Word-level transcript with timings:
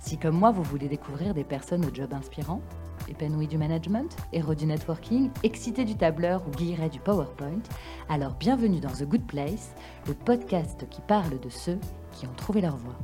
Si 0.00 0.16
comme 0.16 0.38
moi 0.38 0.50
vous 0.50 0.62
voulez 0.62 0.88
découvrir 0.88 1.34
des 1.34 1.44
personnes 1.44 1.84
au 1.84 1.94
job 1.94 2.14
inspirant, 2.14 2.62
épanouies 3.08 3.46
du 3.46 3.58
management, 3.58 4.16
héros 4.32 4.54
du 4.54 4.64
networking, 4.64 5.30
excités 5.42 5.84
du 5.84 5.94
tableur 5.94 6.42
ou 6.48 6.50
guillerets 6.52 6.88
du 6.88 6.98
PowerPoint, 7.00 7.62
alors 8.08 8.32
bienvenue 8.32 8.80
dans 8.80 8.90
The 8.90 9.04
Good 9.04 9.26
Place, 9.26 9.74
le 10.06 10.14
podcast 10.14 10.88
qui 10.88 11.02
parle 11.02 11.38
de 11.38 11.50
ceux 11.50 11.78
qui 12.12 12.26
ont 12.26 12.32
trouvé 12.34 12.62
leur 12.62 12.78
voie. 12.78 12.96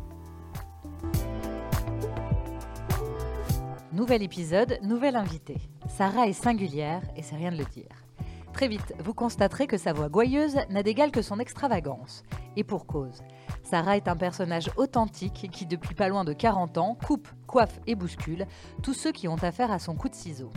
Nouvel 3.93 4.23
épisode, 4.23 4.79
nouvelle 4.83 5.17
invitée. 5.17 5.61
Sarah 5.89 6.27
est 6.29 6.33
singulière 6.33 7.03
et 7.15 7.23
c'est 7.23 7.37
rien 7.37 7.53
de 7.53 7.59
le 7.59 7.65
dire. 7.67 8.07
Très 8.55 8.69
vite, 8.69 8.95
vous 9.05 9.13
constaterez 9.13 9.67
que 9.67 9.77
sa 9.77 9.93
voix 9.93 10.09
gouailleuse 10.09 10.57
n'a 10.71 10.83
d'égal 10.83 11.11
que 11.11 11.21
son 11.21 11.41
extravagance. 11.41 12.25
Et 12.57 12.65
pour 12.65 12.87
cause. 12.87 13.23
Sarah 13.67 13.97
est 13.97 14.07
un 14.07 14.15
personnage 14.15 14.71
authentique 14.77 15.49
qui, 15.51 15.67
depuis 15.67 15.97
pas 15.97 16.09
loin 16.09 16.23
de 16.23 16.33
40 16.33 16.79
ans, 16.79 16.97
coupe, 17.05 17.29
coiffe 17.49 17.81
et 17.89 17.97
bouscule 17.97 18.47
tous 18.81 18.95
ceux 18.95 19.11
qui 19.11 19.27
ont 19.27 19.43
affaire 19.43 19.73
à 19.73 19.81
son 19.81 19.97
coup 19.97 20.09
de 20.09 20.15
ciseau. 20.15 20.53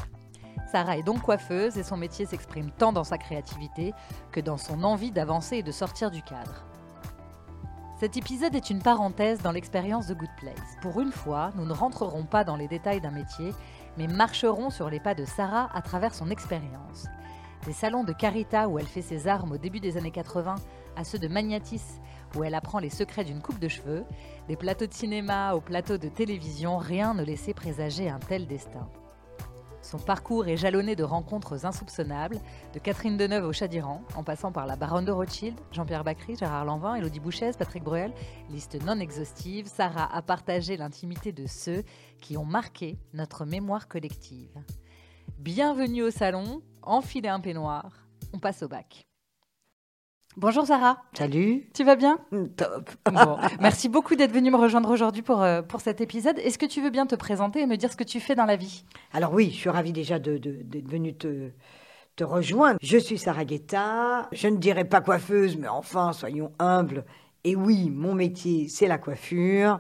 Sarah 0.72 0.96
est 0.96 1.04
donc 1.04 1.24
coiffeuse 1.24 1.80
et 1.80 1.84
son 1.84 1.98
métier 1.98 2.28
s'exprime 2.28 2.70
tant 2.70 2.94
dans 2.94 3.04
sa 3.04 3.18
créativité 3.18 3.94
que 4.32 4.40
dans 4.40 4.58
son 4.58 4.84
envie 4.84 5.10
d'avancer 5.10 5.58
et 5.58 5.64
de 5.64 5.72
sortir 5.72 6.12
du 6.12 6.22
cadre. 6.22 6.64
Cet 8.00 8.16
épisode 8.16 8.54
est 8.54 8.70
une 8.70 8.84
parenthèse 8.84 9.42
dans 9.42 9.52
l'expérience 9.52 10.06
de 10.06 10.14
Good 10.14 10.30
Place. 10.38 10.78
Pour 10.84 11.02
une 11.02 11.12
fois, 11.12 11.50
nous 11.56 11.66
ne 11.66 11.74
rentrerons 11.74 12.26
pas 12.26 12.44
dans 12.44 12.58
les 12.58 12.68
détails 12.68 13.02
d'un 13.02 13.10
métier, 13.10 13.56
mais 13.98 14.06
marcherons 14.06 14.70
sur 14.70 14.88
les 14.88 15.00
pas 15.00 15.16
de 15.16 15.26
Sarah 15.26 15.68
à 15.74 15.82
travers 15.82 16.14
son 16.14 16.30
expérience. 16.30 17.08
Des 17.66 17.74
salons 17.74 18.04
de 18.04 18.14
Carita 18.14 18.70
où 18.70 18.78
elle 18.78 18.88
fait 18.88 19.02
ses 19.02 19.28
armes 19.28 19.54
au 19.54 19.58
début 19.58 19.80
des 19.80 19.98
années 19.98 20.12
80 20.12 20.56
à 20.96 21.04
ceux 21.04 21.18
de 21.18 21.28
Magnatis 21.28 22.00
où 22.36 22.44
elle 22.44 22.56
apprend 22.56 22.80
les 22.80 22.90
secrets 22.90 23.24
d'une 23.24 23.42
coupe 23.42 23.60
de 23.60 23.68
cheveux, 23.68 24.06
des 24.48 24.56
plateaux 24.56 24.88
de 24.88 24.94
cinéma 24.94 25.54
aux 25.54 25.62
plateaux 25.62 25.98
de 25.98 26.10
télévision, 26.10 26.78
rien 26.78 27.14
ne 27.14 27.24
laissait 27.24 27.54
présager 27.54 28.10
un 28.10 28.20
tel 28.20 28.48
destin. 28.48 28.88
Son 29.82 29.98
parcours 29.98 30.48
est 30.48 30.58
jalonné 30.58 30.96
de 30.96 31.04
rencontres 31.04 31.66
insoupçonnables, 31.66 32.40
de 32.74 32.80
Catherine 32.80 33.18
Deneuve 33.18 33.46
au 33.46 33.54
Chadiran, 33.54 34.04
en 34.16 34.24
passant 34.24 34.52
par 34.52 34.68
la 34.68 34.76
baronne 34.76 35.06
de 35.06 35.12
Rothschild, 35.12 35.56
Jean-Pierre 35.72 36.04
Bacry, 36.04 36.36
Gérard 36.36 36.66
Lanvin, 36.66 36.96
Elodie 36.96 37.20
Bouchez, 37.20 37.52
Patrick 37.58 37.84
Bruel. 37.84 38.14
Liste 38.50 38.78
non 38.84 39.00
exhaustive, 39.00 39.68
Sarah 39.68 40.14
a 40.14 40.22
partagé 40.22 40.78
l'intimité 40.78 41.32
de 41.32 41.48
ceux 41.48 41.84
qui 42.22 42.38
ont 42.38 42.46
marqué 42.46 43.00
notre 43.14 43.46
mémoire 43.46 43.88
collective. 43.88 44.52
Bienvenue 45.40 46.04
au 46.04 46.12
salon, 46.12 46.62
enfilez 46.84 47.30
un 47.30 47.40
peignoir, 47.40 47.90
on 48.34 48.40
passe 48.40 48.62
au 48.62 48.68
bac. 48.68 49.09
Bonjour 50.38 50.66
Sarah. 50.66 51.02
Salut. 51.18 51.68
Tu 51.74 51.84
vas 51.84 51.96
bien? 51.96 52.18
Top. 52.56 52.90
Bon, 53.12 53.38
Merci 53.60 53.90
beaucoup 53.90 54.16
d'être 54.16 54.32
venue 54.32 54.52
me 54.52 54.58
rejoindre 54.58 54.90
aujourd'hui 54.90 55.22
pour, 55.22 55.42
euh, 55.42 55.62
pour 55.62 55.82
cet 55.82 56.02
épisode. 56.02 56.38
Est-ce 56.40 56.58
que 56.58 56.66
tu 56.66 56.82
veux 56.82 56.92
bien 56.92 57.06
te 57.08 57.16
présenter 57.16 57.62
et 57.62 57.66
me 57.66 57.76
dire 57.78 57.92
ce 57.92 57.98
que 57.98 58.04
tu 58.04 58.20
fais 58.20 58.36
dans 58.36 58.46
la 58.46 58.56
vie? 58.56 58.86
Alors 59.12 59.34
oui, 59.34 59.50
je 59.52 59.58
suis 59.58 59.70
ravie 59.70 59.92
déjà 59.92 60.18
de- 60.20 60.38
de- 60.38 60.60
d'être 60.64 60.88
venue 60.88 61.14
te, 61.14 61.50
te 62.16 62.24
rejoindre. 62.24 62.78
Je 62.82 62.98
suis 62.98 63.18
Sarah 63.18 63.44
Guetta. 63.44 64.30
Je 64.32 64.48
ne 64.48 64.58
dirais 64.58 64.86
pas 64.86 65.02
coiffeuse, 65.02 65.58
mais 65.58 65.68
enfin, 65.68 66.14
soyons 66.14 66.52
humbles. 66.60 67.04
Et 67.44 67.56
oui, 67.56 67.90
mon 67.90 68.14
métier, 68.14 68.68
c'est 68.70 68.88
la 68.88 68.98
coiffure. 68.98 69.80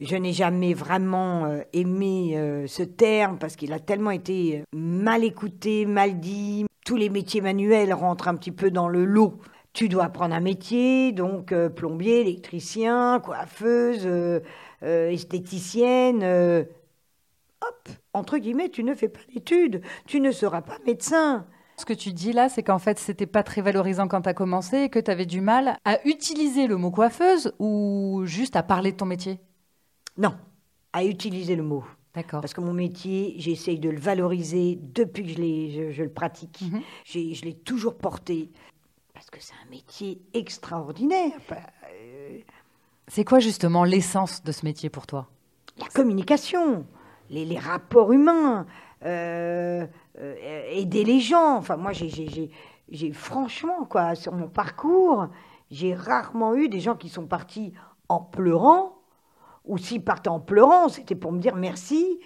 Je 0.00 0.16
n'ai 0.16 0.32
jamais 0.32 0.74
vraiment 0.74 1.44
euh, 1.44 1.60
aimé 1.72 2.32
euh, 2.36 2.66
ce 2.66 2.82
terme 2.82 3.38
parce 3.38 3.54
qu'il 3.54 3.72
a 3.72 3.78
tellement 3.80 4.12
été 4.12 4.64
mal 4.72 5.22
écouté, 5.24 5.86
mal 5.86 6.18
dit. 6.18 6.64
Tous 6.84 6.96
les 6.96 7.10
métiers 7.10 7.42
manuels 7.42 7.92
rentrent 7.92 8.28
un 8.28 8.34
petit 8.34 8.52
peu 8.52 8.70
dans 8.70 8.88
le 8.88 9.04
lot. 9.04 9.38
Tu 9.78 9.88
dois 9.88 10.06
apprendre 10.06 10.34
un 10.34 10.40
métier, 10.40 11.12
donc 11.12 11.52
euh, 11.52 11.68
plombier, 11.68 12.22
électricien, 12.22 13.20
coiffeuse, 13.20 14.06
euh, 14.06 14.40
euh, 14.82 15.08
esthéticienne. 15.08 16.24
hop, 16.24 17.88
entre 18.12 18.38
guillemets, 18.38 18.70
tu 18.70 18.82
ne 18.82 18.92
fais 18.96 19.08
pas 19.08 19.20
d'études, 19.32 19.82
tu 20.04 20.20
ne 20.20 20.32
seras 20.32 20.62
pas 20.62 20.78
médecin. 20.84 21.46
Ce 21.76 21.84
que 21.84 21.92
tu 21.92 22.12
dis 22.12 22.32
là, 22.32 22.48
c'est 22.48 22.64
qu'en 22.64 22.80
fait, 22.80 22.98
c'était 22.98 23.28
pas 23.28 23.44
très 23.44 23.60
valorisant 23.60 24.08
quand 24.08 24.22
tu 24.22 24.28
as 24.28 24.34
commencé 24.34 24.78
et 24.78 24.88
que 24.88 24.98
tu 24.98 25.12
avais 25.12 25.26
du 25.26 25.40
mal 25.40 25.78
à 25.84 26.04
utiliser 26.04 26.66
le 26.66 26.76
mot 26.76 26.90
coiffeuse 26.90 27.52
ou 27.60 28.22
juste 28.24 28.56
à 28.56 28.64
parler 28.64 28.90
de 28.90 28.96
ton 28.96 29.06
métier? 29.06 29.38
Non, 30.16 30.34
à 30.92 31.04
utiliser 31.04 31.54
le 31.54 31.62
mot. 31.62 31.84
D'accord. 32.16 32.40
Parce 32.40 32.52
que 32.52 32.60
mon 32.60 32.72
métier, 32.72 33.36
j'essaye 33.38 33.78
de 33.78 33.90
le 33.90 34.00
valoriser 34.00 34.76
depuis 34.82 35.22
que 35.22 35.28
je, 35.28 35.36
je, 35.36 35.92
je 35.92 36.02
le 36.02 36.10
pratique. 36.10 36.62
Mhm. 36.62 36.80
Je 37.04 37.44
l'ai 37.44 37.54
toujours 37.54 37.96
porté. 37.96 38.50
Parce 39.30 39.44
que 39.44 39.46
c'est 39.46 39.62
un 39.62 39.70
métier 39.70 40.22
extraordinaire. 40.32 41.32
Bah, 41.50 41.56
euh, 41.92 42.38
C'est 43.08 43.24
quoi 43.24 43.40
justement 43.40 43.84
l'essence 43.84 44.42
de 44.42 44.52
ce 44.52 44.64
métier 44.64 44.88
pour 44.88 45.06
toi? 45.06 45.28
La 45.76 45.86
communication, 45.88 46.86
les, 47.28 47.44
les 47.44 47.58
rapports 47.58 48.10
humains, 48.12 48.64
euh, 49.04 49.86
euh, 50.18 50.62
aider 50.70 51.04
les 51.04 51.20
gens. 51.20 51.56
Enfin, 51.56 51.76
moi, 51.76 51.92
j'ai, 51.92 53.12
franchement, 53.12 53.84
quoi, 53.84 54.14
sur 54.14 54.32
mon 54.32 54.48
parcours, 54.48 55.28
j'ai 55.70 55.94
rarement 55.94 56.54
eu 56.54 56.70
des 56.70 56.80
gens 56.80 56.96
qui 56.96 57.10
sont 57.10 57.26
partis 57.26 57.74
en 58.08 58.20
pleurant, 58.20 58.96
ou 59.66 59.76
s'ils 59.76 60.02
partaient 60.02 60.30
en 60.30 60.40
pleurant, 60.40 60.88
c'était 60.88 61.16
pour 61.16 61.32
me 61.32 61.38
dire 61.38 61.54
merci, 61.54 62.18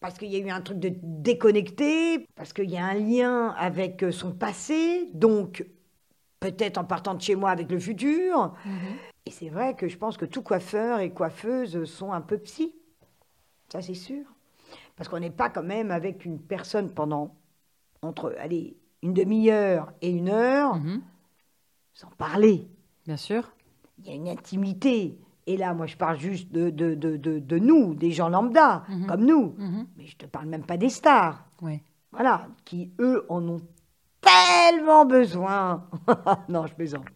parce 0.00 0.16
qu'il 0.16 0.30
y 0.30 0.36
a 0.36 0.38
eu 0.38 0.48
un 0.48 0.62
truc 0.62 0.78
de 0.78 0.92
déconnecté, 1.02 2.26
parce 2.36 2.54
qu'il 2.54 2.70
y 2.70 2.78
a 2.78 2.86
un 2.86 2.94
lien 2.94 3.48
avec 3.58 4.02
son 4.12 4.32
passé, 4.32 5.10
donc 5.12 5.66
peut-être 6.40 6.78
en 6.78 6.84
partant 6.84 7.14
de 7.14 7.20
chez 7.20 7.34
moi 7.36 7.50
avec 7.50 7.70
le 7.70 7.78
futur. 7.78 8.54
Et 9.26 9.30
c'est 9.30 9.50
vrai 9.50 9.74
que 9.76 9.86
je 9.88 9.96
pense 9.98 10.16
que 10.16 10.24
tout 10.24 10.42
coiffeur 10.42 11.00
et 11.00 11.10
coiffeuse 11.10 11.84
sont 11.84 12.12
un 12.12 12.20
peu 12.22 12.38
psy. 12.38 12.74
Ça, 13.68 13.80
c'est 13.82 13.94
sûr. 13.94 14.24
Parce 14.96 15.08
qu'on 15.08 15.20
n'est 15.20 15.30
pas 15.30 15.50
quand 15.50 15.62
même 15.62 15.90
avec 15.90 16.24
une 16.24 16.38
personne 16.40 16.90
pendant, 16.92 17.34
entre, 18.02 18.34
allez, 18.38 18.76
une 19.02 19.14
demi-heure 19.14 19.92
et 20.02 20.10
une 20.10 20.28
heure, 20.30 20.76
Mhm. 20.76 21.02
sans 21.94 22.08
parler. 22.18 22.66
Bien 23.06 23.16
sûr. 23.16 23.50
Il 23.98 24.06
y 24.06 24.10
a 24.10 24.14
une 24.14 24.28
intimité. 24.28 25.18
Et 25.46 25.56
là, 25.56 25.74
moi, 25.74 25.86
je 25.86 25.96
parle 25.96 26.18
juste 26.18 26.50
de, 26.52 26.70
de, 26.70 26.94
de, 26.94 27.16
de, 27.16 27.38
de 27.38 27.58
nous, 27.58 27.94
des 27.94 28.10
gens 28.12 28.28
lambda, 28.28 28.84
Mhm. 28.88 29.06
comme 29.06 29.24
nous. 29.24 29.54
Mhm. 29.58 29.86
Mais 29.96 30.06
je 30.06 30.16
te 30.16 30.26
parle 30.26 30.46
même 30.46 30.64
pas 30.64 30.76
des 30.76 30.88
stars. 30.90 31.44
Oui. 31.62 31.80
Voilà, 32.12 32.48
qui, 32.64 32.90
eux, 33.00 33.24
en 33.28 33.46
ont 33.48 33.60
tellement 34.20 35.04
besoin. 35.04 35.86
non, 36.48 36.66
je 36.66 36.74
plaisante. 36.74 37.06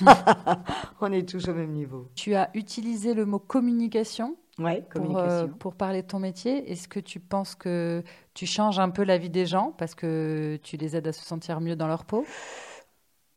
On 1.00 1.12
est 1.12 1.28
tous 1.28 1.48
au 1.48 1.54
même 1.54 1.72
niveau. 1.72 2.08
Tu 2.14 2.34
as 2.34 2.50
utilisé 2.54 3.14
le 3.14 3.24
mot 3.26 3.38
communication 3.38 4.36
Ouais, 4.58 4.84
pour, 4.88 5.18
euh, 5.18 5.48
pour 5.48 5.74
parler 5.74 6.02
de 6.02 6.06
ton 6.06 6.20
métier. 6.20 6.70
Est-ce 6.70 6.86
que 6.86 7.00
tu 7.00 7.18
penses 7.18 7.56
que 7.56 8.04
tu 8.34 8.46
changes 8.46 8.78
un 8.78 8.90
peu 8.90 9.02
la 9.02 9.18
vie 9.18 9.30
des 9.30 9.46
gens 9.46 9.74
parce 9.76 9.96
que 9.96 10.60
tu 10.62 10.76
les 10.76 10.96
aides 10.96 11.08
à 11.08 11.12
se 11.12 11.24
sentir 11.24 11.60
mieux 11.60 11.74
dans 11.74 11.88
leur 11.88 12.04
peau? 12.04 12.24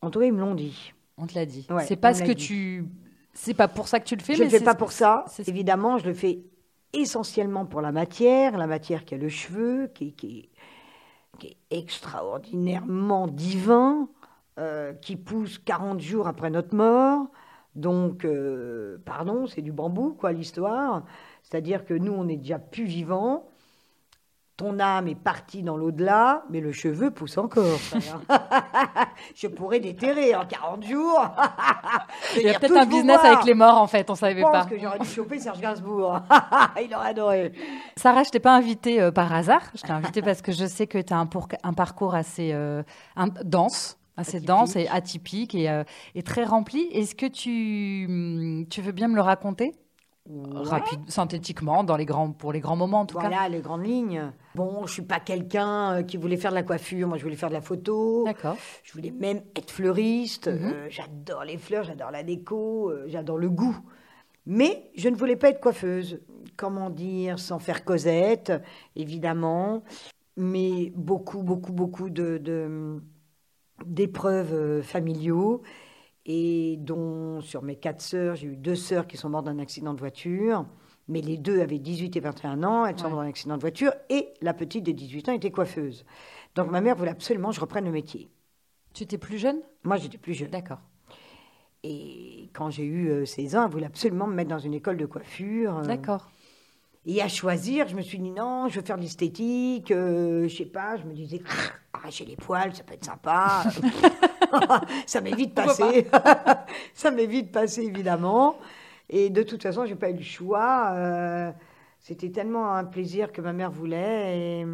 En 0.02 0.12
tout 0.12 0.20
cas, 0.20 0.26
ils 0.26 0.34
me 0.34 0.40
l'ont 0.40 0.54
dit. 0.54 0.94
On 1.18 1.26
te 1.26 1.34
l'a 1.34 1.48
dit. 1.48 1.66
Ouais, 1.72 1.86
c'est 1.86 1.96
pas 1.96 2.14
ce 2.14 2.22
que 2.22 2.34
dit. 2.34 2.46
tu. 2.46 2.86
C'est 3.34 3.56
pas 3.56 3.68
pour 3.68 3.88
ça 3.88 4.00
que 4.00 4.06
tu 4.06 4.16
le 4.16 4.22
fais, 4.22 4.36
je 4.36 4.44
ne 4.44 4.46
le 4.46 4.52
fais 4.52 4.64
pas 4.64 4.76
pour 4.76 4.92
ça. 4.92 5.26
Évidemment, 5.48 5.98
je 5.98 6.06
le 6.06 6.14
fais 6.14 6.44
essentiellement 6.94 7.66
pour 7.66 7.82
la 7.82 7.92
matière, 7.92 8.58
la 8.58 8.68
matière 8.68 9.06
qui 9.06 9.16
a 9.16 9.18
le 9.18 9.30
cheveu, 9.30 9.92
qui, 9.94 10.14
qui, 10.14 10.50
qui 11.38 11.48
est 11.48 11.78
extraordinairement 11.78 13.28
divin, 13.28 14.10
euh, 14.60 14.94
qui 14.94 15.16
pousse 15.16 15.60
40 15.60 16.00
jours 16.00 16.28
après 16.28 16.50
notre 16.50 16.76
mort. 16.76 17.28
Donc, 17.76 18.26
euh, 18.26 18.98
pardon, 19.06 19.46
c'est 19.46 19.62
du 19.62 19.72
bambou, 19.72 20.14
quoi, 20.14 20.32
l'histoire. 20.32 21.06
C'est-à-dire 21.44 21.86
que 21.86 21.94
nous, 21.94 22.12
on 22.12 22.24
n'est 22.26 22.38
déjà 22.38 22.60
plus 22.60 22.86
vivants. 22.86 23.47
Ton 24.58 24.80
âme 24.80 25.08
est 25.08 25.14
partie 25.14 25.62
dans 25.62 25.78
l'au-delà, 25.78 26.44
mais 26.50 26.62
le 26.62 26.72
cheveu 26.72 27.12
pousse 27.12 27.38
encore. 27.38 27.78
je 29.36 29.48
pourrais 29.48 29.80
déterrer 29.80 30.34
en 30.36 30.48
40 30.48 30.84
jours. 30.84 31.30
Il 32.36 32.42
y 32.42 32.50
a 32.50 32.60
peut-être 32.60 32.76
un 32.76 32.88
business 32.88 33.20
avec 33.24 33.46
les 33.46 33.54
morts 33.54 33.80
en 33.80 33.86
fait, 33.86 34.10
on 34.10 34.16
savait 34.16 34.40
Je 34.40 34.42
pense 34.42 34.52
pas. 34.52 34.66
que 34.66 34.80
j'aurais 34.80 34.98
dû 34.98 35.08
choper 35.08 35.38
Serge 35.40 35.62
Gainsbourg. 35.62 36.22
Il 36.84 36.94
aurait 36.96 37.10
adoré. 37.10 37.52
Sarah, 37.96 38.24
je 38.24 38.32
t'ai 38.32 38.40
pas 38.40 38.56
invitée 38.56 39.00
euh, 39.00 39.12
par 39.12 39.32
hasard. 39.32 39.62
Je 39.76 39.82
t'ai 39.84 39.92
invitée 39.92 40.24
parce 40.24 40.42
que 40.42 40.52
je 40.52 40.66
sais 40.66 40.88
que 40.88 40.98
tu 40.98 41.14
as 41.14 41.18
un, 41.20 41.74
parcours 41.74 42.16
assez 42.16 42.52
euh, 42.52 42.82
un- 43.16 43.28
dense, 43.44 44.00
assez 44.18 44.38
Atypique. 44.38 44.48
dense 44.48 44.76
et 44.76 44.88
atypique 44.88 45.54
et, 45.54 45.70
euh, 45.70 45.84
et 46.16 46.24
très 46.24 46.46
rempli. 46.46 46.88
Est-ce 46.94 47.14
que 47.14 47.28
tu, 47.28 48.08
hum, 48.10 48.66
tu 48.72 48.82
veux 48.82 48.92
bien 48.92 49.08
me 49.08 49.16
le 49.16 49.22
raconter? 49.22 49.74
Rapide, 50.54 51.00
synthétiquement, 51.08 51.84
dans 51.84 51.98
les 51.98 52.06
grands, 52.06 52.32
pour 52.32 52.52
les 52.52 52.60
grands 52.60 52.76
moments 52.76 53.02
en 53.02 53.06
tout 53.06 53.18
cas. 53.18 53.28
Voilà 53.30 53.50
les 53.50 53.62
grandes 53.62 53.86
lignes. 53.86 54.32
Bon, 54.56 54.86
je 54.86 54.94
suis 54.94 55.02
pas 55.02 55.20
quelqu'un 55.20 55.98
euh, 55.98 56.04
qui 56.04 56.18
voulait 56.18 56.38
faire 56.38 56.52
de 56.52 56.56
la 56.56 56.64
coiffure. 56.64 57.08
Moi, 57.08 57.18
je 57.18 57.24
voulais 57.24 57.36
faire 57.36 57.50
de 57.50 57.54
la 57.54 57.62
photo. 57.62 58.24
D'accord. 58.26 58.58
Je 58.84 58.94
voulais 58.94 59.12
même 59.12 59.42
être 59.56 59.72
fleuriste. 59.72 60.48
Mhm. 60.48 60.74
Euh, 60.74 60.88
j'adore 60.90 61.44
les 61.44 61.58
fleurs, 61.58 61.84
j'adore 61.84 62.12
la 62.12 62.24
déco, 62.24 62.90
euh, 62.90 63.06
j'adore 63.08 63.38
le 63.38 63.50
goût. 63.50 63.78
Mais 64.46 64.90
je 64.96 65.10
ne 65.10 65.16
voulais 65.16 65.36
pas 65.36 65.50
être 65.50 65.60
coiffeuse. 65.60 66.20
Comment 66.56 66.90
dire, 66.90 67.38
sans 67.40 67.60
faire 67.60 67.84
Cosette, 67.84 68.54
évidemment. 68.96 69.84
Mais 70.38 70.92
beaucoup, 70.96 71.44
beaucoup, 71.44 71.74
beaucoup 71.74 72.10
de, 72.10 73.02
d'épreuves 73.86 74.82
familiaux. 74.82 75.62
Et 76.30 76.76
dont, 76.78 77.40
sur 77.42 77.64
mes 77.64 77.78
quatre 77.78 78.02
sœurs, 78.02 78.36
j'ai 78.36 78.48
eu 78.48 78.58
deux 78.58 78.76
sœurs 78.76 79.08
qui 79.08 79.16
sont 79.18 79.30
mortes 79.30 79.46
d'un 79.46 79.60
accident 79.60 79.94
de 79.94 80.00
voiture. 80.00 80.66
Mais 81.08 81.22
les 81.22 81.38
deux 81.38 81.62
avaient 81.62 81.80
18 81.80 82.18
et 82.18 82.20
21 82.20 82.64
ans. 82.64 82.86
Elles 82.86 82.98
sont 82.98 83.06
Ouais. 83.06 83.12
mortes 83.12 83.24
d'un 83.24 83.30
accident 83.30 83.56
de 83.56 83.62
voiture. 83.62 83.94
Et 84.10 84.34
la 84.42 84.54
petite 84.54 84.86
de 84.86 84.92
18 84.92 85.30
ans 85.30 85.32
était 85.34 85.52
coiffeuse. 85.52 86.06
Donc 86.56 86.70
ma 86.70 86.82
mère 86.82 86.96
voulait 86.98 87.12
absolument 87.12 87.50
que 87.50 87.56
je 87.56 87.62
reprenne 87.62 87.86
le 87.86 87.92
métier. 87.92 88.30
Tu 88.94 89.04
étais 89.04 89.18
plus 89.18 89.38
jeune? 89.38 89.62
Moi, 89.84 89.96
j'étais 89.98 90.18
plus 90.18 90.34
jeune. 90.34 90.50
D'accord. 90.50 90.80
Et 91.84 92.50
quand 92.54 92.70
j'ai 92.72 92.84
eu 92.84 93.10
euh, 93.10 93.26
16 93.26 93.56
ans, 93.56 93.66
elle 93.66 93.72
voulait 93.72 93.86
absolument 93.86 94.28
me 94.28 94.34
mettre 94.34 94.50
dans 94.50 94.60
une 94.60 94.74
école 94.74 94.98
de 94.98 95.06
coiffure. 95.06 95.78
euh. 95.78 95.84
D'accord. 95.84 96.30
Et 97.10 97.22
à 97.22 97.30
choisir, 97.30 97.88
je 97.88 97.96
me 97.96 98.02
suis 98.02 98.20
dit 98.20 98.32
non, 98.32 98.68
je 98.68 98.80
veux 98.80 98.86
faire 98.86 98.98
de 98.98 99.02
l'esthétique. 99.02 99.92
euh, 99.92 100.48
je 100.50 100.56
sais 100.58 100.66
pas, 100.66 100.98
je 100.98 101.04
me 101.06 101.14
disais, 101.14 101.42
arracher 101.94 102.26
les 102.26 102.36
poils, 102.36 102.76
ça 102.76 102.84
peut 102.84 102.94
être 102.96 103.06
sympa. 103.06 103.64
ça 105.06 105.22
m'est 105.22 105.36
vite 105.36 105.54
passé. 105.54 106.08
ça 106.94 107.12
m'est 107.12 107.26
vite 107.26 107.52
passé, 107.52 107.84
évidemment. 107.84 108.58
Et 109.10 109.30
de 109.30 109.42
toute 109.44 109.64
façon, 109.64 109.86
j'ai 109.86 109.96
pas 109.96 110.10
eu 110.10 110.16
le 110.18 110.22
choix. 110.24 110.92
euh, 110.96 111.52
C'était 112.02 112.30
tellement 112.30 112.74
un 112.76 112.84
plaisir 112.84 113.32
que 113.32 113.40
ma 113.42 113.54
mère 113.54 113.72
voulait. 113.72 114.60
Et, 114.60 114.66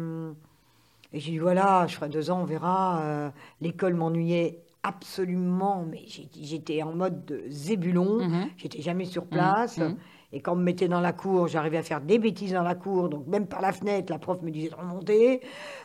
et 1.12 1.20
j'ai 1.20 1.30
dit, 1.32 1.38
voilà, 1.38 1.86
je 1.86 1.94
ferai 1.94 2.08
deux 2.08 2.30
ans, 2.32 2.40
on 2.40 2.44
verra. 2.44 3.00
Euh, 3.02 3.30
L'école 3.60 3.94
m'ennuyait 3.94 4.58
absolument, 4.82 5.86
mais 5.88 6.02
j'étais 6.42 6.82
en 6.82 6.92
mode 6.94 7.24
de 7.26 7.44
zébulon. 7.48 8.26
Mhm. 8.28 8.48
J'étais 8.56 8.82
jamais 8.82 9.04
sur 9.04 9.24
place. 9.26 9.78
mhm. 9.78 9.96
Et 10.34 10.40
quand 10.40 10.54
on 10.54 10.56
me 10.56 10.64
mettait 10.64 10.88
dans 10.88 11.00
la 11.00 11.12
cour, 11.12 11.46
j'arrivais 11.46 11.76
à 11.78 11.82
faire 11.84 12.00
des 12.00 12.18
bêtises 12.18 12.52
dans 12.52 12.62
la 12.62 12.74
cour. 12.74 13.08
Donc 13.08 13.26
même 13.28 13.46
par 13.46 13.60
la 13.60 13.72
fenêtre, 13.72 14.12
la 14.12 14.18
prof 14.18 14.42
me 14.42 14.50
disait 14.50 14.68
de 14.68 14.74
remonter. 14.74 15.40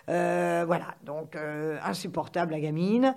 Euh, 0.10 0.64
voilà, 0.66 0.96
donc 1.06 1.36
euh, 1.36 1.78
insupportable 1.86 2.52
la 2.52 2.60
gamine. 2.60 3.16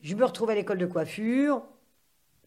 Je 0.00 0.14
me 0.14 0.24
retrouve 0.24 0.50
à 0.50 0.54
l'école 0.54 0.78
de 0.78 0.86
coiffure. 0.86 1.62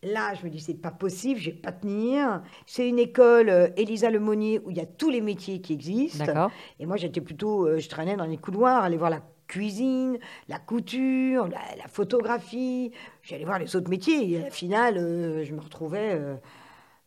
Là, 0.01 0.33
je 0.33 0.45
me 0.45 0.49
dis, 0.49 0.61
c'est 0.61 0.75
pas 0.75 0.91
possible, 0.91 1.39
je 1.39 1.51
vais 1.51 1.57
pas 1.57 1.73
tenir. 1.73 2.41
C'est 2.65 2.87
une 2.87 2.99
école, 2.99 3.49
euh, 3.49 3.67
Elisa 3.75 4.09
Lemonnier, 4.09 4.61
où 4.65 4.71
il 4.71 4.77
y 4.77 4.81
a 4.81 4.85
tous 4.85 5.09
les 5.09 5.21
métiers 5.21 5.61
qui 5.61 5.73
existent. 5.73 6.49
Et 6.79 6.85
moi, 6.85 6.95
j'étais 6.95 7.21
plutôt, 7.21 7.67
euh, 7.67 7.79
je 7.79 7.89
traînais 7.89 8.15
dans 8.15 8.25
les 8.25 8.37
couloirs, 8.37 8.83
aller 8.83 8.97
voir 8.97 9.09
la 9.09 9.21
cuisine, 9.47 10.17
la 10.47 10.57
couture, 10.57 11.49
la, 11.49 11.59
la 11.77 11.87
photographie. 11.87 12.93
J'allais 13.23 13.43
voir 13.43 13.59
les 13.59 13.75
autres 13.75 13.89
métiers. 13.89 14.31
Et 14.31 14.37
à 14.37 14.43
la 14.45 14.51
finale, 14.51 14.97
euh, 14.97 15.43
je 15.43 15.53
me 15.53 15.59
retrouvais 15.59 16.17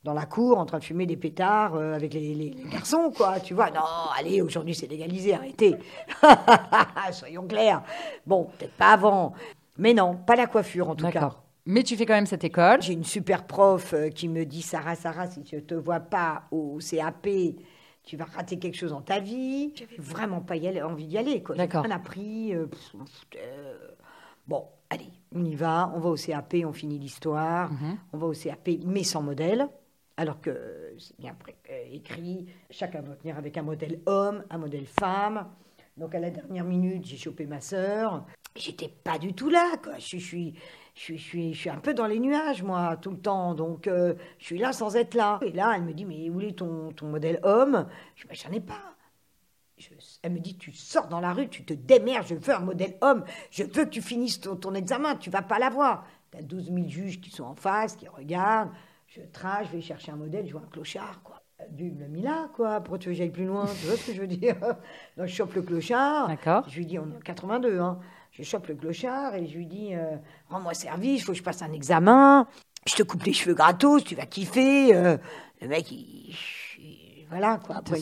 dans 0.04 0.14
la 0.14 0.26
cour 0.26 0.58
en 0.58 0.66
train 0.66 0.78
de 0.78 0.84
fumer 0.84 1.06
des 1.06 1.16
pétards 1.16 1.75
euh, 1.76 1.94
avec 1.94 2.12
les, 2.14 2.34
les- 2.34 2.50
les 2.50 2.69
garçons, 2.70 3.12
quoi. 3.16 3.38
Tu 3.40 3.54
vois, 3.54 3.70
non, 3.70 3.81
allez, 4.19 4.43
aujourd'hui, 4.43 4.75
c'est 4.75 4.87
légalisé, 4.88 5.34
arrêtez. 5.34 5.76
Soyons 7.12 7.46
clairs. 7.46 7.82
Bon, 8.26 8.44
peut-être 8.58 8.75
pas 8.76 8.93
avant. 8.93 9.32
Mais 9.78 9.94
non, 9.94 10.16
pas 10.16 10.37
la 10.37 10.46
coiffure, 10.46 10.88
en 10.90 10.94
tout 10.94 11.06
cas. 11.06 11.12
D'accord. 11.12 11.43
Mais 11.66 11.82
tu 11.84 11.96
fais 11.96 12.06
quand 12.06 12.14
même 12.14 12.26
cette 12.26 12.43
école. 12.44 12.82
J'ai 12.82 12.93
une 12.94 13.04
super 13.04 13.46
prof 13.46 13.94
euh, 13.94 14.08
qui 14.08 14.28
me 14.28 14.44
dit 14.44 14.62
Sarah, 14.62 14.96
Sarah, 14.96 15.28
si 15.28 15.43
tu 15.43 15.54
ne 15.56 15.60
te 15.60 15.75
vois 15.75 16.00
pas 16.00 16.43
au 16.50 16.78
CAP, 16.78 17.28
tu 18.02 18.16
vas 18.16 18.25
rater 18.25 18.58
quelque 18.58 18.76
chose 18.76 18.90
dans 18.90 19.00
ta 19.00 19.20
vie. 19.20 19.72
J'avais 19.76 19.96
vraiment 19.99 20.40
pas 20.40 20.56
y 20.56 20.66
aller- 20.66 20.82
envie 20.82 21.06
d'y 21.06 21.16
aller. 21.19 21.40
quoi. 21.43 21.54
D'accord. 21.54 21.84
rien 21.84 21.94
appris. 21.94 22.52
euh, 22.52 22.66
pff, 22.66 22.93
euh, 23.37 23.76
bon, 24.49 24.64
allez, 24.90 25.12
on 25.32 25.44
y 25.44 25.54
va. 25.54 25.93
On 25.94 26.00
va 26.00 26.08
au 26.10 26.16
CAP, 26.16 26.56
on 26.66 26.72
finit 26.72 26.99
l'histoire. 26.99 27.70
Mhm. 27.70 27.96
On 28.12 28.19
va 28.19 28.26
au 28.26 28.32
CAP, 28.32 28.69
mais 28.84 29.04
sans 29.04 29.22
modèle. 29.22 29.69
Alors 30.17 30.41
que 30.41 30.94
c'est 30.99 31.19
bien 31.19 31.35
euh, 31.70 31.85
écrit, 31.91 32.47
chacun 32.70 33.03
doit 33.03 33.14
venir 33.14 33.38
avec 33.38 33.56
un 33.56 33.62
modèle 33.62 34.00
homme, 34.06 34.44
un 34.50 34.59
modèle 34.59 34.87
femme. 34.87 35.49
Donc 35.97 36.14
à 36.14 36.20
la 36.20 36.31
dernière 36.31 36.64
minute, 36.64 37.05
j'ai 37.05 37.17
chopé 37.17 37.47
ma 37.47 37.61
sœur. 37.61 38.25
J'étais 38.55 38.88
pas 38.88 39.19
du 39.19 39.32
tout 39.32 39.49
là, 39.49 39.76
quoi. 39.82 39.94
Je, 39.99 40.19
suis- 40.19 40.55
je 40.94 41.14
suis, 41.14 41.53
je, 41.53 41.59
suis, 41.59 41.70
un 41.70 41.79
peu 41.79 41.94
dans 41.94 42.06
les 42.06 42.19
nuages, 42.19 42.62
moi, 42.62 42.97
tout 42.99 43.11
le 43.11 43.19
temps. 43.19 43.55
Donc 43.55 43.87
euh, 43.87 44.14
je 44.38 44.44
suis 44.47 44.59
là 44.59 44.73
sans 44.73 44.97
être 44.97 45.14
là. 45.14 45.38
Et 45.43 45.53
là, 45.53 45.73
elle 45.76 45.82
me 45.82 45.94
dit, 45.94 46.05
mais 46.05 46.29
où 46.29 46.41
est 46.41 46.59
ton, 46.59 46.93
ton 46.93 47.06
modèle 47.06 47.41
homme? 47.43 47.87
Je 48.14 48.26
dis, 48.26 48.56
ai 48.56 48.61
pas. 48.61 48.97
Elle 50.23 50.32
me 50.32 50.38
dit, 50.38 50.56
tu 50.56 50.73
sors 50.73 51.09
dans 51.09 51.20
la 51.20 51.32
rue, 51.32 51.49
tu 51.49 51.64
te 51.64 51.73
démerdes, 51.75 52.26
je 52.29 52.35
veux 52.35 52.55
un 52.55 52.61
modèle 52.61 52.97
homme, 53.00 53.25
je 53.50 53.64
veux 53.64 53.85
que 53.85 53.91
tu 53.91 54.00
finisses 54.00 54.41
ton, 54.41 54.55
ton 54.55 54.75
examen, 54.75 55.17
tu 55.17 55.29
vas 55.31 55.43
pas 55.43 55.59
l'avoir. 55.59 56.06
Tu 56.31 56.38
as 56.38 56.43
12 56.43 56.67
000 56.73 56.88
juges 56.88 57.20
qui 57.20 57.31
sont 57.31 57.44
en 57.44 57.55
face, 57.56 57.97
qui 57.97 58.06
regardent. 58.06 58.70
Je 59.14 59.20
trace, 59.31 59.67
je 59.70 59.76
vais 59.76 59.82
chercher 59.82 60.11
un 60.12 60.17
modèle, 60.17 60.47
je 60.47 60.53
vois 60.53 60.62
un 60.62 60.70
clochard, 60.70 61.20
quoi. 61.23 61.43
Du 61.70 61.91
me 61.93 62.06
mis 62.06 62.23
là, 62.23 62.49
quoi. 62.56 62.79
Veux 62.81 62.97
que 62.97 63.12
j'aille 63.12 63.29
plus 63.31 63.44
loin? 63.44 63.67
Tu 63.67 63.87
vois 63.87 63.97
ce 63.97 64.06
que 64.06 64.14
je 64.14 64.20
veux 64.23 64.26
dire? 64.26 64.56
Donc 65.19 65.26
je 65.26 65.35
chope 65.35 65.53
le 65.55 65.61
clochard. 65.61 66.29
D'accord. 66.29 66.64
Je 66.67 66.76
lui 66.79 66.87
dis, 66.87 66.99
on 66.99 67.11
est 67.11 67.17
en 67.17 67.20
82, 67.20 67.79
hein. 67.79 67.99
Je 68.31 68.43
chope 68.43 68.69
le 68.69 68.75
clochard 68.75 69.35
et 69.35 69.47
je 69.47 69.59
lui 69.59 69.67
dis, 69.67 69.94
euh, 69.94 70.17
rends-moi 70.49 70.73
service, 70.73 71.20
il 71.20 71.25
faut 71.25 71.32
que 71.32 71.38
je 71.38 71.43
passe 71.43 71.61
un 71.61 71.73
examen. 71.73 72.47
Je 72.87 72.94
te 72.94 73.03
coupe 73.03 73.23
les 73.25 73.35
cheveux 73.35 73.55
gratos, 73.55 74.03
tu 74.03 74.14
vas 74.14 74.25
kiffer. 74.25 74.94
Euh, 74.94 75.19
le 75.61 75.69
mec, 75.69 75.91
il, 75.93 76.35
il- 76.79 77.26
voilà, 77.29 77.59
quoi. 77.59 77.76
Après, 77.76 78.00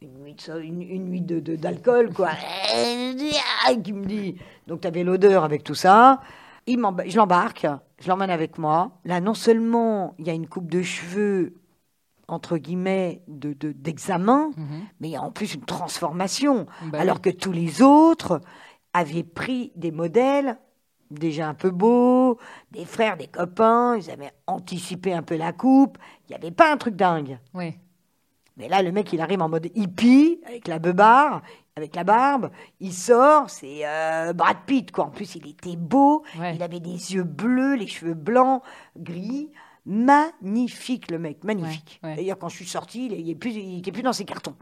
une 0.00 0.22
nuit, 0.22 0.34
de, 0.34 0.60
une, 0.60 0.80
une 0.80 1.04
nuit 1.04 1.20
de, 1.20 1.40
de- 1.40 1.56
d'alcool, 1.56 2.14
quoi. 2.14 2.30
qui 3.82 3.92
me 3.92 4.06
dit. 4.06 4.36
Donc, 4.66 4.80
tu 4.80 4.88
avais 4.88 5.04
l'odeur 5.04 5.44
avec 5.44 5.64
tout 5.64 5.74
ça. 5.74 6.22
Il 6.66 6.78
je 7.06 7.16
l'embarque, 7.16 7.66
je 8.00 8.08
l'emmène 8.08 8.30
avec 8.30 8.58
moi. 8.58 8.92
Là, 9.04 9.20
non 9.20 9.34
seulement 9.34 10.14
il 10.18 10.26
y 10.26 10.30
a 10.30 10.34
une 10.34 10.48
coupe 10.48 10.70
de 10.70 10.82
cheveux, 10.82 11.54
entre 12.28 12.56
guillemets, 12.58 13.22
de, 13.28 13.52
de- 13.52 13.72
d'examen, 13.72 14.50
Mhm. 14.56 14.80
mais 15.00 15.08
il 15.08 15.12
y 15.12 15.16
a 15.16 15.22
en 15.22 15.30
plus 15.32 15.54
une 15.54 15.64
transformation. 15.64 16.66
Bah 16.92 17.00
alors 17.00 17.16
oui. 17.16 17.22
que 17.22 17.30
tous 17.36 17.52
les 17.52 17.82
autres 17.82 18.40
avaient 18.92 19.22
pris 19.24 19.72
des 19.76 19.90
modèles 19.90 20.58
déjà 21.10 21.48
un 21.48 21.54
peu 21.54 21.70
beaux, 21.70 22.38
des 22.70 22.84
frères, 22.84 23.16
des 23.16 23.26
copains, 23.26 23.96
ils 23.96 24.10
avaient 24.12 24.30
anticipé 24.46 25.12
un 25.12 25.22
peu 25.22 25.36
la 25.36 25.52
coupe. 25.52 25.98
Il 26.28 26.30
n'y 26.30 26.36
avait 26.36 26.52
pas 26.52 26.72
un 26.72 26.76
truc 26.76 26.94
dingue. 26.94 27.38
Oui. 27.52 27.74
Mais 28.56 28.68
là, 28.68 28.80
le 28.82 28.92
mec, 28.92 29.12
il 29.12 29.20
arrive 29.20 29.42
en 29.42 29.48
mode 29.48 29.70
hippie, 29.74 30.40
avec 30.46 30.68
la 30.68 30.78
beubare, 30.78 31.42
avec 31.80 31.96
la 31.96 32.04
barbe. 32.04 32.50
Il 32.80 32.92
sort, 32.92 33.50
c'est 33.50 33.80
euh, 33.84 34.32
Brad 34.32 34.58
Pitt, 34.66 34.92
quoi. 34.92 35.06
En 35.06 35.10
plus, 35.10 35.34
il 35.34 35.48
était 35.48 35.76
beau. 35.76 36.24
Ouais. 36.38 36.54
Il 36.54 36.62
avait 36.62 36.80
des 36.80 37.14
yeux 37.14 37.24
bleus, 37.24 37.74
les 37.74 37.86
cheveux 37.86 38.14
blancs, 38.14 38.62
gris. 38.96 39.50
Magnifique, 39.86 41.10
le 41.10 41.18
mec, 41.18 41.42
magnifique. 41.42 42.00
Ouais, 42.02 42.10
ouais. 42.10 42.16
D'ailleurs, 42.16 42.38
quand 42.38 42.48
je 42.48 42.56
suis 42.56 42.66
sortie, 42.66 43.06
il 43.06 43.16
n'était 43.16 43.34
plus, 43.34 43.52
il 43.52 43.78
était 43.78 43.92
plus 43.92 44.02
dans 44.02 44.12
ses 44.12 44.24
cartons. 44.24 44.54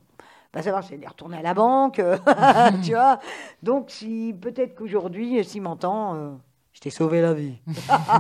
Pas 0.53 0.63
savoir 0.63 0.83
si 0.83 0.95
elle 0.95 1.03
est 1.03 1.09
retournée 1.09 1.37
à 1.37 1.43
la 1.43 1.55
banque, 1.55 2.01
tu 2.85 2.93
vois. 2.93 3.19
Donc, 3.63 3.91
si, 3.91 4.35
peut-être 4.41 4.77
qu'aujourd'hui, 4.77 5.45
s'il 5.45 5.63
m'entend, 5.63 6.15
euh, 6.15 6.31
je 6.73 6.81
t'ai 6.81 6.91
sauvé 6.91 7.21
la 7.21 7.35
vie. 7.35 7.59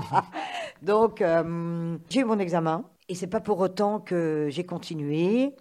Donc, 0.83 1.23
euh, 1.23 1.97
j'ai 2.11 2.21
eu 2.21 2.25
mon 2.25 2.39
examen. 2.39 2.85
Et 3.09 3.15
c'est 3.15 3.29
pas 3.29 3.41
pour 3.41 3.61
autant 3.61 4.01
que 4.01 4.49
j'ai 4.51 4.65
continué. 4.65 5.55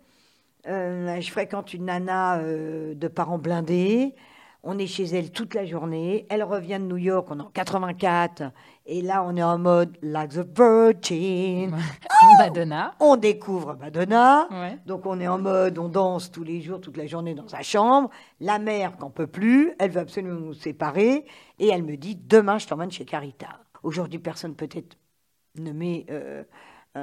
Euh, 0.68 1.22
je 1.22 1.32
fréquente 1.32 1.74
une 1.74 1.86
nana 1.86 2.40
euh, 2.40 2.94
de 2.94 3.08
parents 3.08 3.38
blindés. 3.38 4.16
On 4.64 4.78
est 4.80 4.88
chez 4.88 5.06
elle 5.06 5.32
toute 5.32 5.54
la 5.54 5.66
journée. 5.66 6.26
Elle 6.30 6.44
revient 6.44 6.80
de 6.80 6.86
New 6.86 6.98
York, 6.98 7.28
on 7.30 7.40
est 7.40 7.44
en 7.44 7.52
84. 7.52 8.52
Et 8.86 9.02
là, 9.02 9.24
on 9.24 9.38
est 9.38 9.44
en 9.44 9.58
mode 9.58 9.98
like 10.02 10.32
the 10.32 10.46
Virgin. 10.58 11.78
Madonna. 12.38 12.94
On 13.00 13.16
découvre 13.16 13.78
Madonna. 13.80 14.48
Ouais. 14.52 14.78
Donc 14.86 15.06
on 15.06 15.22
est 15.22 15.28
en 15.28 15.38
mode, 15.38 15.78
on 15.78 15.88
danse 15.88 16.32
tous 16.32 16.44
les 16.44 16.60
jours, 16.60 16.82
toute 16.82 16.98
la 16.98 17.06
journée 17.06 17.34
dans 17.34 17.48
sa 17.48 17.62
chambre. 17.62 18.10
La 18.42 18.60
mère 18.60 18.98
qu'en 18.98 19.10
peut 19.10 19.28
plus, 19.28 19.74
elle 19.80 19.92
veut 19.92 20.02
absolument 20.02 20.40
nous 20.40 20.54
séparer. 20.54 21.26
Et 21.60 21.68
elle 21.68 21.84
me 21.84 21.96
dit, 21.96 22.16
demain, 22.16 22.58
je 22.58 22.68
t'emmène 22.68 22.92
chez 22.92 23.06
Carita. 23.06 23.48
Aujourd'hui, 23.84 24.20
personne 24.20 24.56
peut-être 24.56 24.98
ne 25.56 25.72
met 25.72 26.06
euh, 26.10 26.44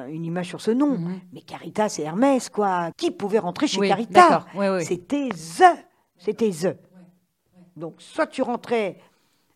une 0.08 0.24
image 0.24 0.48
sur 0.48 0.60
ce 0.60 0.70
nom. 0.70 0.98
Mhm. 0.98 1.20
Mais 1.32 1.40
Carita, 1.40 1.88
c'est 1.88 2.02
Hermès, 2.02 2.48
quoi. 2.48 2.90
Qui 2.96 3.10
pouvait 3.10 3.38
rentrer 3.38 3.66
chez 3.66 3.80
Oui. 3.80 3.88
C'était 4.84 5.28
The. 5.30 5.64
C'était 6.18 6.50
The. 6.50 6.76
Donc 7.76 7.94
soit 7.98 8.26
tu 8.26 8.42
rentrais 8.42 8.98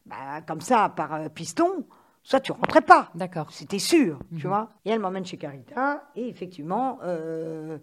bah, 0.07 0.41
comme 0.47 0.61
ça 0.61 0.89
par 0.89 1.15
euh, 1.15 1.29
piston, 1.29 1.85
soit 2.23 2.41
tu 2.41 2.53
rentrais 2.53 2.81
pas. 2.81 3.11
D'accord. 3.15 3.53
C'était 3.53 3.79
sûr, 3.79 4.19
tu 4.31 4.47
Mhm. 4.47 4.49
vois. 4.53 4.71
Et 4.85 4.91
elle 4.91 4.99
m'emmène 5.01 5.25
chez 5.27 5.37
Carita, 5.37 6.05
et 6.17 6.29
effectivement, 6.29 6.99
euh, 7.05 7.79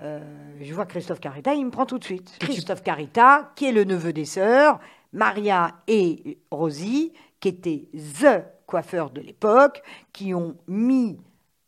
euh, 0.00 0.20
je 0.60 0.74
vois 0.74 0.86
Christophe 0.86 1.20
Carita, 1.20 1.54
il 1.54 1.64
me 1.66 1.70
prend 1.70 1.86
tout 1.86 1.98
de 1.98 2.04
suite. 2.04 2.36
Christophe 2.40 2.82
Carita, 2.82 3.52
qui 3.56 3.66
est 3.66 3.72
le 3.72 3.84
neveu 3.84 4.12
des 4.12 4.24
sœurs, 4.24 4.78
Maria 5.12 5.74
et 5.86 6.38
Rosie, 6.50 7.12
qui 7.40 7.48
étaient 7.48 7.88
the 8.20 8.42
coiffeurs 8.66 9.10
de 9.10 9.20
l'époque, 9.20 9.82
qui 10.12 10.34
ont 10.34 10.56
mis 10.66 11.18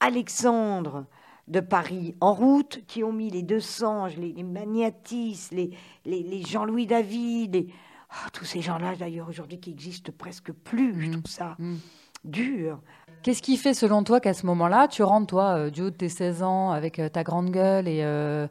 Alexandre 0.05 1.07
de 1.49 1.61
Paris 1.61 2.15
en 2.21 2.35
route, 2.35 2.81
qui 2.87 3.03
ont 3.05 3.13
mis 3.13 3.31
les 3.31 3.43
deux 3.43 3.61
Sanges, 3.61 4.17
les, 4.17 4.33
les 4.33 4.43
Magnatis, 4.43 5.49
les, 5.53 5.71
les, 6.05 6.23
les 6.23 6.43
Jean-Louis 6.43 6.87
David, 6.87 7.55
les- 7.55 7.69
ah, 8.11 8.29
tous 8.33 8.45
ces 8.45 8.61
gens-là 8.61 8.97
d'ailleurs 8.97 9.29
aujourd'hui 9.29 9.59
qui 9.61 9.71
existent 9.71 10.13
presque 10.17 10.53
plus, 10.53 11.01
je 11.03 11.07
Mhm. 11.07 11.13
trouve 11.23 11.31
ça 11.33 11.57
Mhm. 11.59 11.79
dur. 12.25 12.81
Qu'est-ce 13.23 13.43
qui 13.43 13.57
fait 13.57 13.73
selon 13.75 14.05
toi 14.05 14.21
qu'à 14.21 14.35
ce 14.35 14.45
moment-là, 14.47 14.89
tu 14.89 15.03
rentres, 15.03 15.27
toi, 15.27 15.57
euh, 15.57 15.71
du 15.71 15.81
haut 15.83 15.91
de 15.91 15.97
tes 15.97 16.09
16 16.11 16.43
ans, 16.43 16.71
avec 16.71 16.99
euh, 16.99 17.09
ta 17.09 17.23
grande 17.25 17.51
gueule 17.51 17.89
et, 17.89 18.01
euh, 18.03 18.47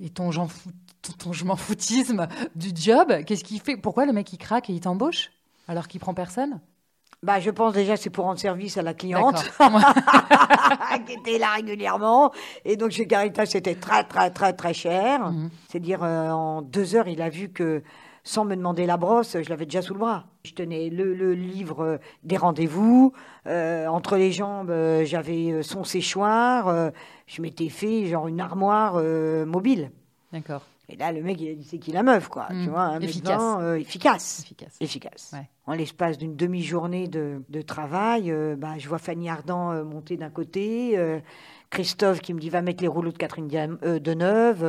et 0.00 0.10
ton, 0.10 0.30
j'en 0.30 0.48
fous- 0.48 0.70
ton, 1.02 1.12
ton 1.14 1.32
je 1.32 1.44
m'en 1.46 1.56
foutisme 1.56 2.28
du 2.54 2.70
job 2.74 3.24
Qu'est-ce 3.26 3.44
qui 3.44 3.58
fait 3.58 3.76
Pourquoi 3.78 4.04
le 4.06 4.12
mec 4.12 4.30
il 4.34 4.38
craque 4.38 4.68
et 4.68 4.74
il 4.74 4.80
t'embauche 4.80 5.30
alors 5.66 5.88
qu'il 5.88 6.00
prend 6.00 6.12
personne? 6.14 6.60
Bah, 7.22 7.38
je 7.38 7.50
pense 7.50 7.74
déjà 7.74 7.96
c'est 7.98 8.08
pour 8.08 8.24
rendre 8.24 8.38
service 8.40 8.78
à 8.78 8.82
la 8.82 8.94
cliente. 8.94 9.44
Qui 11.06 11.12
était 11.12 11.38
là 11.38 11.48
régulièrement. 11.56 12.32
Et 12.64 12.76
donc 12.76 12.90
chez 12.92 13.06
Caritas, 13.06 13.46
c'était 13.46 13.74
très, 13.74 14.04
très, 14.04 14.30
très, 14.30 14.52
très 14.54 14.72
cher. 14.74 15.30
Mhm. 15.30 15.50
C'est-à-dire, 15.68 16.02
euh, 16.02 16.30
en 16.30 16.62
deux 16.62 16.94
heures, 16.96 17.08
il 17.08 17.20
a 17.22 17.28
vu 17.28 17.50
que 17.50 17.82
sans 18.24 18.44
me 18.44 18.54
demander 18.54 18.86
la 18.86 18.96
brosse, 18.96 19.36
je 19.42 19.48
l'avais 19.50 19.64
déjà 19.64 19.82
sous 19.82 19.94
le 19.94 20.00
bras. 20.00 20.24
Je 20.44 20.52
tenais 20.52 20.88
le, 20.90 21.14
le 21.14 21.34
livre 21.34 21.82
euh, 21.84 21.98
des 22.22 22.36
rendez-vous. 22.36 23.12
euh, 23.46 23.86
entre 23.86 24.16
les 24.16 24.32
jambes, 24.32 24.70
euh, 24.70 25.04
j'avais 25.04 25.50
euh, 25.52 25.62
son 25.62 25.84
séchoir. 25.84 26.68
euh, 26.68 26.90
je 27.26 27.42
m'étais 27.42 27.68
fait 27.68 28.06
genre 28.06 28.28
une 28.28 28.40
armoire 28.40 28.94
euh, 28.96 29.44
mobile. 29.46 29.90
D'accord, 30.32 30.62
Et 30.90 30.96
là, 30.96 31.12
le 31.12 31.22
mec, 31.22 31.40
il 31.40 31.50
a 31.50 31.54
dit 31.54 31.64
c'est 31.64 31.78
qui 31.78 31.92
la 31.92 32.02
meuf, 32.02 32.28
quoi. 32.28 32.48
Tu 32.50 32.68
vois, 32.68 32.82
un 32.82 33.00
Efficace. 33.00 33.38
vingt, 33.40 33.60
euh, 33.62 33.78
efficace. 33.78 34.40
efficace. 34.40 34.76
Efficace. 34.80 35.30
Ouais. 35.34 35.48
En 35.66 35.74
l'espace 35.74 36.18
d'une 36.18 36.34
demi-journée 36.36 37.06
de, 37.06 37.42
de 37.48 37.62
travail, 37.62 38.30
euh, 38.32 38.56
bah, 38.56 38.74
je 38.78 38.88
vois 38.88 38.98
Fanny 38.98 39.28
Ardant 39.30 39.70
euh, 39.70 39.84
monter 39.84 40.16
d'un 40.16 40.30
côté, 40.30 40.98
Christophe 41.70 42.20
qui 42.20 42.34
me 42.34 42.40
dit 42.40 42.50
va 42.50 42.62
mettre 42.62 42.82
les 42.82 42.88
rouleaux 42.88 43.12
de 43.12 43.18
Catherine 43.18 43.46
Deneuve. 43.46 44.60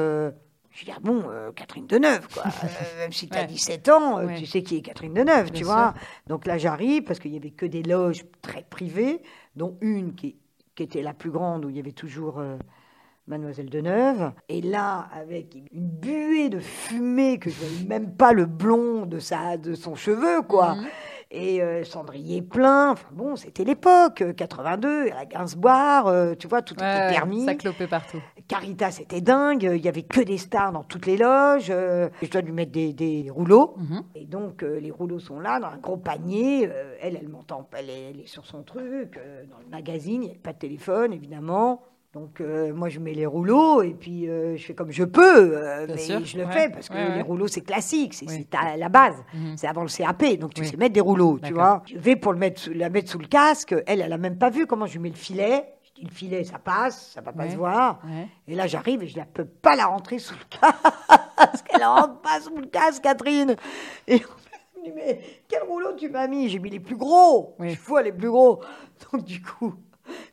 je 0.71 0.85
dis, 0.85 0.91
ah 0.95 0.99
bon, 1.01 1.23
Catherine 1.55 1.87
Deneuve, 1.87 2.27
quoi. 2.33 2.43
Même 2.99 3.11
si 3.11 3.27
tu 3.27 3.37
as 3.37 3.41
Ouais. 3.41 3.47
17 3.47 3.89
ans, 3.89 4.23
Ouais. 4.23 4.35
tu 4.37 4.45
sais 4.45 4.61
qui 4.61 4.77
est 4.77 4.81
Catherine 4.81 5.13
Deneuve, 5.13 5.45
Bien 5.45 5.53
tu 5.53 5.57
sûr. 5.65 5.67
vois. 5.73 5.93
Donc 6.27 6.45
là, 6.45 6.57
j'arrive 6.57 7.03
parce 7.03 7.19
qu'il 7.19 7.33
y 7.33 7.37
avait 7.37 7.49
que 7.51 7.65
des 7.65 7.81
loges 7.83 8.23
très 8.41 8.63
privées, 8.63 9.21
dont 9.55 9.77
une 9.81 10.13
qui, 10.13 10.35
qui 10.75 10.83
était 10.83 11.01
la 11.01 11.13
plus 11.13 11.31
grande 11.31 11.65
où 11.65 11.69
il 11.69 11.75
y 11.75 11.79
avait 11.79 11.91
toujours. 11.91 12.41
Euh, 13.27 13.31
Mademoiselle 13.31 13.69
Deneuve. 13.69 14.31
Et 14.49 14.61
là, 14.61 15.07
avec 15.15 15.55
une 15.71 15.87
buée 15.87 16.49
de 16.49 16.59
fumée 16.59 17.37
que 17.39 17.49
je 17.49 17.55
voyais 17.59 17.85
même 17.87 18.15
pas 18.15 18.33
le 18.33 18.45
blond 18.45 19.05
de, 19.05 19.19
sa, 19.19 19.57
de 19.57 19.73
son 19.73 19.95
cheveu, 19.95 20.41
quoi. 20.41 20.75
Mhm. 20.75 20.85
Et 21.33 21.61
euh, 21.61 21.85
cendrier 21.85 22.41
plein. 22.41 22.91
Enfin 22.91 23.07
bon, 23.13 23.37
c'était 23.37 23.63
l'époque, 23.63 24.21
euh, 24.21 24.33
82, 24.33 25.11
à 25.11 25.15
la 25.15 25.25
Gainsbourg, 25.25 26.07
euh, 26.09 26.35
tu 26.37 26.49
vois, 26.49 26.61
tout 26.61 26.75
Ouais, 26.77 27.05
était 27.07 27.13
permis. 27.15 27.45
ça 27.45 27.55
clopait 27.55 27.87
partout. 27.87 28.17
Caritas, 28.49 28.91
c'était 28.91 29.21
dingue. 29.21 29.63
Il 29.63 29.81
y 29.81 29.87
avait 29.87 30.01
que 30.03 30.19
des 30.19 30.37
stars 30.37 30.73
dans 30.73 30.83
toutes 30.83 31.05
les 31.05 31.15
loges. 31.15 31.67
euh, 31.69 32.09
je 32.21 32.29
dois 32.29 32.41
lui 32.41 32.51
mettre 32.51 32.73
des, 32.73 32.91
des 32.91 33.29
rouleaux. 33.29 33.75
Mhm. 33.77 34.03
Et 34.15 34.25
donc, 34.25 34.61
euh, 34.61 34.77
les 34.81 34.91
rouleaux 34.91 35.19
sont 35.19 35.39
là, 35.39 35.61
dans 35.61 35.67
un 35.67 35.77
gros 35.77 35.95
panier. 35.95 36.67
Euh, 36.69 36.95
elle, 37.01 37.15
elle 37.21 37.29
monte 37.29 37.53
en- 37.53 37.65
elle 37.79 37.89
est, 37.89 38.09
elle 38.09 38.19
est 38.19 38.27
sur 38.27 38.45
son 38.45 38.63
truc. 38.63 39.15
euh, 39.17 39.45
dans 39.49 39.59
le 39.59 39.69
magazine, 39.71 40.23
il 40.23 40.29
n'y 40.31 40.35
a 40.35 40.39
pas 40.43 40.51
de 40.51 40.57
téléphone, 40.59 41.13
évidemment. 41.13 41.81
Donc, 42.13 42.41
euh, 42.41 42.73
moi, 42.73 42.89
je 42.89 42.99
mets 42.99 43.13
les 43.13 43.25
rouleaux 43.25 43.81
et 43.83 43.93
puis 43.93 44.27
euh, 44.29 44.57
je 44.57 44.65
fais 44.65 44.73
comme 44.73 44.91
je 44.91 45.05
peux. 45.05 45.55
euh, 45.57 45.85
mais 45.87 45.97
sûr, 45.97 46.25
je 46.25 46.37
le 46.37 46.43
ouais, 46.45 46.51
fais 46.51 46.69
parce 46.69 46.89
que 46.89 46.93
ouais, 46.93 47.07
ouais. 47.07 47.15
les 47.15 47.21
rouleaux, 47.21 47.47
c'est 47.47 47.61
classique. 47.61 48.13
C'est 48.13 48.27
Oui. 48.27 48.45
la 48.77 48.89
base. 48.89 49.15
Mhm. 49.33 49.55
C'est 49.55 49.67
avant 49.67 49.83
le 49.83 49.87
CAP. 49.87 50.37
Donc, 50.37 50.53
tu 50.53 50.61
Oui. 50.61 50.67
sais 50.67 50.75
mettre 50.75 50.93
des 50.93 50.99
rouleaux, 50.99 51.39
tu 51.41 51.53
vois. 51.53 51.83
Je 51.85 51.97
vais 51.97 52.17
pour 52.17 52.33
le 52.33 52.39
mettre, 52.39 52.59
sous- 52.59 52.73
la 52.73 52.89
mettre 52.89 53.09
sous 53.09 53.17
le 53.19 53.27
casque. 53.27 53.73
Elle, 53.87 54.01
elle 54.01 54.11
a 54.11 54.17
même 54.17 54.37
pas 54.37 54.49
vu 54.49 54.67
comment 54.67 54.87
je 54.87 54.93
lui 54.93 54.99
mets 54.99 55.09
le 55.09 55.15
filet. 55.15 55.73
Je 55.83 56.01
dis, 56.01 56.03
le 56.05 56.11
filet, 56.13 56.43
ça 56.43 56.59
passe, 56.59 57.11
ça 57.13 57.21
va 57.21 57.31
pas 57.31 57.49
se 57.49 57.55
voir. 57.55 58.01
Et 58.45 58.55
là, 58.55 58.67
j'arrive 58.67 59.03
et 59.03 59.07
je 59.07 59.17
ne 59.17 59.23
peux 59.23 59.45
pas 59.45 59.77
la 59.77 59.85
rentrer 59.85 60.19
sous 60.19 60.33
le 60.33 60.45
casque. 60.59 60.75
Parce 61.37 61.61
qu'elle 61.61 61.83
rentre 61.85 62.19
pas 62.19 62.41
sous 62.41 62.55
le 62.57 62.67
casque, 62.67 63.03
Catherine. 63.03 63.55
Et 64.07 64.21
on 64.75 64.79
me 64.81 64.85
dit, 64.85 64.91
mais 64.93 65.21
quel 65.47 65.63
rouleau 65.63 65.93
tu 65.93 66.09
m'as 66.09 66.27
mis? 66.27 66.49
J'ai 66.49 66.59
mis 66.59 66.69
les 66.71 66.81
plus 66.81 66.97
gros. 66.97 67.55
Oui. 67.57 67.69
Je 67.71 67.77
fou, 67.77 67.97
les 67.99 68.11
plus 68.11 68.29
gros. 68.29 68.61
Donc, 69.13 69.23
du 69.23 69.41
coup, 69.41 69.73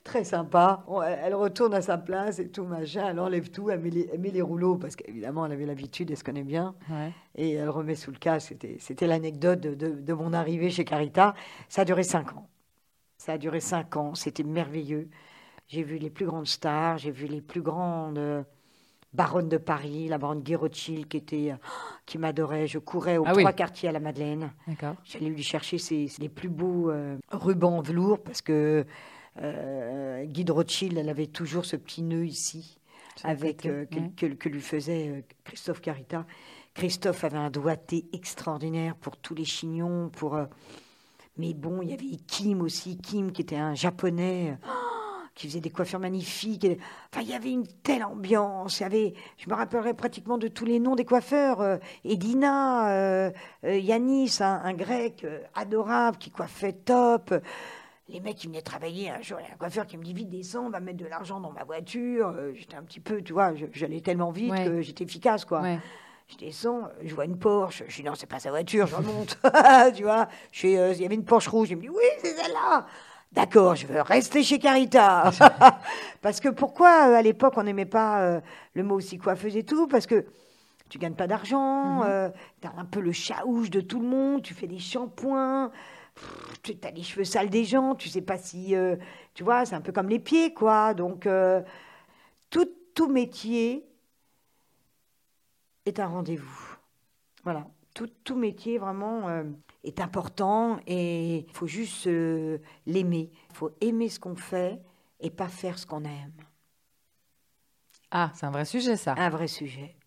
très 0.04 0.25
sympa. 0.25 0.85
Elle 1.23 1.35
retourne 1.35 1.75
à 1.75 1.82
sa 1.82 1.99
place 1.99 2.38
et 2.38 2.49
tout, 2.49 2.64
machin. 2.64 3.08
Elle 3.11 3.20
enlève 3.20 3.50
tout, 3.50 3.70
elle 3.70 3.80
met 3.80 3.90
les, 3.90 4.08
elle 4.12 4.20
met 4.20 4.30
les 4.30 4.42
rouleaux 4.42 4.76
parce 4.76 4.97
qu'évidemment, 4.97 5.47
elle 5.47 5.52
avait 5.52 5.66
l'habitude, 5.66 6.11
elle 6.11 6.16
se 6.16 6.25
connaît 6.25 6.42
bien. 6.44 6.75
Ouais. 6.90 7.12
Et 7.35 7.52
elle 7.52 7.68
remet 7.68 7.94
sous 7.94 8.11
le 8.11 8.18
casque. 8.18 8.54
C'était, 8.78 9.06
l'anecdote 9.06 9.61
de, 9.61 9.75
de- 9.75 10.00
de 10.00 10.12
mon 10.12 10.32
arrivée 10.32 10.70
chez 10.70 10.85
Carita. 10.85 11.35
Ça 11.68 11.82
a 11.82 11.85
duré 11.85 12.02
cinq 12.02 12.32
ans. 12.35 12.47
Ça 13.16 13.32
a 13.32 13.38
duré 13.38 13.61
cinq 13.61 13.97
ans. 13.97 14.14
C'était 14.14 14.44
merveilleux. 14.44 15.08
J'ai 15.66 15.82
vu 15.82 15.99
les 15.99 16.08
plus 16.11 16.25
grandes 16.26 16.47
stars, 16.47 16.97
j'ai 16.99 17.11
vu 17.11 17.26
les 17.26 17.42
plus 17.42 17.61
grandes 17.61 18.16
euh, 18.16 18.42
baronnes 19.12 19.50
de 19.50 19.58
Paris, 19.58 20.08
la 20.08 20.16
baronne 20.16 20.40
Guy 20.40 20.54
Rothschild 20.54 21.08
qui, 21.08 21.18
était, 21.18 21.50
euh, 21.52 21.56
qui 22.06 22.16
m'adorait. 22.16 22.66
Je 22.66 22.78
courais 22.78 23.18
aux 23.18 23.25
Ah 23.26 23.32
oui. 23.37 23.42
trois 23.42 23.52
quartiers 23.52 23.88
à 23.90 23.92
la 23.92 24.00
Madeleine. 24.00 24.50
J'allais 25.04 25.28
lui 25.28 25.42
chercher 25.42 25.76
ses, 25.76 26.08
ses- 26.08 26.23
les 26.23 26.28
plus 26.30 26.49
beaux 26.49 26.90
euh, 26.90 27.18
rubans 27.30 27.78
en 27.78 27.82
velours 27.82 28.18
parce 28.23 28.40
que 28.40 28.87
euh, 29.42 30.25
Guy 30.25 30.45
de 30.45 30.52
Rothschild, 30.52 30.97
elle 30.99 31.09
avait 31.09 31.26
toujours 31.26 31.64
ce 31.64 31.76
petit 31.76 32.02
nœud 32.02 32.26
ici 32.26 32.78
avec 33.25 33.66
euh, 33.66 33.85
que, 33.87 33.97
ouais. 33.97 34.11
que- 34.16 34.26
que 34.35 34.49
lui 34.49 34.61
faisait 34.61 35.09
euh, 35.09 35.21
Christophe 35.45 35.80
Carita. 35.80 36.25
Christophe 36.75 37.25
avait 37.25 37.38
un 37.38 37.50
doigté 37.50 38.07
extraordinaire 38.12 38.95
pour 38.95 39.16
tous 39.16 39.35
les 39.35 39.45
chignons, 39.45 40.09
pour. 40.11 40.37
euh, 40.37 40.47
mais 41.37 41.54
bon, 41.54 41.83
il 41.83 41.90
y 41.90 41.92
avait 41.92 42.16
Kim 42.26 42.62
aussi, 42.62 42.97
Kim 42.99 43.33
qui 43.33 43.42
était 43.42 43.57
un 43.57 43.75
japonais. 43.75 44.57
qui 45.35 45.47
faisait 45.47 45.61
des 45.61 45.71
coiffures 45.71 46.00
magnifiques. 46.00 46.64
Et- 46.64 46.78
Enfin, 47.12 47.23
il 47.23 47.30
y 47.30 47.35
avait 47.35 47.52
une 47.52 47.66
telle 47.85 48.02
ambiance. 48.04 48.80
Il 48.80 48.83
y 48.83 48.87
avait, 48.87 49.14
je 49.37 49.49
me 49.49 49.54
rappellerai 49.54 49.95
pratiquement 49.95 50.37
de 50.37 50.49
tous 50.49 50.64
les 50.64 50.80
noms 50.80 50.97
des 50.97 51.04
coiffeurs. 51.04 51.78
Edina, 52.04 53.30
Yanis, 53.62 54.38
un, 54.40 54.61
un 54.64 54.75
grec 54.75 55.25
adorable 55.54 56.18
qui 56.18 56.30
coiffait 56.33 56.73
top. 56.73 57.33
Les 58.08 58.20
mecs 58.20 58.36
qui 58.36 58.46
venaient 58.46 58.62
travailler 58.62 59.10
un 59.10 59.20
jour, 59.20 59.38
il 59.40 59.46
y 59.46 59.50
a 59.50 59.52
un 59.52 59.56
coiffeur 59.58 59.86
qui 59.86 59.98
me 59.98 60.02
dit 60.02 60.14
vite 60.14 60.30
descends, 60.30 60.66
on 60.66 60.70
va 60.70 60.80
mettre 60.80 60.96
de 60.98 61.04
l'argent 61.06 61.40
dans 61.40 61.52
ma 61.52 61.64
voiture. 61.64 62.28
Euh, 62.36 62.52
J'étais 62.54 62.76
un 62.76 62.82
petit 62.82 63.00
peu, 63.00 63.20
tu 63.20 63.34
vois, 63.34 63.52
j'allais 63.72 64.00
tellement 64.00 64.30
vite 64.30 64.50
Ouais. 64.50 64.64
que 64.64 64.80
j'étais 64.80 65.04
efficace, 65.04 65.44
quoi. 65.44 65.60
Ouais. 65.60 65.78
Je 66.28 66.36
descends, 66.36 66.88
je 67.02 67.14
vois 67.14 67.24
une 67.26 67.38
Porsche. 67.38 67.84
Je 67.86 67.96
dis 67.96 68.02
non, 68.02 68.14
c'est 68.14 68.26
pas 68.26 68.38
sa 68.38 68.50
voiture, 68.50 68.86
je 68.86 68.94
remonte. 68.96 69.38
tu 69.94 70.02
vois, 70.04 70.26
euh, 70.64 70.92
il 70.96 71.02
y 71.02 71.04
avait 71.04 71.14
une 71.14 71.24
Porsche 71.24 71.48
rouge. 71.48 71.68
Il 71.70 71.76
me 71.76 71.82
dit 71.82 71.88
oui, 71.90 72.04
c'est 72.22 72.34
celle-là. 72.34 72.86
D'accord, 73.32 73.74
je 73.76 73.86
veux 73.86 74.00
rester 74.00 74.42
chez 74.42 74.58
Carita. 74.58 75.30
Parce 76.22 76.40
que 76.40 76.48
pourquoi 76.48 77.08
euh, 77.10 77.14
à 77.14 77.20
l'époque 77.22 77.54
on 77.58 77.62
n'aimait 77.62 77.84
pas 77.84 78.22
euh, 78.22 78.40
le 78.72 78.82
mot 78.84 78.94
aussi 78.94 79.18
coiffeuse 79.18 79.54
et 79.56 79.64
tout? 79.64 79.86
Parce 79.86 80.06
que 80.06 80.24
tu 80.88 80.96
gagnes 80.98 81.12
pas 81.14 81.26
d'argent, 81.26 82.00
Mhm. 82.04 82.32
tu 82.62 82.68
as 82.68 82.72
un 82.80 82.86
peu 82.86 83.00
le 83.00 83.12
chaouche 83.12 83.68
de 83.68 83.82
tout 83.82 84.00
le 84.00 84.06
monde, 84.06 84.40
tu 84.42 84.54
fais 84.54 84.66
des 84.66 84.78
shampoings, 84.78 85.70
tu 86.62 86.76
as 86.82 86.90
les 86.90 87.02
cheveux 87.02 87.25
sales 87.25 87.50
des 87.50 87.64
gens, 87.64 87.94
tu 87.94 88.08
sais 88.08 88.22
pas 88.22 88.38
si. 88.38 88.75
euh, 88.75 88.96
tu 89.34 89.44
vois, 89.44 89.64
c'est 89.64 89.75
un 89.75 89.80
peu 89.80 89.92
comme 89.92 90.08
les 90.08 90.18
pieds, 90.18 90.52
quoi. 90.54 90.94
Donc, 90.94 91.26
euh, 91.26 91.62
tout, 92.50 92.68
tout 92.94 93.08
métier 93.08 93.87
est 95.87 96.00
un 96.00 96.06
rendez-vous. 96.06 96.76
Voilà. 97.44 97.66
Tout, 97.94 98.08
tout 98.25 98.37
métier, 98.37 98.78
vraiment, 98.78 99.28
euh, 99.28 99.44
est 99.84 100.00
important 100.00 100.78
et 100.87 101.38
il 101.48 101.52
faut 101.52 101.66
juste 101.66 102.06
l'aimer. 102.87 103.30
Il 103.50 103.54
faut 103.54 103.70
aimer 103.80 104.08
ce 104.08 104.20
qu'on 104.20 104.37
fait 104.37 104.80
et 105.20 105.30
pas 105.30 105.48
faire 105.48 105.78
ce 105.78 105.87
qu'on 105.87 106.04
aime. 106.04 106.32
Ah, 108.10 108.30
c'est 108.34 108.46
un 108.46 108.50
vrai 108.50 108.64
sujet, 108.64 108.96
ça. 108.96 109.14
Un 109.16 109.28
vrai 109.30 109.48
sujet. 109.48 109.97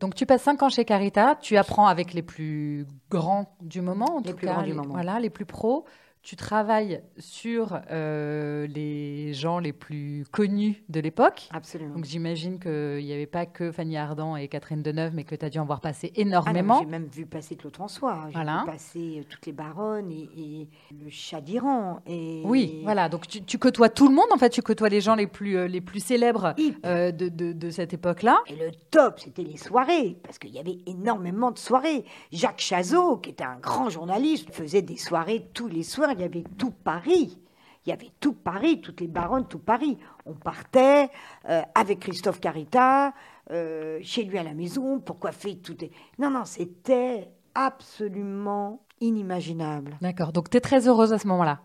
Donc, 0.00 0.14
tu 0.14 0.24
passes 0.26 0.42
5 0.42 0.62
ans 0.62 0.68
chez 0.70 0.84
Carita, 0.84 1.36
tu 1.40 1.56
apprends 1.56 1.86
avec 1.86 2.14
les 2.14 2.22
plus 2.22 2.86
grands 3.10 3.54
du 3.60 3.80
moment, 3.82 4.16
en 4.16 4.20
Les 4.20 4.30
tout 4.30 4.36
plus 4.36 4.46
cas, 4.46 4.54
grands 4.54 4.62
du 4.62 4.70
les- 4.70 4.74
moment. 4.74 4.94
Voilà, 4.94 5.20
les 5.20 5.30
plus 5.30 5.44
pros. 5.44 5.84
Tu 6.22 6.36
travailles 6.36 7.02
sur 7.18 7.80
euh, 7.90 8.66
les 8.66 9.32
gens 9.32 9.58
les 9.58 9.72
plus 9.72 10.26
connus 10.30 10.82
de 10.90 11.00
l'époque. 11.00 11.48
Absolument. 11.50 11.94
Donc, 11.94 12.04
j'imagine 12.04 12.58
qu'il 12.60 13.02
n'y 13.02 13.12
avait 13.14 13.24
pas 13.26 13.46
que 13.46 13.72
Fanny 13.72 13.96
Ardant 13.96 14.36
et 14.36 14.46
Catherine 14.48 14.82
Deneuve, 14.82 15.14
mais 15.14 15.24
que 15.24 15.34
tu 15.34 15.46
as 15.46 15.48
dû 15.48 15.58
en 15.58 15.64
voir 15.64 15.80
passer 15.80 16.12
Ah 16.14 16.20
énormément. 16.20 16.80
J'ai 16.80 16.86
même 16.86 17.06
vu 17.06 17.24
passer 17.24 17.56
Claude 17.56 17.74
François. 17.74 18.24
J'ai 18.26 18.32
Voilà. 18.34 18.60
vu 18.66 18.70
passer 18.70 19.18
euh, 19.20 19.22
toutes 19.30 19.46
les 19.46 19.52
baronnes 19.52 20.10
et, 20.12 20.28
et 20.36 20.68
le 21.02 21.08
chat 21.08 21.40
d'Iran. 21.40 22.00
Et... 22.06 22.42
Oui, 22.44 22.80
voilà. 22.84 23.08
Donc, 23.08 23.26
tu, 23.26 23.42
tu 23.42 23.56
côtoies 23.58 23.88
tout 23.88 24.06
le 24.06 24.14
monde, 24.14 24.28
en 24.30 24.36
fait. 24.36 24.50
Tu 24.50 24.60
côtoies 24.60 24.90
les 24.90 25.00
gens 25.00 25.14
les 25.14 25.26
plus, 25.26 25.56
euh, 25.56 25.68
les 25.68 25.80
plus 25.80 26.00
célèbres 26.00 26.54
euh, 26.84 27.12
de- 27.12 27.30
de 27.30 27.70
cette 27.70 27.94
époque-là. 27.94 28.38
Et 28.46 28.56
le 28.56 28.70
top, 28.90 29.20
c'était 29.20 29.42
les 29.42 29.56
soirées, 29.56 30.18
parce 30.22 30.38
qu'il 30.38 30.50
y 30.50 30.58
avait 30.58 30.78
énormément 30.84 31.50
de 31.50 31.58
soirées. 31.58 32.04
Jacques 32.30 32.60
Chazot, 32.60 33.16
qui 33.16 33.30
était 33.30 33.42
un 33.44 33.56
grand 33.58 33.88
journaliste, 33.88 34.52
faisait 34.52 34.82
des 34.82 34.98
soirées 34.98 35.46
tous 35.54 35.66
les 35.66 35.82
soirs. 35.82 36.09
Il 36.12 36.20
y 36.20 36.24
avait 36.24 36.44
tout 36.58 36.70
Paris. 36.72 37.38
Il 37.86 37.88
y 37.88 37.92
avait 37.92 38.10
tout 38.20 38.34
Paris, 38.34 38.80
toutes 38.82 39.00
les 39.00 39.08
baronnes, 39.08 39.46
tout 39.48 39.58
Paris. 39.58 39.96
On 40.26 40.34
partait 40.34 41.08
euh, 41.48 41.62
avec 41.74 42.00
Christophe 42.00 42.38
Carita, 42.40 43.14
euh, 43.50 43.98
chez 44.02 44.24
lui 44.24 44.36
à 44.38 44.42
la 44.42 44.52
maison, 44.52 45.00
pour 45.00 45.18
coiffer 45.18 45.56
tout. 45.58 45.82
est- 45.82 45.90
Non, 46.18 46.30
non, 46.30 46.44
c'était 46.44 47.30
absolument 47.54 48.80
inimaginable. 49.00 49.96
D'accord. 50.02 50.32
Donc, 50.32 50.50
tu 50.50 50.56
es 50.58 50.60
très 50.60 50.86
heureuse 50.88 51.12
à 51.12 51.18
ce 51.18 51.26
moment-là? 51.28 51.60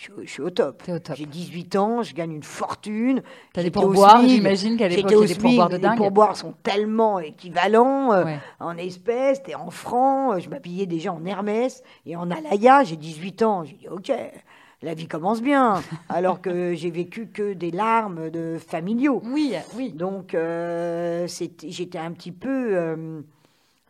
Je 0.00 0.02
suis, 0.04 0.12
je 0.26 0.30
suis 0.30 0.42
au 0.42 0.50
top. 0.50 0.82
Top. 0.84 1.16
J'ai 1.16 1.26
18 1.26 1.74
ans, 1.76 2.02
je 2.04 2.14
gagne 2.14 2.32
une 2.32 2.42
fortune. 2.44 3.20
T'as 3.52 3.62
des 3.64 3.70
pourboires, 3.72 4.22
j'imagine 4.26 4.76
qu'à 4.76 4.86
l'époque, 4.88 5.10
il 5.10 5.12
y 5.12 5.16
au 5.16 5.22
a 5.22 5.26
des 5.26 5.34
SMIC, 5.34 5.42
pourboires 5.42 5.68
de 5.68 5.74
Les 5.76 5.80
dingue. 5.82 5.96
pourboires 5.96 6.36
sont 6.36 6.54
tellement 6.62 7.18
équivalents 7.18 8.12
euh, 8.12 8.24
Ouais. 8.24 8.38
en 8.60 8.76
espèces, 8.76 9.42
t'es 9.42 9.54
en 9.56 9.70
francs. 9.70 10.34
euh, 10.34 10.38
Je 10.40 10.48
m'habillais 10.48 10.86
déjà 10.86 11.12
en 11.12 11.24
Hermès 11.24 11.82
et 12.06 12.14
en 12.14 12.30
Alaya. 12.30 12.84
J'ai 12.84 12.96
18 12.96 13.42
ans. 13.42 13.64
J'ai 13.64 13.74
dit, 13.74 13.88
OK, 13.88 14.12
la 14.82 14.94
vie 14.94 15.08
commence 15.08 15.42
bien. 15.42 15.82
alors 16.08 16.40
que 16.40 16.74
j'ai 16.74 16.90
vécu 16.90 17.26
que 17.26 17.52
des 17.54 17.72
larmes 17.72 18.30
de 18.30 18.56
familiaux. 18.64 19.20
Oui, 19.24 19.54
oui. 19.76 19.90
Donc, 19.92 20.32
euh, 20.34 21.26
j'étais 21.26 21.98
un 21.98 22.12
petit 22.12 22.30
peu 22.32 22.68
euh, 22.76 23.20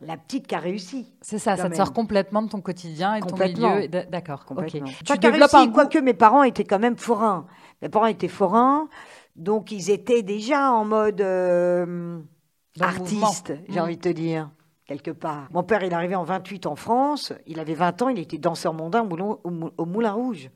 la 0.01 0.17
petite 0.17 0.47
qui 0.47 0.55
a 0.55 0.59
réussi. 0.59 1.07
C'est 1.21 1.39
ça, 1.39 1.57
ça 1.57 1.69
te 1.69 1.75
sort 1.75 1.93
complètement 1.93 2.41
de 2.41 2.49
ton 2.49 2.61
quotidien 2.61 3.15
et 3.15 3.21
de 3.21 3.25
ton 3.27 3.35
milieu. 3.37 3.87
D'accord, 4.09 4.45
ok. 4.49 4.67
Tu 5.05 5.17
développes 5.17 5.51
réussi, 5.51 5.67
un 5.67 5.71
quoique 5.71 5.97
mes 5.99 6.13
parents 6.13 6.43
étaient 6.43 6.63
quand 6.63 6.79
même 6.79 6.97
forains. 6.97 7.45
Mes 7.81 7.89
parents 7.89 8.05
étaient 8.07 8.27
forains, 8.27 8.87
donc 9.35 9.71
ils 9.71 9.89
étaient 9.89 10.21
déjà 10.23 10.71
en 10.71 10.85
mode 10.85 11.21
euh, 11.21 12.19
artiste, 12.79 13.53
j'ai 13.67 13.79
Mm. 13.79 13.83
envie 13.83 13.97
de 13.97 14.01
te 14.01 14.09
dire, 14.09 14.49
quelque 14.85 15.11
part. 15.11 15.47
Mon 15.51 15.63
père, 15.63 15.83
il 15.83 15.91
est 15.91 15.95
arrivé 15.95 16.15
en 16.15 16.23
28 16.23 16.65
en 16.65 16.75
France, 16.75 17.33
il 17.45 17.59
avait 17.59 17.73
20 17.73 18.01
ans, 18.01 18.09
il 18.09 18.19
était 18.19 18.37
danseur 18.37 18.73
mondain 18.73 19.01
au 19.03 19.85
Moulin, 19.85 20.11
Rouge. 20.11 20.49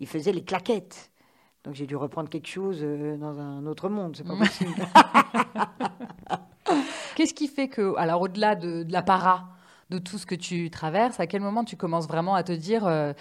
Il 0.00 0.06
faisait 0.06 0.32
les 0.32 0.42
claquettes. 0.44 1.10
Donc 1.64 1.74
j'ai 1.74 1.86
dû 1.86 1.94
reprendre 1.94 2.28
quelque 2.28 2.48
chose 2.48 2.80
euh, 2.82 3.16
dans 3.16 3.38
un 3.38 3.64
autre 3.66 3.88
monde, 3.88 4.16
c'est 4.16 4.26
pas 4.26 4.36
possible. 4.36 4.74
Qu'est-ce 7.14 7.34
qui 7.34 7.48
fait 7.48 7.68
que, 7.68 7.94
alors 7.96 8.22
au-delà 8.22 8.54
de, 8.54 8.82
de 8.82 8.92
la 8.92 9.02
para, 9.02 9.48
de 9.90 9.98
tout 9.98 10.18
ce 10.18 10.26
que 10.26 10.34
tu 10.34 10.70
traverses, 10.70 11.20
à 11.20 11.26
quel 11.26 11.42
moment 11.42 11.64
tu 11.64 11.76
commences 11.76 12.08
vraiment 12.08 12.34
à 12.34 12.42
te 12.42 12.52
dire 12.52 12.86
euh, 12.86 13.12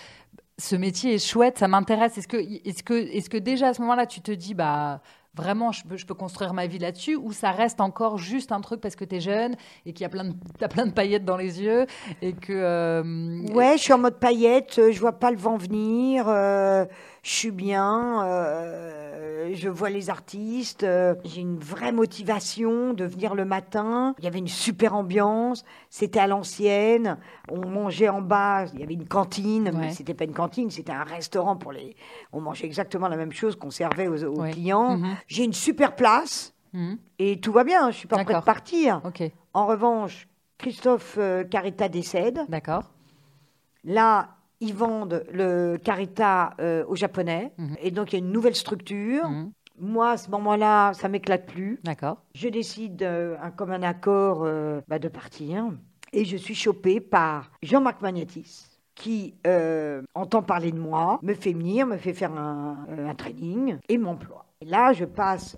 ce 0.58 0.76
métier 0.76 1.16
est 1.16 1.26
chouette, 1.26 1.58
ça 1.58 1.68
m'intéresse? 1.68 2.18
Est-ce 2.18 2.28
que, 2.28 2.38
est 2.38 2.84
que, 2.84 2.94
est 2.94 3.28
que 3.28 3.38
déjà 3.38 3.70
à 3.70 3.74
ce 3.74 3.82
moment-là, 3.82 4.06
tu 4.06 4.22
te 4.22 4.32
dis, 4.32 4.54
bah 4.54 5.02
vraiment, 5.34 5.72
je 5.72 5.84
peux, 5.86 6.14
construire 6.14 6.54
ma 6.54 6.68
vie 6.68 6.78
là-dessus 6.78 7.16
ou 7.16 7.32
ça 7.32 7.52
reste 7.52 7.80
encore 7.80 8.18
juste 8.18 8.52
un 8.52 8.60
truc 8.60 8.82
parce 8.82 8.98
que 8.98 9.06
tu 9.06 9.16
es 9.16 9.22
jeune 9.22 9.56
et 9.86 9.94
qu'il 9.94 10.02
y 10.02 10.06
a 10.06 10.10
plein 10.10 10.26
de, 10.26 10.34
t'as 10.60 10.68
plein 10.68 10.86
de 10.86 10.92
paillettes 10.92 11.24
dans 11.24 11.38
les 11.38 11.62
yeux 11.62 11.86
et 12.22 12.34
que. 12.34 12.52
euh, 12.52 13.46
Ouais, 13.54 13.78
je 13.78 13.84
suis 13.84 13.94
en 13.94 13.98
mode 13.98 14.20
paillette, 14.20 14.78
euh, 14.78 14.92
je 14.92 15.00
vois 15.00 15.14
pas 15.14 15.32
le 15.32 15.38
vent 15.38 15.56
venir, 15.58 16.26
euh, 16.28 16.86
je 17.24 17.30
suis 17.32 17.52
bien, 17.52 18.24
euh, 18.26 19.52
je 19.54 19.70
vois 19.70 19.90
les 19.90 20.10
artistes, 20.10 20.84
euh, 20.84 21.14
j'ai 21.24 21.42
une 21.42 21.60
vraie 21.60 21.92
motivation 21.92 22.94
de 22.94 23.06
venir 23.06 23.36
le 23.36 23.46
matin. 23.46 24.16
Il 24.18 24.24
y 24.24 24.28
avait 24.28 24.40
une 24.40 24.48
super 24.48 24.96
ambiance, 24.96 25.64
c'était 25.90 26.20
à 26.20 26.26
l'ancienne, 26.28 27.18
on 27.50 27.68
mangeait 27.68 28.10
en 28.10 28.22
bas, 28.22 28.66
il 28.74 28.80
y 28.80 28.84
avait 28.84 28.94
une 28.96 29.08
cantine, 29.08 29.72
mais 29.74 29.88
Ouais. 29.88 29.92
c'était 29.92 30.14
pas 30.16 30.24
une 30.24 30.34
cantine, 30.34 30.72
c'était 30.72 30.92
un 30.94 31.04
restaurant 31.04 31.56
pour 31.58 31.72
les. 31.72 31.96
On 32.34 32.42
mangeait 32.42 32.66
exactement 32.66 33.08
la 33.08 33.18
même 33.18 33.32
chose 33.34 33.56
qu'on 33.56 33.72
servait 33.72 34.08
aux, 34.08 34.24
aux 34.24 34.42
Ouais. 34.42 34.52
clients. 34.52 34.98
Mhm. 34.98 35.16
J'ai 35.28 35.44
une 35.44 35.54
super 35.54 35.96
place 35.96 36.54
Mhm. 36.74 36.98
et 37.20 37.40
tout 37.40 37.52
va 37.52 37.64
bien, 37.64 37.92
je 37.92 37.98
suis 37.98 38.08
pas 38.08 38.24
prête 38.24 38.38
de 38.40 38.44
partir. 38.44 39.02
En 39.54 39.66
revanche, 39.68 40.28
Christophe 40.58 41.16
euh, 41.20 41.44
Carita 41.44 41.90
décède. 41.90 42.40
d'accord. 42.50 42.84
Là, 43.84 44.30
ils 44.62 44.74
vendent 44.76 45.26
le 45.34 45.78
Carita 45.78 46.54
euh, 46.60 46.86
aux 46.88 46.96
Japonais. 46.96 47.52
Mhm. 47.58 47.76
Et 47.82 47.92
donc, 47.92 48.14
il 48.14 48.20
y 48.20 48.22
a 48.22 48.26
une 48.26 48.32
nouvelle 48.32 48.56
structure. 48.56 49.28
Mhm. 49.30 49.52
Moi, 49.80 50.12
à 50.12 50.18
ce 50.18 50.30
moment-là, 50.30 50.94
ça 50.94 51.10
m'éclate 51.10 51.48
plus. 51.48 51.80
D'accord. 51.84 52.18
Je 52.36 52.48
décide, 52.48 53.02
euh, 53.02 53.36
un, 53.42 53.50
comme 53.50 53.72
un 53.72 53.82
accord, 53.82 54.44
euh, 54.44 54.80
bah, 54.88 55.00
de 55.00 55.10
partir. 55.10 55.66
Et 56.14 56.24
je 56.24 56.38
suis 56.38 56.56
chopée 56.56 57.00
par 57.00 57.52
Jean-Marc 57.64 58.02
Magnatis, 58.02 58.70
qui 58.94 59.34
entend 60.14 60.44
parler 60.44 60.72
de 60.72 60.80
moi, 60.80 61.20
me 61.24 61.34
fait 61.34 61.54
venir, 61.54 61.88
me 61.88 61.98
fait 61.98 62.14
faire 62.14 62.34
un, 62.34 62.86
un 62.90 63.16
training 63.16 63.78
et 63.90 63.98
m'emploie. 63.98 64.46
Et 64.60 64.66
là, 64.66 64.94
je 64.94 65.06
passe 65.06 65.56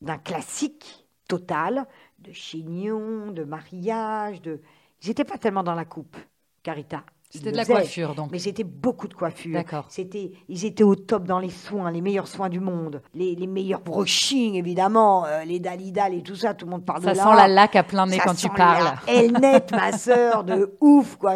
d'un 0.00 0.16
classique 0.16 1.06
total, 1.28 1.86
de 2.18 2.32
chignon, 2.32 3.30
de 3.30 3.44
mariage, 3.44 4.42
de... 4.42 4.60
J'étais 5.00 5.24
pas 5.24 5.38
tellement 5.38 5.62
dans 5.62 5.74
la 5.74 5.84
coupe, 5.84 6.16
Carita. 6.62 7.04
C'était 7.32 7.52
de 7.52 7.56
la 7.56 7.64
coiffure 7.64 8.14
donc. 8.16 8.30
Mais 8.32 8.40
c'était 8.40 8.64
beaucoup 8.64 9.06
de 9.06 9.14
coiffure. 9.14 9.54
D'accord. 9.54 9.86
C'était, 9.88 10.32
ils 10.48 10.64
étaient 10.64 10.82
au 10.82 10.96
top 10.96 11.24
dans 11.24 11.38
les 11.38 11.48
soins, 11.50 11.90
les 11.92 12.00
meilleurs 12.00 12.26
soins 12.26 12.48
du 12.48 12.58
monde, 12.58 13.02
les, 13.14 13.36
les 13.36 13.46
meilleurs 13.46 13.80
brushings 13.82 14.54
évidemment, 14.56 15.24
euh, 15.26 15.44
les 15.44 15.60
dalidal 15.60 16.12
et 16.12 16.22
tout 16.22 16.34
ça, 16.34 16.54
tout 16.54 16.66
le 16.66 16.72
monde 16.72 16.84
parle 16.84 17.02
Ça 17.04 17.12
de 17.12 17.16
là. 17.16 17.22
sent 17.22 17.36
la 17.36 17.46
laque 17.48 17.76
à 17.76 17.84
plein 17.84 18.06
nez 18.06 18.18
Ça 18.18 18.24
quand 18.24 18.34
tu 18.34 18.48
parles. 18.48 18.92
la 19.06 19.12
Elnette, 19.14 19.70
ma 19.72 19.92
sœur, 19.92 20.42
de 20.42 20.76
ouf 20.80 21.16
quoi. 21.16 21.34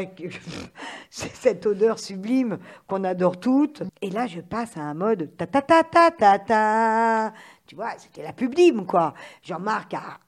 C'est 1.11 1.35
cette 1.35 1.64
odeur 1.64 2.00
sublime 2.00 2.59
qu'on 2.88 3.04
adore 3.04 3.38
toutes. 3.38 3.85
Et 4.02 4.11
là, 4.11 4.26
je 4.26 4.40
passe 4.40 4.76
à 4.76 4.80
un 4.80 4.94
mode 4.94 5.30
ta 5.37 5.46
ta 5.46 5.62
ta 5.62 5.85
ta 5.85 6.11
ta 6.11 6.38
ta. 6.40 7.33
Tu 7.66 7.76
vois, 7.76 7.90
c'était 7.98 8.22
la 8.24 8.33
publime 8.33 8.85
quoi. 8.85 9.14
Jean-Marc 9.42 9.94
a 9.94 10.18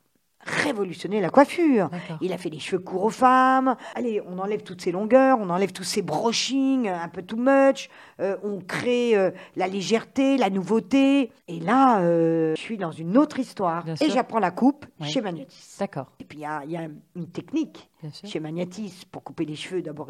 révolutionné 0.46 1.20
la 1.20 1.30
coiffure. 1.30 1.90
Il 2.20 2.32
a 2.32 2.38
fait 2.38 2.48
les 2.50 2.58
cheveux 2.58 2.80
courts 2.82 3.04
aux 3.04 3.10
femmes. 3.10 3.76
Allez, 3.94 4.22
on 4.26 4.38
enlève 4.38 4.62
toutes 4.62 4.80
ces 4.80 4.92
longueurs, 4.92 5.38
on 5.40 5.50
enlève 5.50 5.72
tous 5.72 5.84
ces 5.84 6.02
brochings 6.02 6.88
un 6.88 7.08
peu 7.08 7.22
too 7.22 7.36
much. 7.36 7.88
Euh, 8.20 8.36
on 8.42 8.60
crée 8.60 9.16
euh, 9.16 9.30
la 9.56 9.66
légèreté, 9.66 10.36
la 10.36 10.50
nouveauté. 10.50 11.30
Et 11.48 11.60
là, 11.60 12.00
euh, 12.00 12.54
je 12.56 12.60
suis 12.60 12.78
dans 12.78 12.92
une 12.92 13.18
autre 13.18 13.38
histoire. 13.38 13.84
Bien 13.84 13.94
et 14.00 14.10
j'apprends 14.10 14.38
la 14.38 14.50
coupe 14.50 14.86
Oui. 15.00 15.08
chez 15.10 15.20
Magnatis. 15.20 15.76
D'accord, 15.78 16.12
Et 16.20 16.24
puis 16.24 16.38
il 16.38 16.42
y 16.42 16.46
a, 16.46 16.62
il 16.64 16.70
y 16.70 16.76
a 16.76 16.86
une 17.16 17.26
technique 17.28 17.90
chez 18.24 18.40
Magnatis 18.40 19.04
pour 19.10 19.24
couper 19.24 19.44
les 19.44 19.56
cheveux. 19.56 19.82
D'abord, 19.82 20.08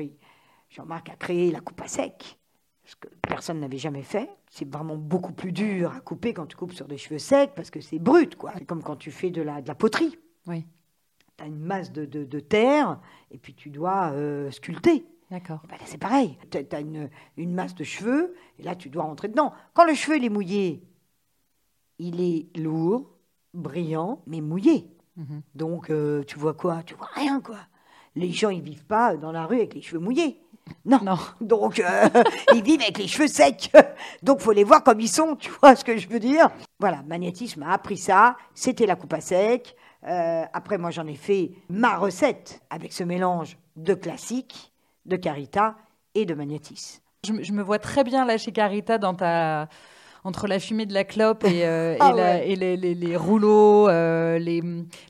Jean-Marc 0.71 1.09
a 1.11 1.15
créé 1.17 1.51
la 1.51 1.61
coupe 1.61 1.81
à 1.81 1.89
sec, 1.89 2.39
ce 2.85 2.97
que 2.97 3.09
personne 3.23 3.61
n'avait 3.61 3.79
jamais 3.79 4.03
fait. 4.03 4.29
C'est 4.51 4.69
vraiment 4.71 4.97
beaucoup 4.97 5.33
plus 5.33 5.53
dur 5.53 5.93
à 5.97 6.01
couper 6.01 6.35
quand 6.35 6.47
tu 6.47 6.57
coupes 6.57 6.73
sur 6.73 6.87
des 6.87 6.99
cheveux 6.99 7.19
secs 7.19 7.51
parce 7.55 7.71
que 7.71 7.81
c'est 7.81 7.99
brut, 7.99 8.37
quoi. 8.37 8.53
C'est 8.59 8.65
comme 8.65 8.83
quand 8.83 8.97
tu 8.97 9.11
fais 9.11 9.31
de 9.31 9.43
la, 9.43 9.61
de 9.63 9.69
la 9.69 9.75
poterie. 9.75 10.19
Oui, 10.47 10.65
Tu 11.37 11.45
as 11.45 11.47
une 11.47 11.59
masse 11.61 11.93
de, 11.93 12.05
de- 12.05 12.25
de 12.25 12.41
terre 12.41 12.99
et 13.31 13.39
puis 13.39 13.55
tu 13.55 13.71
dois 13.71 14.11
euh, 14.13 14.51
sculpter. 14.51 15.05
d'accord. 15.31 15.61
Eh 15.65 15.69
ben 15.69 15.77
c'est 15.85 15.99
pareil. 15.99 16.39
Tu 16.51 16.59
as 16.73 16.81
une, 16.81 17.11
une 17.37 17.53
masse 17.55 17.75
de 17.75 17.85
cheveux 17.85 18.35
et 18.59 18.63
là, 18.63 18.75
tu 18.75 18.89
dois 18.89 19.05
rentrer 19.05 19.29
dedans. 19.29 19.53
Quand 19.75 19.85
le 19.85 19.95
cheveu 19.95 20.17
il 20.17 20.25
est 20.25 20.29
mouillé, 20.31 20.83
il 21.99 22.21
est 22.21 22.57
lourd, 22.59 23.11
brillant, 23.55 24.23
mais 24.27 24.41
mouillé. 24.41 24.87
Mhm. 25.17 25.43
Donc, 25.55 25.91
euh, 25.91 26.23
tu 26.25 26.39
vois 26.39 26.55
quoi? 26.55 26.83
Tu 26.83 26.95
vois 26.95 27.09
rien, 27.15 27.41
quoi. 27.41 27.59
Les 28.15 28.31
gens, 28.33 28.51
ils 28.51 28.61
vivent 28.63 28.85
pas 28.87 29.17
dans 29.17 29.33
la 29.33 29.47
rue 29.47 29.57
avec 29.57 29.75
les 29.75 29.81
cheveux 29.83 29.99
mouillés. 30.01 30.41
Non. 30.85 31.01
Non. 31.03 31.17
Donc, 31.41 31.79
euh, 31.81 32.09
ils 32.55 32.63
vivent 32.63 32.83
avec 32.83 32.99
les 32.99 33.07
cheveux 33.09 33.29
secs. 33.29 33.71
Donc, 34.23 34.41
faut 34.41 34.53
les 34.53 34.65
voir 34.65 34.83
comme 34.85 35.01
ils 35.01 35.09
sont, 35.09 35.37
tu 35.37 35.51
vois 35.61 35.75
ce 35.77 35.85
que 35.85 35.97
je 35.97 36.09
veux 36.09 36.21
dire? 36.21 36.51
Voilà, 36.79 37.03
magnétisme 37.05 37.63
a 37.63 37.73
appris 37.73 37.97
ça. 37.97 38.37
C'était 38.55 38.85
la 38.87 38.97
coupe 38.97 39.13
à 39.15 39.21
sec. 39.21 39.75
Euh, 40.07 40.45
après, 40.53 40.79
moi, 40.79 40.91
j'en 40.91 41.07
ai 41.07 41.17
fait 41.17 41.53
ma 41.69 41.97
recette 41.97 42.63
avec 42.71 42.93
ce 42.93 43.05
mélange 43.05 43.59
de 43.77 43.95
classique, 43.95 44.73
de 45.05 45.17
carita 45.17 45.77
et 46.15 46.25
de 46.25 46.35
magnétisme. 46.35 47.03
Je, 47.25 47.43
je 47.43 47.53
me 47.53 47.63
vois 47.63 47.79
très 47.79 48.05
bien 48.05 48.25
là 48.25 48.39
chez 48.39 48.53
Carita 48.53 48.99
dans 48.99 49.15
ta 49.15 49.69
entre 50.27 50.47
la 50.49 50.59
fumée 50.59 50.87
de 50.87 50.93
la 50.93 51.05
clope 51.05 51.45
et, 51.45 51.65
euh, 51.65 51.95
et 51.97 51.99
Ah 52.01 52.11
la- 52.13 52.23
ouais. 52.23 52.51
et 52.51 52.57
les, 52.57 52.77
les- 52.77 52.95
les 52.95 53.17
rouleaux, 53.17 53.89
euh, 53.89 54.39
les, 54.39 54.63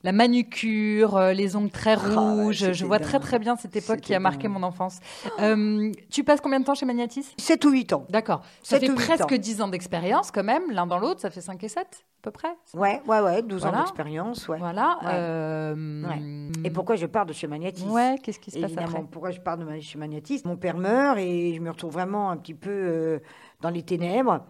la 0.03 0.11
manucure, 0.11 1.17
euh, 1.17 1.33
les 1.33 1.55
ongles 1.55 1.71
très 1.71 1.93
Ah 1.95 2.07
ouais, 2.07 2.43
rouges. 2.43 2.71
je 2.71 2.85
vois 2.85 2.99
très 2.99 3.13
dingue. 3.13 3.21
très 3.21 3.39
bien 3.39 3.55
cette 3.55 3.75
époque 3.75 3.99
qui 4.01 4.13
a 4.13 4.19
marqué 4.19 4.43
dingue. 4.43 4.53
mon 4.53 4.63
enfance. 4.63 4.99
Euh, 5.41 5.91
tu 6.11 6.23
passes 6.23 6.39
combien 6.41 6.59
de 6.59 6.65
temps 6.65 6.75
chez 6.75 6.85
Magnatis? 6.85 7.33
7 7.37 7.65
ou 7.65 7.71
8 7.71 7.93
ans. 7.93 8.05
D'accord. 8.09 8.41
Ça 8.63 8.79
fait 8.79 8.93
presque 8.93 9.31
ans. 9.31 9.37
10 9.37 9.61
ans 9.61 9.67
d'expérience 9.67 10.31
quand 10.31 10.43
même, 10.43 10.63
l'un 10.71 10.85
dans 10.87 10.99
l'autre, 10.99 11.19
ça 11.21 11.29
fait 11.29 11.41
5 11.41 11.63
et 11.63 11.67
7 11.67 11.79
à 11.81 11.85
peu 12.23 12.31
près. 12.31 12.49
Ouais, 12.73 13.01
ouais, 13.07 13.19
ouais, 13.21 13.41
12 13.41 13.61
Voilà. 13.61 13.77
ans 13.77 13.81
d'expérience, 13.81 14.47
ouais. 14.49 14.57
Voilà. 14.57 14.97
Ouais. 15.03 16.21
Et 16.63 16.69
pourquoi 16.71 16.95
je 16.95 17.05
pars 17.05 17.25
de 17.25 17.33
chez 17.33 17.47
Magnétis 17.47 17.83
Ouais, 17.85 18.15
qu'est-ce 18.21 18.39
qui 18.39 18.51
se 18.51 18.59
passe 18.59 18.71
après? 18.77 19.03
pourquoi 19.11 19.31
je 19.31 19.39
pars 19.39 19.57
de 19.57 19.65
chez 19.79 19.97
Magnétis 19.97 20.41
Mon 20.45 20.57
père 20.57 20.77
meurt 20.77 21.17
et 21.19 21.53
je 21.55 21.61
me 21.61 21.69
retrouve 21.69 21.93
vraiment 21.93 22.29
un 22.29 22.37
petit 22.37 22.53
peu 22.53 23.19
dans 23.61 23.69
les 23.69 23.83
ténèbres. 23.83 24.41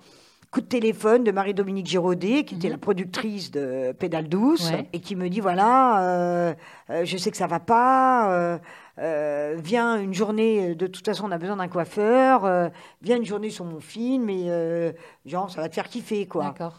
Coup 0.50 0.62
de 0.62 0.66
téléphone 0.68 1.24
de 1.26 1.32
Marie-Dominique 1.32 1.88
Giraudet, 1.88 2.46
qui 2.46 2.56
était 2.56 2.70
la 2.70 2.78
productrice 2.78 3.52
de 3.52 3.92
Pédale 3.92 4.30
douce, 4.30 4.70
Mhm. 4.72 4.76
Ouais. 4.78 4.90
et 4.94 5.00
qui 5.02 5.16
me 5.18 5.28
dit 5.30 5.42
voilà, 5.42 6.02
euh, 6.02 6.54
euh, 6.90 7.06
je 7.06 7.18
sais 7.18 7.32
que 7.32 7.38
ça 7.38 7.48
va 7.48 7.60
pas, 7.60 8.58
euh, 8.98 9.56
viens 9.62 10.00
une 10.00 10.14
journée, 10.14 10.74
de 10.74 10.88
toute 10.88 11.06
façon 11.06 11.26
on 11.28 11.32
a 11.32 11.38
besoin 11.38 11.58
d'un 11.58 11.68
coiffeur, 11.68 12.72
viens 13.02 13.18
une 13.18 13.26
journée 13.26 13.50
sur 13.50 13.66
mon 13.66 13.82
film, 13.82 14.30
et 14.30 14.94
genre 15.26 15.52
ça 15.52 15.60
va 15.62 15.68
te 15.70 15.76
faire 15.76 15.90
kiffer 15.90 16.26
quoi. 16.28 16.46
D'accord. 16.46 16.78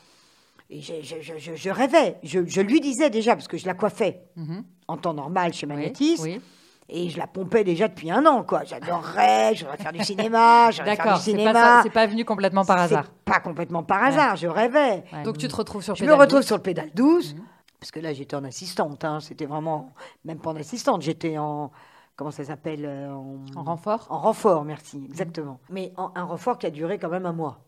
Et 0.71 0.81
je, 0.81 0.95
je- 1.03 1.21
je- 1.21 1.39
je- 1.39 1.55
je 1.55 1.71
rêvais, 1.71 2.17
je, 2.23 2.61
lui 2.61 2.81
disais 2.81 3.11
déjà, 3.11 3.35
parce 3.37 3.49
que 3.49 3.57
je 3.59 3.67
la 3.67 3.75
coiffais 3.75 4.23
Mhm. 4.37 4.65
en 4.89 4.97
temps 4.97 5.15
normal 5.15 5.53
chez 5.53 5.67
Oui, 5.67 5.73
Magnétis, 5.75 6.17
oui. 6.21 6.41
Et 6.89 7.09
je 7.11 7.19
la 7.19 7.27
pompais 7.27 7.65
déjà 7.65 7.89
depuis 7.89 8.11
un 8.11 8.25
an, 8.27 8.43
quoi. 8.45 8.65
J'adorerais, 8.65 9.55
je 9.55 9.65
voudrais 9.65 9.77
faire 9.77 9.93
du 9.93 10.03
cinéma, 10.05 10.71
je 10.73 10.83
faire 10.83 11.15
du 11.17 11.21
cinéma. 11.23 11.83
c'est 11.83 11.91
pas 11.91 12.07
venu 12.07 12.25
complètement 12.25 12.65
par 12.65 12.79
hasard. 12.79 13.05
Pas 13.25 13.41
complètement 13.41 13.83
par 13.83 14.03
hasard, 14.05 14.37
je 14.37 14.47
rêvais. 14.47 15.05
Ouais. 15.13 15.23
Donc 15.25 15.39
tu 15.39 15.49
te 15.49 15.55
retrouves 15.57 15.83
sur 15.83 15.95
Je 15.95 16.03
me 16.03 16.07
Pédale 16.09 16.21
retrouve 16.21 16.39
douce. 16.41 16.47
sur 16.47 16.57
le 16.57 16.63
pédale 16.63 16.91
douce, 16.95 17.35
parce 17.79 17.91
que 17.91 18.01
là 18.01 18.13
j'étais 18.13 18.37
en 18.37 18.45
assistante, 18.45 19.05
hein. 19.05 19.21
c'était 19.21 19.47
vraiment, 19.47 19.93
même 20.25 20.39
pas 20.39 20.51
en 20.51 20.57
assistante, 20.57 21.03
j'étais 21.03 21.37
en 21.39 21.71
comment 22.17 22.31
ça 22.33 22.43
s'appelle 22.45 22.85
euh, 22.85 23.15
En 23.55 23.63
renfort 23.65 24.07
En 24.11 24.19
renfort, 24.19 24.65
merci, 24.65 25.05
exactement. 25.09 25.61
Mais 25.71 25.93
en- 25.97 26.11
un 26.15 26.25
renfort 26.25 26.59
qui 26.59 26.67
a 26.67 26.71
duré 26.71 26.99
quand 26.99 27.11
même 27.11 27.27
un 27.27 27.33
mois. 27.33 27.59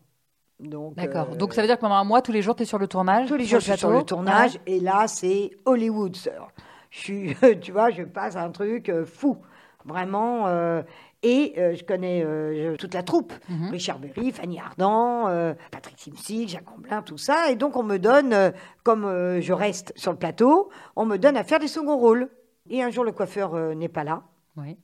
Donc, 0.59 0.95
D'accord. 0.95 1.27
euh, 1.31 1.35
Donc 1.35 1.53
ça 1.53 1.61
veut 1.61 1.67
dire 1.67 1.77
que 1.77 1.81
pendant 1.81 1.95
un 1.95 2.03
mois, 2.03 2.21
tous 2.21 2.31
les 2.31 2.41
jours, 2.41 2.55
tu 2.55 2.63
es 2.63 2.65
sur 2.65 2.77
le 2.77 2.87
tournage 2.87 3.27
tous 3.27 3.35
les 3.35 3.45
jours, 3.45 3.59
je 3.59 3.69
suis 3.71 3.79
sur 3.79 3.89
le 3.91 4.03
tournage, 4.03 4.55
Ouais. 4.55 4.73
et 4.73 4.79
là, 4.79 5.07
c'est 5.07 5.51
Hollywood, 5.65 6.15
sœur. 6.15 6.49
Je 6.91 6.99
suis, 6.99 7.35
tu 7.61 7.71
vois, 7.71 7.89
je 7.89 8.03
passe 8.03 8.35
un 8.35 8.51
truc 8.51 8.89
euh, 8.89 9.05
fou, 9.05 9.37
vraiment. 9.85 10.47
euh, 10.47 10.83
et 11.23 11.53
euh, 11.57 11.75
je 11.75 11.83
connais 11.83 12.23
euh, 12.25 12.75
toute 12.77 12.93
la 12.95 13.03
troupe. 13.03 13.31
Mhm. 13.49 13.69
Richard 13.69 13.99
Berry, 13.99 14.31
Fanny 14.31 14.59
Ardant, 14.59 15.25
Patrick 15.71 15.99
Simsig, 15.99 16.49
Jacques 16.49 16.65
Gamblin, 16.65 17.01
tout 17.01 17.17
ça. 17.17 17.49
Et 17.51 17.55
donc, 17.55 17.75
on 17.77 17.83
me 17.83 17.97
donne, 17.97 18.53
comme 18.83 19.39
je 19.39 19.53
reste 19.53 19.93
sur 19.95 20.11
le 20.11 20.17
plateau, 20.17 20.69
on 20.95 21.05
me 21.05 21.17
donne 21.17 21.37
à 21.37 21.43
faire 21.43 21.59
des 21.59 21.67
seconds 21.67 21.97
rôles. 21.97 22.29
Et 22.69 22.81
un 22.83 22.89
jour, 22.89 23.03
le 23.03 23.11
coiffeur 23.11 23.75
n'est 23.75 23.87
pas 23.89 24.03
là. 24.03 24.23
Oui. 24.57 24.77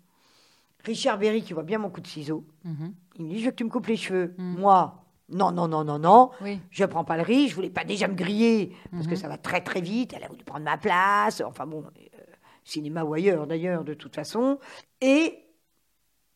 Richard 0.86 1.18
Berry, 1.18 1.42
qui 1.42 1.54
voit 1.54 1.64
bien 1.64 1.80
mon 1.80 1.90
coup 1.90 2.02
de 2.02 2.08
ciseau, 2.08 2.46
Mhm. 2.64 2.94
il 3.16 3.26
me 3.26 3.30
dit, 3.30 3.40
je 3.40 3.46
veux 3.46 3.52
que 3.52 3.56
tu 3.56 3.64
me 3.66 3.70
coupes 3.70 3.88
les 3.88 3.98
cheveux. 3.98 4.34
Mm. 4.38 4.60
Moi, 4.60 4.96
non, 5.30 5.52
non, 5.52 5.68
non, 5.68 5.84
non, 5.84 6.00
non. 6.00 6.30
Oui. 6.42 6.60
Je 6.72 6.86
prends 6.86 7.04
pas 7.04 7.18
le 7.18 7.24
risque, 7.24 7.50
je 7.52 7.56
voulais 7.56 7.70
pas 7.70 7.84
déjà 7.84 8.08
me 8.08 8.16
griller, 8.16 8.74
parce 8.92 9.06
que 9.08 9.12
Mhm. 9.12 9.18
ça 9.18 9.28
va 9.28 9.38
très 9.38 9.62
très 9.62 9.82
vite. 9.82 10.14
Elle 10.16 10.24
a 10.24 10.28
voulu 10.28 10.44
prendre 10.44 10.64
ma 10.66 10.78
place, 10.78 11.42
enfin 11.46 11.66
bon, 11.66 11.84
euh, 11.84 12.20
cinéma 12.64 13.04
ou 13.04 13.14
ailleurs 13.14 13.46
d'ailleurs, 13.48 13.84
de 13.84 13.94
toute 13.94 14.16
façon. 14.16 14.58
Et 15.02 15.40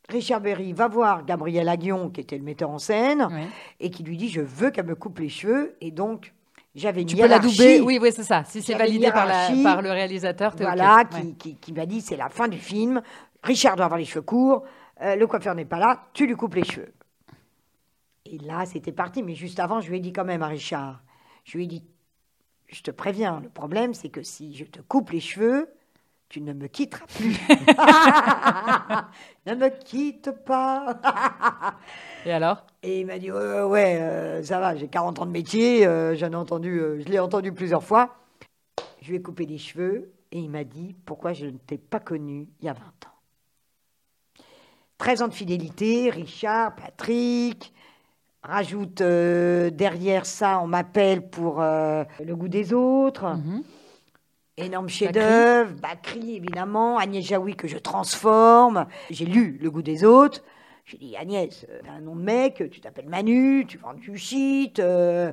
Richard 0.09 0.41
Berry 0.41 0.73
va 0.73 0.87
voir 0.87 1.25
Gabriel 1.25 1.69
Aguillon, 1.69 2.09
qui 2.09 2.21
était 2.21 2.37
le 2.37 2.43
metteur 2.43 2.69
en 2.69 2.79
scène, 2.79 3.27
Oui. 3.31 3.41
et 3.79 3.89
qui 3.89 4.03
lui 4.03 4.17
dit 4.17 4.27
Je 4.29 4.41
veux 4.41 4.71
qu'elle 4.71 4.85
me 4.87 4.95
coupe 4.95 5.19
les 5.19 5.29
cheveux. 5.29 5.75
Et 5.79 5.91
donc, 5.91 6.33
j'avais 6.75 7.01
une 7.03 7.07
Tu 7.07 7.15
peux 7.15 7.27
la 7.27 7.39
doubler. 7.39 7.79
Oui, 7.79 7.97
oui, 8.01 8.09
c'est 8.13 8.23
ça. 8.23 8.43
Si 8.43 8.61
c'est 8.61 8.75
validé 8.75 9.09
par, 9.11 9.25
la- 9.25 9.33
hiérarchie. 9.51 9.63
par 9.63 9.81
le 9.81 9.89
réalisateur, 9.91 10.53
voilà, 10.57 11.03
OK. 11.03 11.09
qui, 11.09 11.15
Ouais. 11.27 11.33
qui, 11.37 11.55
qui 11.55 11.73
m'a 11.73 11.85
dit 11.85 12.01
C'est 12.01 12.17
la 12.17 12.27
fin 12.29 12.47
du 12.49 12.57
film. 12.57 13.01
Richard 13.43 13.75
doit 13.77 13.85
avoir 13.85 13.97
les 13.99 14.05
cheveux 14.05 14.21
courts, 14.21 14.63
euh, 15.01 15.15
le 15.15 15.27
coiffeur 15.27 15.55
n'est 15.55 15.65
pas 15.65 15.79
là, 15.79 16.03
tu 16.13 16.27
lui 16.27 16.35
coupes 16.35 16.55
les 16.55 16.63
cheveux. 16.65 16.93
Et 18.31 18.37
là, 18.39 18.65
c'était 18.65 18.93
parti. 18.93 19.21
Mais 19.21 19.35
juste 19.35 19.59
avant, 19.59 19.81
je 19.81 19.89
lui 19.89 19.97
ai 19.97 19.99
dit 19.99 20.13
quand 20.13 20.25
même 20.25 20.41
à 20.41 20.47
Richard 20.47 21.03
Je 21.43 21.57
lui 21.57 21.65
ai 21.65 21.67
dit 21.67 21.83
Je 22.67 22.81
te 22.81 22.89
préviens, 22.89 23.41
le 23.41 23.49
problème, 23.49 23.93
c'est 23.93 24.09
que 24.09 24.23
si 24.23 24.55
je 24.55 24.63
te 24.63 24.79
coupe 24.79 25.11
les 25.11 25.19
cheveux, 25.19 25.69
tu 26.29 26.39
ne 26.39 26.53
me 26.53 26.67
quitteras 26.67 27.07
plus. 27.07 27.37
ne 29.45 29.53
me 29.53 29.67
quitte 29.83 30.31
pas. 30.45 30.97
Et 32.25 32.31
alors? 32.31 32.65
Et 32.83 33.01
il 33.01 33.05
m'a 33.05 33.19
dit 33.19 33.29
ouais, 33.29 33.63
ouais, 33.63 33.99
euh, 34.01 34.41
ça 34.41 34.61
va, 34.61 34.77
j'ai 34.77 34.87
40 34.87 35.19
ans 35.19 35.25
de 35.25 35.31
métier, 35.31 35.85
euh, 35.85 36.15
j'en 36.15 36.31
ai 36.31 36.35
entendu, 36.35 36.79
euh, 36.79 37.01
je 37.01 37.09
l'ai 37.09 37.19
entendu 37.19 37.51
plusieurs 37.51 37.83
fois. 37.83 38.15
Je 39.01 39.09
lui 39.09 39.17
ai 39.17 39.21
coupé 39.21 39.45
les 39.45 39.57
cheveux 39.57 40.13
et 40.31 40.39
il 40.39 40.49
m'a 40.49 40.63
dit 40.63 40.95
pourquoi 41.05 41.33
je 41.33 41.47
ne 41.47 41.57
t'ai 41.57 41.77
pas 41.77 41.99
connu 41.99 42.47
il 42.61 42.65
y 42.65 42.69
a 42.69 42.73
20 42.73 42.79
ans. 42.79 43.11
13 44.99 45.23
ans 45.23 45.27
de 45.27 45.33
fidélité, 45.33 46.09
Richard, 46.11 46.75
Patrick. 46.75 47.73
Rajoute 48.43 49.01
euh, 49.01 49.69
derrière 49.69 50.25
ça, 50.25 50.59
on 50.61 50.67
m'appelle 50.67 51.29
pour 51.29 51.61
euh, 51.61 52.03
le 52.23 52.35
goût 52.35 52.47
des 52.47 52.73
autres. 52.73 53.35
Mhm. 53.35 53.63
Énorme 54.57 54.89
chef-d'œuvre, 54.89 55.73
Bakri 55.75 56.37
évidemment, 56.37 56.97
Agnès 56.97 57.23
Jaoui 57.23 57.55
que 57.55 57.67
je 57.67 57.77
transforme. 57.77 58.87
J'ai 59.11 59.25
lu 59.25 59.59
Le 59.61 59.69
goût 59.69 59.83
des 59.83 60.03
autres. 60.03 60.43
J'ai 60.85 60.97
dit 60.97 61.15
Agnès, 61.15 61.67
euh, 61.69 61.81
t'as 61.85 61.91
un 61.91 62.01
nom 62.01 62.15
de 62.15 62.23
mec, 62.23 62.63
tu 62.71 62.81
t'appelles 62.81 63.07
Manu, 63.07 63.65
tu 63.67 63.77
vends 63.77 63.93
du 63.93 64.17
shit, 64.17 64.79
euh, 64.79 65.31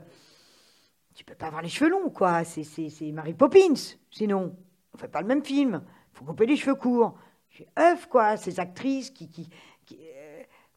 tu 1.15 1.25
peux 1.25 1.35
pas 1.35 1.47
avoir 1.47 1.63
les 1.63 1.71
cheveux 1.71 1.91
longs 1.91 2.11
quoi. 2.11 2.45
C'est 2.45 2.63
c'est 2.63 2.91
c'est 2.91 3.11
Mary 3.11 3.33
Poppins, 3.33 3.75
sinon 4.11 4.55
on 4.93 4.99
fait 4.99 5.09
pas 5.09 5.23
le 5.23 5.29
même 5.29 5.43
film. 5.43 5.83
Faut 6.13 6.27
couper 6.27 6.45
les 6.45 6.57
cheveux 6.57 6.75
courts. 6.75 7.15
J'ai 7.49 7.67
œuf 7.79 8.07
quoi, 8.07 8.37
ces 8.37 8.61
actrices 8.61 9.09
qui 9.09 9.31
qui, 9.31 9.49
qui, 9.87 9.99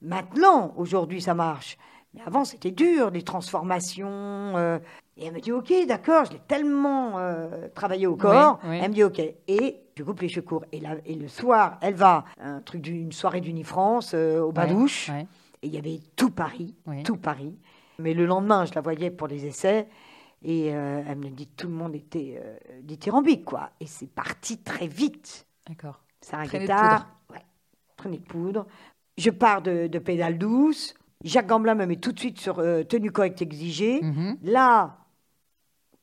maintenant 0.02 0.74
aujourd'hui 0.78 1.22
ça 1.22 1.34
marche. 1.34 1.78
Mais 2.14 2.22
avant, 2.26 2.44
c'était 2.44 2.72
dur, 2.72 3.10
les 3.10 3.22
transformations. 3.22 4.10
euh, 4.58 4.80
et 5.18 5.26
elle 5.28 5.34
me 5.34 5.40
dit, 5.40 5.52
OK, 5.52 5.72
d'accord, 5.88 6.26
je 6.26 6.32
l'ai 6.32 6.42
tellement 6.48 7.18
euh, 7.20 7.68
travaillé 7.74 8.08
au 8.08 8.16
corps. 8.16 8.60
oui. 8.66 8.80
Elle 8.82 8.90
me 8.90 8.96
dit, 8.96 9.04
OK. 9.04 9.20
Et 9.20 9.78
je 9.96 10.04
coupe 10.04 10.20
les 10.22 10.30
cheveux 10.30 10.46
courts. 10.46 10.66
Et, 10.72 10.82
le 11.16 11.28
soir, 11.28 11.78
elle 11.82 11.94
va 11.94 12.26
à 12.40 12.50
un 12.50 12.62
truc 12.62 12.82
d'une 12.82 13.12
soirée 13.12 13.40
d'Unifrance 13.40 14.12
euh, 14.14 14.40
au 14.42 14.52
bain-douche. 14.52 15.10
Ouais. 15.10 15.28
Et 15.62 15.68
il 15.68 15.74
y 15.74 15.78
avait 15.78 16.00
tout 16.16 16.32
Paris, 16.32 16.76
Oui. 16.88 17.04
tout 17.04 17.18
Paris. 17.18 17.58
Mais 18.00 18.14
le 18.14 18.26
lendemain, 18.26 18.66
je 18.66 18.74
la 18.74 18.82
voyais 18.82 19.12
pour 19.12 19.28
les 19.28 19.46
essais. 19.46 19.88
Et 20.44 20.74
euh, 20.74 21.04
elle 21.08 21.18
me 21.20 21.30
dit, 21.30 21.46
tout 21.48 21.68
le 21.68 21.74
monde 21.74 21.94
était 21.96 22.42
dithyrambique, 22.82 23.46
quoi. 23.46 23.70
Et 23.80 23.86
c'est 23.86 24.10
parti 24.10 24.58
très 24.58 24.88
vite. 24.88 25.46
D'accord. 25.68 26.02
Sarah 26.20 26.46
Traînée 26.46 26.66
de 26.68 26.72
ouais, 27.34 27.46
traînée 27.96 28.18
de 28.18 28.24
poudre. 28.26 28.66
Je 29.18 29.30
pars 29.30 29.62
de, 29.62 29.86
de 29.88 30.00
pédale 30.00 30.38
douce. 30.40 30.96
Jacques 31.24 31.48
Gamblin 31.48 31.76
me 31.76 31.86
met 31.86 31.96
tout 31.98 32.12
de 32.12 32.20
suite 32.20 32.40
sur 32.40 32.60
euh, 32.60 32.84
tenue 32.84 33.12
correcte 33.12 33.42
exigée. 33.42 34.02
Mhm. 34.02 34.38
Là, 34.44 34.98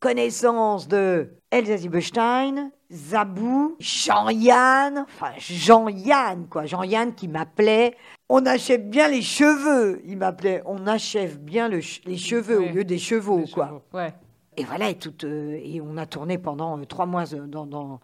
connaissance 0.00 0.88
de 0.88 1.30
Elsa 1.50 1.76
Zieberstein, 1.78 2.70
Zabou, 2.92 3.76
Jean-Yann, 3.80 5.04
enfin 5.08 5.32
Jean-Yann, 5.38 6.46
quoi. 6.48 6.66
Jean-Yann 6.66 7.14
qui 7.14 7.28
m'appelait. 7.28 7.96
On 8.28 8.44
achève 8.46 8.88
bien 8.88 9.08
les 9.08 9.22
cheveux. 9.22 10.00
Il 10.06 10.18
m'appelait. 10.18 10.62
On 10.66 10.86
achève 10.86 11.38
bien 11.38 11.68
le 11.68 11.80
les 12.06 12.16
cheveux 12.16 12.58
Ouais. 12.60 12.70
au 12.70 12.74
lieu 12.74 12.84
des 12.84 12.98
chevaux, 12.98 13.40
Les 13.40 13.50
quoi. 13.50 13.66
chevaux. 13.66 13.82
Ouais. 13.94 14.12
Et 14.56 14.64
voilà, 14.64 14.90
et, 14.90 14.96
tout, 14.96 15.14
euh, 15.24 15.58
et 15.62 15.80
on 15.80 15.96
a 15.96 16.06
tourné 16.06 16.36
pendant 16.36 16.78
euh, 16.78 16.84
trois 16.84 17.06
mois 17.06 17.24
dans, 17.26 17.64
dans, 17.66 18.00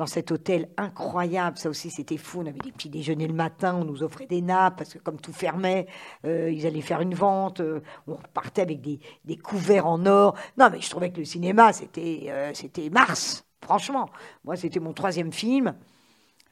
dans 0.00 0.06
cet 0.06 0.32
hôtel 0.32 0.70
incroyable. 0.78 1.58
Ça 1.58 1.68
aussi, 1.68 1.90
c'était 1.90 2.16
fou. 2.16 2.38
On 2.40 2.46
avait 2.46 2.58
des 2.58 2.72
petits 2.72 2.88
déjeuners 2.88 3.26
le 3.28 3.34
matin, 3.34 3.74
on 3.74 3.84
nous 3.84 4.02
offrait 4.02 4.24
des 4.26 4.40
nappes, 4.40 4.78
parce 4.78 4.94
que 4.94 4.98
comme 4.98 5.20
tout 5.20 5.34
fermait, 5.34 5.86
euh, 6.24 6.50
ils 6.50 6.66
allaient 6.66 6.80
faire 6.80 7.02
une 7.02 7.12
vente. 7.14 7.60
euh, 7.60 7.82
on 8.06 8.14
repartait 8.14 8.62
avec 8.62 8.80
des, 8.80 8.98
des 9.26 9.36
couverts 9.36 9.86
en 9.86 10.06
or. 10.06 10.34
Non, 10.56 10.68
mais 10.72 10.80
je 10.80 10.88
trouvais 10.88 11.10
que 11.12 11.18
le 11.18 11.26
cinéma, 11.26 11.74
c'était 11.74 12.28
euh, 12.28 12.50
c'était 12.54 12.88
Mars. 12.88 13.44
Franchement, 13.62 14.08
moi, 14.42 14.56
c'était 14.56 14.80
mon 14.80 14.94
troisième 14.94 15.32
film. 15.32 15.74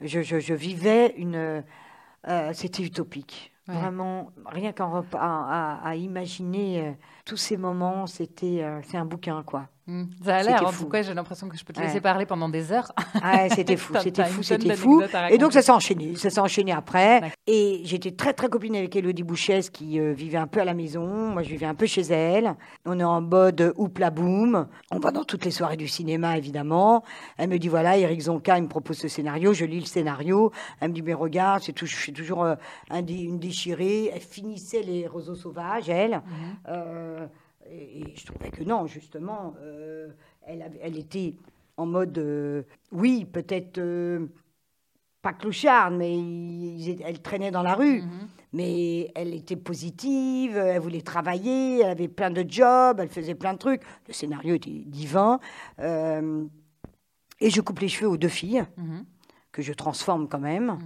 Je, 0.02 0.20
je- 0.20 0.40
je 0.40 0.52
vivais 0.52 1.14
une... 1.16 1.64
c'était 2.52 2.82
utopique. 2.82 3.50
Ouais. 3.66 3.74
Vraiment, 3.74 4.30
rien 4.44 4.72
qu'à 4.72 4.84
à, 4.84 5.02
à- 5.14 5.88
à 5.88 5.94
imaginer 5.96 6.96
tous 7.24 7.38
ces 7.38 7.56
moments, 7.56 8.06
c'était 8.06 8.62
c'est 8.82 8.98
un 8.98 9.06
bouquin, 9.06 9.42
quoi. 9.42 9.68
Mm. 9.88 10.05
Ça 10.22 10.37
a 10.37 10.42
l'air, 10.42 10.62
en 10.66 10.70
fou. 10.70 10.85
tout 10.85 10.90
cas, 10.90 11.01
j'ai 11.03 11.14
l'impression 11.14 11.48
que 11.48 11.57
je 11.57 11.64
peux 11.64 11.72
te 11.72 11.81
Ouais. 11.81 11.87
laisser 11.87 12.03
parler 12.03 12.27
pendant 12.27 12.48
des 12.51 12.72
heures. 12.72 12.92
Ah, 13.22 13.48
c'était 13.48 13.77
fou, 13.79 13.94
c'était 14.01 14.24
fou, 14.27 14.42
c'était 14.42 14.77
fou. 14.77 15.03
Et 15.31 15.38
donc 15.38 15.53
ça 15.55 15.62
s'est 15.62 15.72
enchaîné, 15.72 16.14
ça 16.14 16.31
s'est 16.31 16.40
enchaîné 16.40 16.72
après. 16.72 17.33
Et 17.46 17.81
j'étais 17.85 18.11
très 18.12 18.33
très 18.35 18.48
copine 18.48 18.77
avec 18.77 18.94
Elodie 18.94 19.22
Bouchès 19.22 19.70
qui 19.70 19.98
euh, 19.98 20.12
vivait 20.12 20.38
un 20.38 20.46
peu 20.46 20.61
à 20.61 20.64
la 20.64 20.74
maison. 20.74 21.07
Moi, 21.31 21.42
je 21.42 21.48
vivais 21.48 21.66
un 21.66 21.74
peu 21.74 21.87
chez 21.87 22.03
elle. 22.03 22.55
On 22.85 23.01
est 23.01 23.05
en 23.05 23.20
mode 23.22 23.72
houpla 23.77 24.11
boum. 24.11 24.66
On 24.90 24.98
va 24.98 25.11
dans 25.11 25.24
toutes 25.24 25.44
les 25.46 25.51
soirées 25.51 25.77
du 25.79 25.88
cinéma, 25.88 26.37
évidemment. 26.37 27.03
Elle 27.38 27.48
me 27.48 27.59
dit 27.59 27.68
voilà, 27.68 27.96
Eric 27.96 28.20
Zonka, 28.20 28.59
il 28.59 28.64
me 28.64 28.68
propose 28.68 28.98
ce 28.98 29.09
scénario. 29.09 29.53
Je 29.55 29.64
lis 29.64 29.81
le 29.81 29.87
scénario. 29.87 30.53
Elle 30.81 30.90
me 30.90 30.94
dit 30.94 31.03
mais 31.03 31.14
regarde, 31.14 31.62
c'est 31.62 31.72
tout, 31.72 31.87
je 31.87 31.96
suis 31.96 32.12
toujours 32.12 32.44
euh, 32.44 32.55
une 32.90 33.38
déchirée. 33.38 34.11
Elle 34.14 34.20
finissait 34.20 34.83
les 34.83 35.07
roseaux 35.07 35.35
sauvages, 35.35 35.88
elle. 35.88 36.16
Mhm. 36.16 36.57
Euh, 36.68 37.27
et, 38.09 38.16
je 38.16 38.27
trouvais 38.27 38.51
que 38.51 38.62
non, 38.64 38.87
justement, 38.87 39.55
euh, 39.61 40.09
elle, 40.47 40.62
avait- 40.62 40.81
elle 40.83 40.99
était 40.99 41.35
en 41.77 41.87
mode, 41.87 42.18
euh, 42.18 42.62
oui, 42.92 43.25
peut-être 43.25 43.79
euh, 43.79 44.27
pas 45.23 45.33
clocharde, 45.33 45.94
mais 45.94 46.16
ils 46.16 47.03
elle 47.05 47.21
traînait 47.21 47.51
dans 47.51 47.62
la 47.62 47.75
rue. 47.75 48.03
Mhm. 48.03 48.29
Mais 48.55 49.11
elle 49.14 49.35
était 49.35 49.57
positive, 49.57 50.57
elle 50.57 50.81
voulait 50.81 51.03
travailler, 51.03 51.81
elle 51.81 51.90
avait 51.90 52.09
plein 52.09 52.31
de 52.31 52.44
jobs, 52.49 52.99
elle 52.99 53.11
faisait 53.11 53.35
plein 53.35 53.53
de 53.53 53.59
trucs. 53.59 53.83
Le 54.07 54.14
scénario 54.14 54.55
était 54.55 54.71
divin. 54.87 55.38
Et 57.40 57.51
je 57.51 57.61
coupe 57.61 57.79
les 57.81 57.88
cheveux 57.88 58.09
aux 58.09 58.16
deux 58.16 58.29
filles, 58.29 58.64
Mhm. 58.77 59.05
que 59.53 59.62
je 59.62 59.73
transforme 59.73 60.29
quand 60.29 60.40
même. 60.40 60.66
Mhm. 60.66 60.79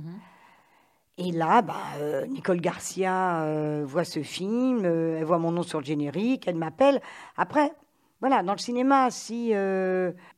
Et 1.18 1.30
là, 1.30 1.60
bah, 1.62 1.74
euh, 1.98 2.26
Nicole 2.26 2.60
Garcia 2.60 3.42
euh, 3.42 3.84
voit 3.86 4.04
ce 4.04 4.22
film, 4.22 4.82
euh, 4.84 5.18
elle 5.18 5.24
voit 5.24 5.38
mon 5.38 5.52
nom 5.52 5.62
sur 5.62 5.78
le 5.80 5.84
générique, 5.84 6.48
elle 6.48 6.56
m'appelle. 6.56 7.00
Après, 7.36 7.72
voilà, 8.20 8.42
dans 8.42 8.52
le 8.52 8.58
cinéma, 8.58 9.10
si 9.10 9.52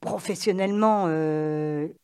professionnellement 0.00 1.06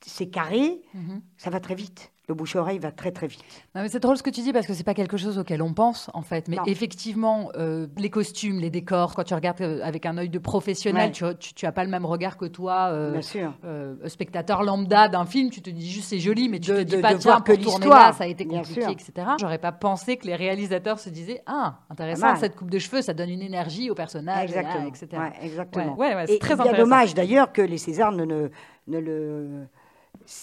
c'est 0.00 0.26
carré, 0.30 0.82
Mhm. 0.94 1.22
ça 1.36 1.50
va 1.50 1.58
très 1.60 1.74
vite. 1.74 2.12
Le 2.30 2.34
bouche-oreille 2.34 2.78
va 2.78 2.92
très 2.92 3.10
très 3.10 3.26
vite. 3.26 3.42
Non, 3.74 3.82
mais 3.82 3.88
c'est 3.88 3.98
drôle 3.98 4.16
ce 4.16 4.22
que 4.22 4.30
tu 4.30 4.40
dis 4.42 4.52
parce 4.52 4.64
que 4.64 4.72
c'est 4.72 4.84
pas 4.84 4.94
quelque 4.94 5.16
chose 5.16 5.36
auquel 5.36 5.62
on 5.62 5.72
pense 5.74 6.08
en 6.14 6.22
fait. 6.22 6.46
Mais 6.46 6.54
Non. 6.58 6.62
effectivement, 6.64 7.50
euh, 7.56 7.88
les 7.98 8.08
costumes, 8.08 8.60
les 8.60 8.70
décors, 8.70 9.16
quand 9.16 9.24
tu 9.24 9.34
regardes 9.34 9.60
euh, 9.62 9.80
avec 9.82 10.06
un 10.06 10.16
œil 10.16 10.28
de 10.28 10.38
professionnel, 10.38 11.06
Ouais. 11.06 11.10
tu, 11.10 11.24
tu, 11.40 11.54
tu 11.54 11.66
as 11.66 11.72
pas 11.72 11.82
le 11.82 11.90
même 11.90 12.06
regard 12.06 12.36
que 12.36 12.44
toi, 12.44 12.90
euh, 12.92 13.10
Bien 13.10 13.22
sûr. 13.22 13.52
euh, 13.64 13.96
spectateur 14.06 14.62
lambda 14.62 15.08
d'un 15.08 15.24
film. 15.26 15.50
Tu 15.50 15.60
te 15.60 15.70
dis 15.70 15.90
juste 15.90 16.08
c'est 16.08 16.20
joli, 16.20 16.48
mais 16.48 16.60
tu 16.60 16.70
De- 16.70 16.76
te 16.76 16.82
dis 16.82 16.96
de- 16.98 17.02
pas 17.02 17.14
de 17.14 17.18
tiens 17.18 17.40
que 17.40 17.50
l'histoire, 17.50 18.14
ça 18.14 18.22
a 18.22 18.26
été 18.28 18.44
bien 18.44 18.58
compliqué, 18.62 18.92
etc. 18.92 19.12
J'aurais 19.40 19.58
pas 19.58 19.72
pensé 19.72 20.16
que 20.16 20.26
les 20.28 20.36
réalisateurs 20.36 21.00
se 21.00 21.10
disaient 21.10 21.42
ah 21.46 21.78
intéressant 21.90 22.36
cette 22.36 22.54
coupe 22.54 22.70
de 22.70 22.78
cheveux, 22.78 23.02
ça 23.02 23.12
donne 23.12 23.30
une 23.30 23.42
énergie 23.42 23.90
au 23.90 23.96
personnage, 23.96 24.50
etc. 24.52 25.08
Ouais, 25.14 25.32
exactement. 25.42 25.96
Ouais, 25.96 26.14
ouais, 26.14 26.26
c'est 26.28 26.38
très 26.38 26.54
il 26.54 26.58
y 26.58 26.60
a 26.60 26.62
intéressant. 26.62 26.82
dommage 26.84 27.14
d'ailleurs 27.14 27.52
que 27.52 27.62
les 27.62 27.78
Césars 27.78 28.12
ne, 28.12 28.24
ne, 28.24 28.48
ne 28.86 28.98
le, 29.00 29.66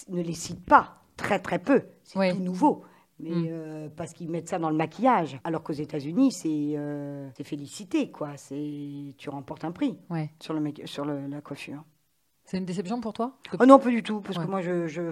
ne 0.10 0.22
les 0.22 0.34
citent 0.34 0.66
pas. 0.66 0.96
Très 1.18 1.40
très 1.40 1.60
peu. 1.60 1.84
C'est 2.04 2.18
Oui. 2.20 2.32
tout 2.32 2.40
nouveau. 2.40 2.84
Mais 3.20 3.32
Mm. 3.32 3.48
euh, 3.50 3.90
parce 3.96 4.14
qu'ils 4.14 4.30
mettent 4.30 4.48
ça 4.48 4.60
dans 4.60 4.70
le 4.70 4.76
maquillage. 4.78 5.40
Alors 5.44 5.64
qu'aux 5.64 5.74
États-Unis, 5.74 6.32
c'est 6.32 6.78
euh, 6.78 7.30
félicité, 7.44 8.12
quoi. 8.12 8.38
C'est 8.38 9.16
tu 9.18 9.30
remportes 9.30 9.66
un 9.66 9.72
prix 9.72 9.98
Ouais. 10.12 10.30
sur, 10.40 10.54
le, 10.54 10.72
sur 10.86 11.04
le- 11.04 11.26
la 11.28 11.42
coiffure. 11.42 11.84
C'est 12.46 12.58
une 12.60 12.66
déception 12.66 13.02
pour 13.02 13.14
toi 13.14 13.34
Oh 13.60 13.66
non, 13.66 13.80
pas 13.80 13.90
du 13.90 14.04
tout, 14.04 14.22
parce 14.22 14.38
Ouais. 14.38 14.46
que 14.46 14.50
moi, 14.50 14.62
je, 14.62 14.86
je, 14.88 15.10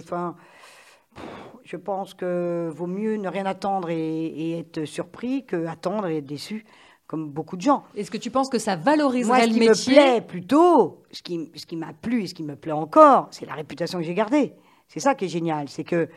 je 1.64 1.76
pense 1.76 2.14
que 2.14 2.70
vaut 2.72 2.86
mieux 2.86 3.16
ne 3.16 3.28
rien 3.28 3.44
attendre 3.46 3.90
et, 3.90 4.26
et 4.26 4.58
être 4.60 4.84
surpris 4.84 5.44
que 5.44 5.66
attendre 5.66 6.06
et 6.06 6.18
être 6.18 6.26
déçu, 6.26 6.64
comme 7.06 7.30
beaucoup 7.30 7.56
de 7.56 7.62
gens. 7.62 7.84
Est-ce 7.94 8.10
que 8.10 8.18
tu 8.18 8.30
penses 8.30 8.48
que 8.48 8.58
ça 8.58 8.76
valoriserait 8.76 9.38
Moi, 9.38 9.42
ce 9.42 9.48
le 9.48 9.54
qui 9.54 9.60
métier? 9.68 9.94
me 9.94 9.98
plaît 10.00 10.20
plutôt, 10.20 11.02
ce 11.10 11.22
qui, 11.22 11.50
ce 11.54 11.66
qui 11.66 11.76
m'a 11.76 11.92
plu 11.92 12.22
et 12.22 12.26
ce 12.26 12.34
qui 12.34 12.42
me 12.42 12.56
plaît 12.56 12.72
encore, 12.72 13.28
c'est 13.32 13.46
la 13.46 13.54
réputation 13.54 13.98
que 13.98 14.04
j'ai 14.04 14.14
gardée. 14.14 14.52
C'est 14.88 15.00
ça 15.00 15.14
qui 15.14 15.26
est 15.26 15.28
génial, 15.28 15.68
c'est 15.68 15.84
que. 15.84 16.08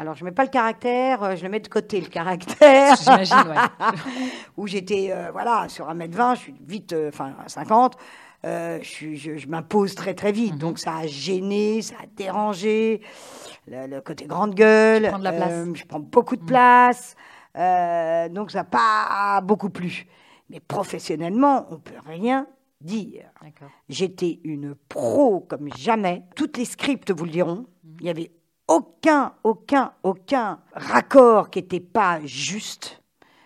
Alors, 0.00 0.14
je 0.14 0.24
mets 0.24 0.30
pas 0.30 0.44
le 0.44 0.50
caractère, 0.50 1.24
euh, 1.24 1.34
je 1.34 1.42
le 1.42 1.48
mets 1.48 1.58
de 1.58 1.66
côté, 1.66 2.00
le 2.00 2.06
caractère. 2.06 2.94
J'imagine, 3.02 3.36
ouais. 3.48 3.88
où 4.56 4.68
j'étais, 4.68 5.08
euh, 5.10 5.30
voilà, 5.32 5.68
sur 5.68 5.88
1m20, 5.88 6.36
je 6.36 6.40
suis 6.40 6.54
vite, 6.60 6.92
euh, 6.92 7.08
enfin, 7.08 7.34
à 7.44 7.48
50, 7.48 7.96
euh, 8.44 8.78
je, 8.80 9.14
je, 9.16 9.36
je 9.36 9.48
m'impose 9.48 9.96
très, 9.96 10.14
très 10.14 10.30
vite. 10.30 10.52
Mhm. 10.52 10.58
Donc, 10.60 10.78
ça 10.78 10.98
a 10.98 11.06
gêné, 11.08 11.82
ça 11.82 11.96
a 12.00 12.06
dérangé, 12.14 13.00
le, 13.66 13.88
le 13.88 14.00
côté 14.00 14.26
grande 14.26 14.54
gueule. 14.54 15.02
Tu 15.02 15.08
prends 15.08 15.18
de 15.18 15.24
la 15.24 15.32
place. 15.32 15.50
euh, 15.52 15.74
je 15.74 15.84
prends 15.84 15.98
beaucoup 16.00 16.36
de 16.36 16.44
place. 16.44 17.16
euh, 17.56 18.28
donc, 18.28 18.52
ça 18.52 18.58
n'a 18.58 18.64
pas 18.64 19.40
beaucoup 19.42 19.70
plu. 19.70 20.06
Mais 20.48 20.60
professionnellement, 20.60 21.66
on 21.72 21.78
peut 21.78 21.94
rien 22.06 22.46
dire. 22.80 23.30
J'étais 23.88 24.40
une 24.44 24.74
pro 24.88 25.40
comme 25.40 25.68
jamais. 25.76 26.22
Toutes 26.34 26.56
les 26.56 26.64
scripts 26.64 27.10
vous 27.10 27.24
le 27.24 27.30
diront. 27.30 27.66
Il 28.00 28.04
n'y 28.04 28.10
avait 28.10 28.30
aucun, 28.66 29.34
aucun, 29.44 29.92
aucun 30.02 30.60
raccord 30.72 31.50
qui 31.50 31.60
n'était 31.60 31.80
pas 31.80 32.20
juste. 32.24 33.02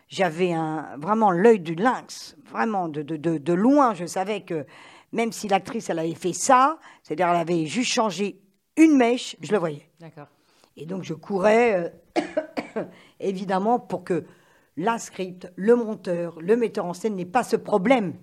J'avais 0.09 0.53
un, 0.53 0.97
vraiment 0.99 1.31
l'œil 1.31 1.61
du 1.61 1.75
lynx. 1.75 2.37
Vraiment, 2.51 2.89
de, 2.89 3.03
de, 3.03 3.17
de, 3.17 3.39
de 3.39 3.53
loin, 3.53 3.95
je 3.95 4.05
savais 4.05 4.43
que 4.43 4.67
même 5.13 5.33
si 5.33 5.49
l'actrice, 5.49 5.89
elle 5.91 5.99
avait 5.99 6.15
fait 6.15 6.33
ça, 6.33 6.79
c'est-à-dire 7.03 7.29
elle 7.29 7.41
avait 7.41 7.67
juste 7.67 7.93
changé 7.93 8.41
une 8.77 8.97
mèche, 8.97 9.37
je 9.41 9.53
le 9.53 9.59
voyais. 9.59 9.89
D'accord. 10.01 10.29
Et 10.77 10.87
donc 10.87 11.03
je 11.05 11.15
courais, 11.15 11.93
euh, 12.17 12.83
évidemment, 13.21 13.79
pour 13.79 14.05
que 14.05 14.25
la 14.77 14.99
script, 14.99 15.53
le 15.57 15.77
monteur, 15.77 16.41
le 16.41 16.57
metteur 16.57 16.87
en 16.87 16.95
scène 16.95 17.15
n'ait 17.15 17.27
pas 17.27 17.43
ce 17.43 17.57
problème 17.57 18.15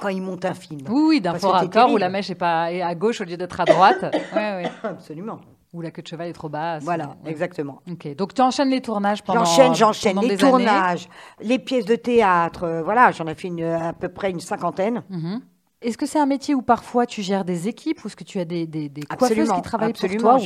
quand 0.00 0.08
il 0.08 0.22
monte 0.22 0.44
un 0.44 0.54
film. 0.54 0.80
Oui, 0.88 1.02
oui, 1.08 1.20
d'un 1.20 1.34
fort 1.34 1.56
accord 1.56 1.90
où 1.92 1.96
la 1.96 2.08
mèche 2.08 2.30
est, 2.30 2.34
pas, 2.34 2.72
est 2.72 2.82
à 2.82 2.94
gauche 2.94 3.20
au 3.20 3.24
lieu 3.24 3.36
d'être 3.36 3.60
à 3.60 3.64
droite. 3.64 4.02
ouais, 4.34 4.36
ouais. 4.64 4.70
Absolument. 4.82 5.40
Ou 5.72 5.80
la 5.80 5.90
queue 5.90 6.02
de 6.02 6.06
cheval 6.08 6.28
est 6.28 6.32
trop 6.34 6.50
basse. 6.50 6.82
Voilà, 6.84 7.16
Ouais. 7.24 7.30
exactement. 7.30 7.80
Ok, 7.90 8.14
donc 8.16 8.34
tu 8.34 8.42
enchaînes 8.42 8.68
les 8.68 8.82
tournages 8.82 9.22
pendant 9.22 9.44
J'enchaîne, 9.44 9.74
j'enchaîne 9.74 10.20
les 10.20 10.26
années. 10.32 10.36
tournages, 10.36 11.08
les 11.40 11.58
pièces 11.58 11.86
de 11.86 11.96
théâtre, 11.96 12.64
euh, 12.64 12.82
voilà, 12.82 13.10
j'en 13.12 13.26
ai 13.26 13.34
fait 13.34 13.48
une- 13.48 13.62
à 13.64 13.92
peu 13.94 14.08
près 14.10 14.30
une 14.30 14.40
cinquantaine. 14.40 15.02
Mhm. 15.08 15.40
Est-ce 15.80 15.96
que 15.98 16.06
c'est 16.06 16.20
un 16.20 16.26
métier 16.26 16.54
où 16.54 16.62
parfois 16.62 17.06
tu 17.06 17.22
gères 17.22 17.44
des 17.44 17.66
équipes 17.68 18.04
ou 18.04 18.06
est-ce 18.08 18.14
que 18.16 18.22
tu 18.22 18.38
as 18.38 18.44
des, 18.44 18.66
des, 18.68 18.88
des 18.88 19.02
coiffeuses 19.02 19.50
qui 19.50 19.62
travaillent 19.62 19.90
absolument. 19.90 20.20
pour 20.20 20.28
toi 20.30 20.38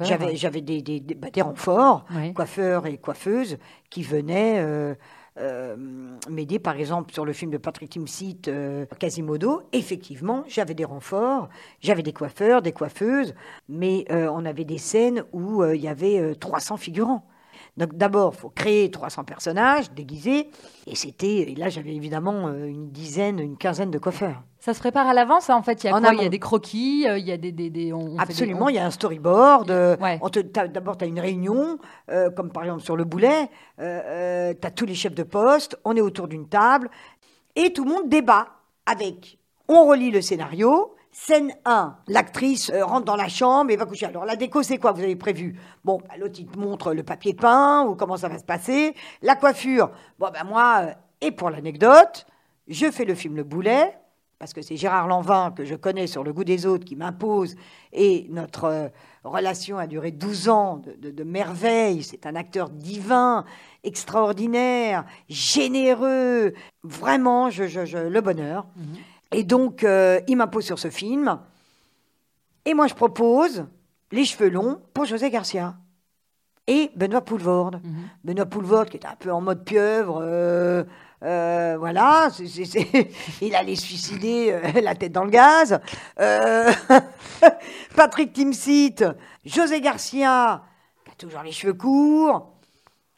J'avais- 0.00 0.32
de 0.32 0.60
des, 0.60 0.82
des, 0.82 0.98
des, 1.00 1.14
bah, 1.14 1.28
des 1.32 1.42
renforts, 1.42 2.06
coiffeurs 2.34 2.86
et 2.86 2.96
coiffeuses, 2.96 3.58
qui 3.90 4.02
venaient 4.02 4.58
euh, 4.60 4.64
euh, 4.64 4.94
m'aider, 5.36 6.58
par 6.58 6.76
exemple, 6.76 7.12
sur 7.12 7.24
le 7.24 7.32
film 7.32 7.50
de 7.50 7.58
Patrick 7.58 7.90
Timsit, 7.90 8.48
euh, 8.48 8.86
Quasimodo. 8.98 9.62
Effectivement, 9.72 10.44
j'avais 10.46 10.74
des 10.74 10.84
renforts, 10.84 11.48
j'avais 11.80 12.02
des 12.02 12.12
coiffeurs, 12.12 12.62
des 12.62 12.72
coiffeuses, 12.72 13.34
mais 13.68 14.04
euh, 14.10 14.28
on 14.32 14.44
avait 14.44 14.64
des 14.64 14.78
scènes 14.78 15.24
où 15.32 15.62
euh, 15.62 15.74
il 15.74 15.82
y 15.82 15.88
avait 15.88 16.20
euh, 16.20 16.34
300 16.34 16.76
figurants. 16.76 17.26
Donc 17.76 17.94
d'abord, 17.96 18.32
il 18.36 18.40
faut 18.40 18.50
créer 18.50 18.88
300 18.90 19.24
personnages 19.24 19.90
déguisés, 19.92 20.48
et 20.86 20.94
c'était, 20.94 21.38
et 21.50 21.54
là 21.56 21.68
j'avais 21.68 21.92
évidemment 21.94 22.46
euh, 22.48 22.66
une 22.66 22.90
dizaine, 22.90 23.40
une 23.40 23.56
quinzaine 23.56 23.90
de 23.90 23.98
coiffeurs. 23.98 24.42
Ça 24.60 24.72
se 24.74 24.78
prépare 24.78 25.06
à 25.08 25.12
l'avance, 25.12 25.50
hein, 25.50 25.56
en 25.56 25.62
fait. 25.62 25.82
Il 25.82 25.88
y 25.88 25.90
a 25.90 25.96
En 25.96 26.00
quoi? 26.00 26.14
Il 26.14 26.22
y 26.22 26.26
a 26.26 26.28
des 26.28 26.38
croquis, 26.38 27.04
euh, 27.08 27.18
il 27.18 27.26
y 27.26 27.32
a 27.32 27.36
des. 27.36 27.50
des, 27.52 27.70
des- 27.70 27.92
on- 27.92 27.98
on 27.98 28.04
fait 28.06 28.14
des- 28.14 28.20
Absolument, 28.22 28.68
il 28.68 28.76
y 28.76 28.78
a 28.78 28.86
un 28.86 28.90
storyboard. 28.90 29.70
euh, 29.72 29.96
Ouais. 29.98 30.20
D'abord, 30.72 30.96
tu 30.96 31.04
as 31.04 31.08
une 31.08 31.18
réunion, 31.20 31.78
euh, 32.10 32.30
comme 32.30 32.50
par 32.52 32.62
exemple 32.62 32.82
sur 32.82 32.96
le 32.96 33.04
boulet. 33.04 33.48
tu 33.78 33.82
as 33.84 34.70
tous 34.74 34.86
les 34.86 34.94
chefs 34.94 35.14
de 35.14 35.24
poste, 35.24 35.76
on 35.84 35.96
est 35.96 36.00
autour 36.00 36.28
d'une 36.28 36.48
table, 36.48 36.88
et 37.56 37.72
tout 37.72 37.84
le 37.84 37.90
monde 37.90 38.08
débat 38.08 38.48
avec. 38.86 39.38
On 39.68 39.84
relit 39.86 40.10
le 40.10 40.20
scénario. 40.20 40.94
Scène 41.16 41.52
1, 41.64 41.96
l'actrice 42.08 42.70
euh, 42.70 42.84
rentre 42.84 43.04
dans 43.04 43.14
la 43.14 43.28
chambre 43.28 43.70
et 43.70 43.76
va 43.76 43.86
coucher. 43.86 44.06
Alors 44.06 44.24
la 44.24 44.34
déco, 44.34 44.64
c'est 44.64 44.78
quoi 44.78 44.90
vous 44.90 45.00
avez 45.02 45.14
prévu? 45.14 45.56
Bon, 45.84 45.98
bah, 46.08 46.16
l'autre, 46.18 46.34
il 46.40 46.46
te 46.46 46.58
montre 46.58 46.92
le 46.92 47.04
papier 47.04 47.34
peint 47.34 47.84
ou 47.86 47.94
comment 47.94 48.16
ça 48.16 48.28
va 48.28 48.36
se 48.36 48.42
passer. 48.44 48.94
La 49.22 49.36
coiffure, 49.36 49.92
bon, 50.18 50.30
ben 50.34 50.42
moi, 50.42 50.80
euh, 50.82 50.92
et 51.20 51.30
pour 51.30 51.50
l'anecdote, 51.50 52.26
je 52.66 52.90
fais 52.90 53.04
le 53.04 53.14
film 53.14 53.36
Le 53.36 53.44
Boulet, 53.44 53.96
parce 54.40 54.52
que 54.52 54.60
c'est 54.60 54.76
Gérard 54.76 55.06
Lanvin 55.06 55.52
que 55.52 55.64
je 55.64 55.76
connais 55.76 56.08
sur 56.08 56.24
Le 56.24 56.32
goût 56.32 56.42
des 56.42 56.66
autres 56.66 56.84
qui 56.84 56.96
m'impose, 56.96 57.54
et 57.92 58.26
notre 58.30 58.64
euh, 58.64 58.88
relation 59.22 59.78
a 59.78 59.86
duré 59.86 60.10
12 60.10 60.48
ans 60.48 60.82
de, 60.98 61.12
de- 61.12 61.22
merveille. 61.24 62.02
C'est 62.02 62.26
un 62.26 62.34
acteur 62.34 62.70
divin, 62.70 63.44
extraordinaire, 63.84 65.04
généreux, 65.28 66.54
vraiment 66.82 67.50
je, 67.50 68.08
le 68.08 68.20
bonheur. 68.20 68.66
Et 69.34 69.42
donc, 69.42 69.82
euh, 69.82 70.20
il 70.28 70.36
m'impose 70.36 70.64
sur 70.64 70.78
ce 70.78 70.90
film, 70.90 71.40
et 72.64 72.72
moi 72.72 72.86
je 72.86 72.94
propose 72.94 73.66
Les 74.12 74.24
cheveux 74.24 74.48
longs 74.48 74.80
pour 74.94 75.06
José 75.06 75.28
Garcia. 75.28 75.74
Et 76.68 76.92
Benoît 76.94 77.20
Poulvorde. 77.20 77.80
Mhm. 77.82 78.08
Benoît 78.22 78.46
Poulvorde, 78.46 78.88
qui 78.88 78.96
était 78.96 79.08
un 79.08 79.16
peu 79.16 79.32
en 79.32 79.40
mode 79.40 79.64
pieuvre, 79.64 80.20
euh, 80.22 80.84
euh, 81.24 81.76
voilà, 81.78 82.28
il 83.40 83.54
allait 83.56 83.74
suicider 83.74 84.52
euh, 84.52 84.80
la 84.82 84.94
tête 84.94 85.10
dans 85.10 85.24
le 85.24 85.30
gaz. 85.30 85.80
Euh, 86.20 86.70
Patrick 87.96 88.32
Timsit, 88.32 89.02
José 89.44 89.80
Garcia, 89.80 90.62
qui 91.04 91.10
a 91.10 91.14
toujours 91.16 91.42
les 91.42 91.52
cheveux 91.52 91.74
courts, 91.74 92.53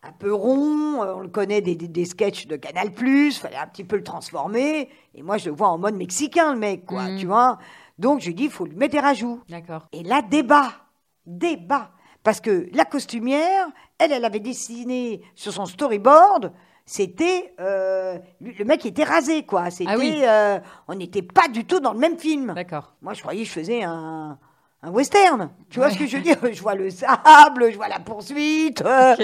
un 0.08 0.12
peu 0.12 0.32
rond, 0.32 1.02
euh, 1.02 1.14
on 1.16 1.20
le 1.20 1.28
connaît 1.28 1.60
des, 1.60 1.74
des, 1.74 1.88
des 1.88 2.04
sketchs 2.04 2.46
de 2.46 2.56
Canal+, 2.56 2.90
fallait 3.32 3.56
un 3.56 3.66
petit 3.66 3.84
peu 3.84 3.96
le 3.96 4.04
transformer, 4.04 4.88
et 5.14 5.22
moi 5.22 5.38
je 5.38 5.50
le 5.50 5.56
vois 5.56 5.68
en 5.68 5.78
mode 5.78 5.96
mexicain, 5.96 6.52
le 6.52 6.58
mec, 6.58 6.86
quoi, 6.86 7.04
Mhm. 7.04 7.18
tu 7.18 7.26
vois. 7.26 7.58
Donc 7.98 8.20
je 8.20 8.26
lui 8.26 8.34
dis, 8.34 8.44
il 8.44 8.50
faut 8.50 8.66
lui 8.66 8.76
mettre 8.76 8.92
des 8.92 9.00
rajouts. 9.00 9.40
D'accord. 9.48 9.86
Et 9.92 10.02
là, 10.02 10.22
débat, 10.22 10.68
débat. 11.26 11.90
Parce 12.22 12.40
que 12.40 12.68
la 12.72 12.84
costumière, 12.84 13.68
elle, 13.98 14.12
elle 14.12 14.24
avait 14.24 14.40
dessiné 14.40 15.22
sur 15.34 15.52
son 15.52 15.64
storyboard, 15.66 16.52
c'était 16.84 17.52
euh, 17.60 18.18
le 18.40 18.64
mec 18.64 18.84
était 18.86 19.04
rasé, 19.04 19.44
quoi. 19.44 19.70
C'était, 19.70 19.90
Ah 19.92 19.98
oui. 19.98 20.20
euh, 20.22 20.58
on 20.88 20.94
n'était 20.94 21.22
pas 21.22 21.48
du 21.48 21.64
tout 21.64 21.80
dans 21.80 21.92
le 21.92 21.98
même 21.98 22.18
film. 22.18 22.52
D'accord. 22.54 22.94
Moi, 23.02 23.12
je 23.14 23.22
croyais 23.22 23.42
que 23.42 23.48
je 23.48 23.52
faisais 23.52 23.82
un, 23.82 24.38
un 24.82 24.90
western. 24.90 25.50
Tu 25.70 25.78
vois 25.78 25.88
Ouais. 25.88 25.94
ce 25.94 25.98
que 25.98 26.06
je 26.06 26.16
veux 26.18 26.22
dire? 26.22 26.36
Je 26.52 26.60
vois 26.62 26.74
le 26.74 26.90
sable, 26.90 27.70
je 27.72 27.76
vois 27.76 27.88
la 27.88 27.98
poursuite. 27.98 28.82
euh. 28.82 29.16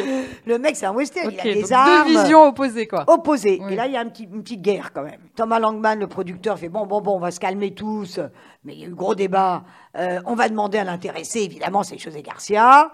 Le 0.46 0.58
mec, 0.58 0.74
c'est 0.76 0.86
un 0.86 0.92
western. 0.92 1.28
Ok, 1.28 1.34
il 1.44 1.50
a 1.50 1.54
des 1.54 1.62
donc 1.62 1.72
armes 1.72 2.08
deux 2.12 2.20
visions 2.22 2.46
opposées, 2.48 2.86
quoi. 2.88 3.04
opposés. 3.06 3.60
Oui. 3.62 3.72
Et 3.74 3.76
là, 3.76 3.86
il 3.86 3.92
y 3.92 3.96
a 3.96 4.00
un 4.00 4.08
petit- 4.08 4.24
une 4.24 4.42
petite 4.42 4.62
guerre 4.62 4.92
quand 4.92 5.02
même. 5.02 5.20
Thomas 5.36 5.58
Langman, 5.60 5.98
le 6.00 6.06
producteur, 6.08 6.58
fait 6.58 6.68
bon, 6.68 6.86
bon, 6.86 7.00
bon, 7.00 7.16
on 7.16 7.20
va 7.20 7.30
se 7.30 7.38
calmer 7.38 7.74
tous. 7.74 8.18
Mais 8.64 8.72
il 8.74 8.80
y 8.80 8.84
a 8.84 8.88
eu 8.88 8.94
gros 8.94 9.14
débat. 9.14 9.62
Euh, 9.96 10.20
on 10.26 10.34
va 10.34 10.48
demander 10.48 10.78
à 10.78 10.84
l'intéressé, 10.84 11.40
évidemment, 11.42 11.82
c'est 11.84 11.98
José 11.98 12.22
Garcia. 12.22 12.90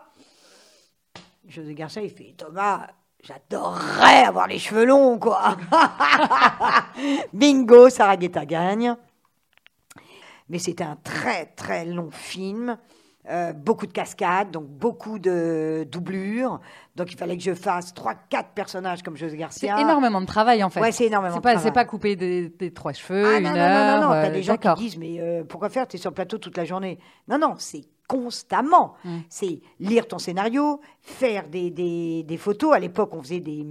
José 1.47 1.73
Garcia, 1.75 2.03
il 2.03 2.11
fait 2.11 2.35
Thomas, 2.37 2.89
j'adorerais 3.23 4.25
avoir 4.25 4.47
les 4.49 4.59
cheveux 4.59 4.85
longs, 4.85 5.19
quoi. 5.19 5.57
Bingo, 7.33 7.89
Sarah 7.89 8.17
Guetta 8.17 8.45
gagne. 8.45 8.95
Mais 10.49 10.59
c'était 10.59 10.85
un 10.85 10.97
très, 11.03 11.47
très 11.47 11.85
long 11.85 12.11
film. 12.11 12.77
Euh, 13.31 13.53
beaucoup 13.53 13.87
de 13.87 13.93
cascades, 13.93 14.51
donc 14.53 14.65
beaucoup 14.69 15.19
de 15.19 15.87
doublures. 15.93 16.61
Donc 16.97 17.13
il 17.13 17.19
fallait 17.19 17.37
que 17.37 17.43
je 17.43 17.53
fasse 17.53 17.93
trois, 17.93 18.15
quatre 18.15 18.51
personnages 18.55 19.03
comme 19.03 19.19
José 19.19 19.33
C'est 19.33 19.37
Garcia. 19.37 19.79
énormément 19.81 20.23
de 20.23 20.27
travail, 20.27 20.65
en 20.65 20.71
fait. 20.71 20.81
Ouais, 20.81 20.93
c'est 20.93 21.05
énormément 21.07 21.35
C'est 21.35 21.41
de 21.41 21.43
pas, 21.43 21.51
travail. 21.53 21.69
c'est 21.69 21.75
pas 21.75 21.85
couper 21.85 22.17
des, 22.17 22.49
des 22.49 22.73
trois 22.73 22.95
cheveux, 22.95 23.25
Ah 23.35 23.39
une 23.39 23.45
non, 23.45 23.51
non, 23.51 23.57
heure. 23.59 23.97
non, 23.97 24.01
non, 24.01 24.07
non, 24.07 24.13
t'as 24.15 24.29
euh, 24.29 24.33
des 24.33 24.43
gens 24.43 24.57
qui 24.57 24.75
disent, 24.77 24.97
mais 24.97 25.17
euh, 25.21 25.45
pourquoi 25.45 25.69
faire? 25.69 25.87
T'es 25.87 25.99
sur 25.99 26.09
le 26.11 26.15
plateau 26.15 26.39
toute 26.39 26.57
la 26.57 26.65
journée. 26.65 26.99
Non, 27.29 27.37
non, 27.39 27.55
c'est 27.59 27.83
constamment. 28.07 28.95
Mm. 29.05 29.19
C'est 29.29 29.61
lire 29.79 30.09
ton 30.09 30.19
scénario, 30.19 30.81
faire 31.03 31.49
des, 31.49 31.69
des, 31.71 32.23
des 32.23 32.37
photos. 32.39 32.75
À 32.75 32.79
l'époque, 32.79 33.11
on 33.15 33.21
faisait 33.23 33.41
des, 33.41 33.67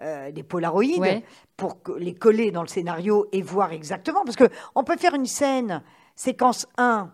euh, 0.00 0.30
des 0.32 0.42
polaroïdes 0.42 1.00
Ouais. 1.00 1.22
pour 1.58 1.76
les 1.98 2.14
coller 2.14 2.50
dans 2.52 2.62
le 2.62 2.68
scénario 2.68 3.26
et 3.32 3.42
voir 3.42 3.72
exactement. 3.72 4.24
Parce 4.24 4.36
que 4.36 4.48
on 4.74 4.82
peut 4.82 4.96
faire 4.96 5.12
une 5.14 5.26
scène, 5.26 5.82
séquence 6.18 6.66
1. 6.76 7.10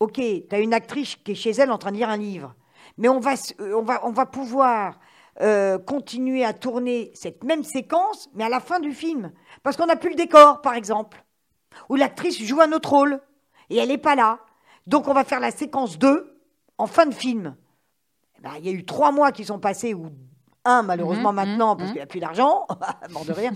Ok, 0.00 0.14
tu 0.14 0.46
as 0.50 0.60
une 0.60 0.74
actrice 0.74 1.16
qui 1.16 1.32
est 1.32 1.34
chez 1.34 1.50
elle 1.50 1.72
en 1.72 1.78
train 1.78 1.90
de 1.90 1.96
lire 1.96 2.10
un 2.10 2.18
livre. 2.18 2.54
Mais 2.98 3.08
on 3.08 3.20
va, 3.20 3.32
euh, 3.60 3.72
on 3.74 3.82
va, 3.82 4.06
on 4.06 4.12
va 4.12 4.26
pouvoir 4.26 5.00
euh, 5.40 5.78
continuer 5.78 6.44
à 6.44 6.52
tourner 6.52 7.10
cette 7.14 7.42
même 7.42 7.64
séquence, 7.64 8.28
mais 8.34 8.44
à 8.44 8.48
la 8.48 8.60
fin 8.60 8.80
du 8.80 8.92
film. 8.92 9.32
Parce 9.62 9.76
qu'on 9.76 9.86
n'a 9.86 9.96
plus 9.96 10.10
le 10.10 10.16
décor, 10.16 10.60
par 10.60 10.74
exemple. 10.74 11.24
Où 11.88 11.96
l'actrice 11.96 12.40
joue 12.42 12.60
un 12.60 12.72
autre 12.72 12.90
rôle. 12.90 13.20
Et 13.70 13.76
elle 13.78 13.88
n'est 13.88 13.98
pas 13.98 14.14
là. 14.14 14.40
Donc 14.86 15.08
on 15.08 15.14
va 15.14 15.24
faire 15.24 15.40
la 15.40 15.50
séquence 15.50 15.98
2 15.98 16.38
en 16.76 16.86
fin 16.86 17.06
de 17.06 17.14
film, 17.14 17.56
eh 18.38 18.42
ben, 18.42 18.52
il 18.58 18.66
y 18.66 18.68
a 18.68 18.72
eu 18.72 18.84
trois 18.84 19.10
mois 19.10 19.32
qui 19.32 19.44
sont 19.44 19.58
passés, 19.58 19.94
ou 19.94 20.10
un 20.64 20.82
malheureusement 20.82 21.32
Mhm, 21.32 21.36
maintenant, 21.36 21.72
mhm, 21.72 21.78
parce 21.78 21.88
mhm. 21.88 21.94
qu'il 21.94 21.98
n'y 21.98 22.04
a 22.04 22.06
plus 22.06 22.20
d'argent, 22.20 22.66
mort 23.10 23.24
de 23.24 23.32
rire. 23.32 23.52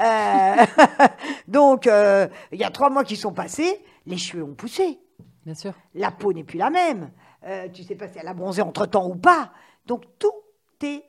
Euh, 0.00 0.66
donc, 1.48 1.86
euh, 1.86 2.28
il 2.52 2.60
y 2.60 2.64
a 2.64 2.70
trois 2.70 2.90
mois 2.90 3.04
qui 3.04 3.16
sont 3.16 3.32
passés, 3.32 3.82
les 4.06 4.16
cheveux 4.18 4.42
ont 4.44 4.54
poussé, 4.54 4.98
Bien 5.44 5.54
sûr. 5.54 5.74
la 5.94 6.10
peau 6.10 6.32
n'est 6.32 6.44
plus 6.44 6.58
la 6.58 6.70
même, 6.70 7.10
euh, 7.44 7.68
tu 7.68 7.82
sais 7.82 7.94
pas 7.96 8.08
si 8.08 8.18
elle 8.18 8.28
a 8.28 8.34
bronzé 8.34 8.62
entre-temps 8.62 9.08
ou 9.08 9.16
pas. 9.16 9.52
Donc, 9.86 10.04
tout 10.18 10.32
est 10.82 11.04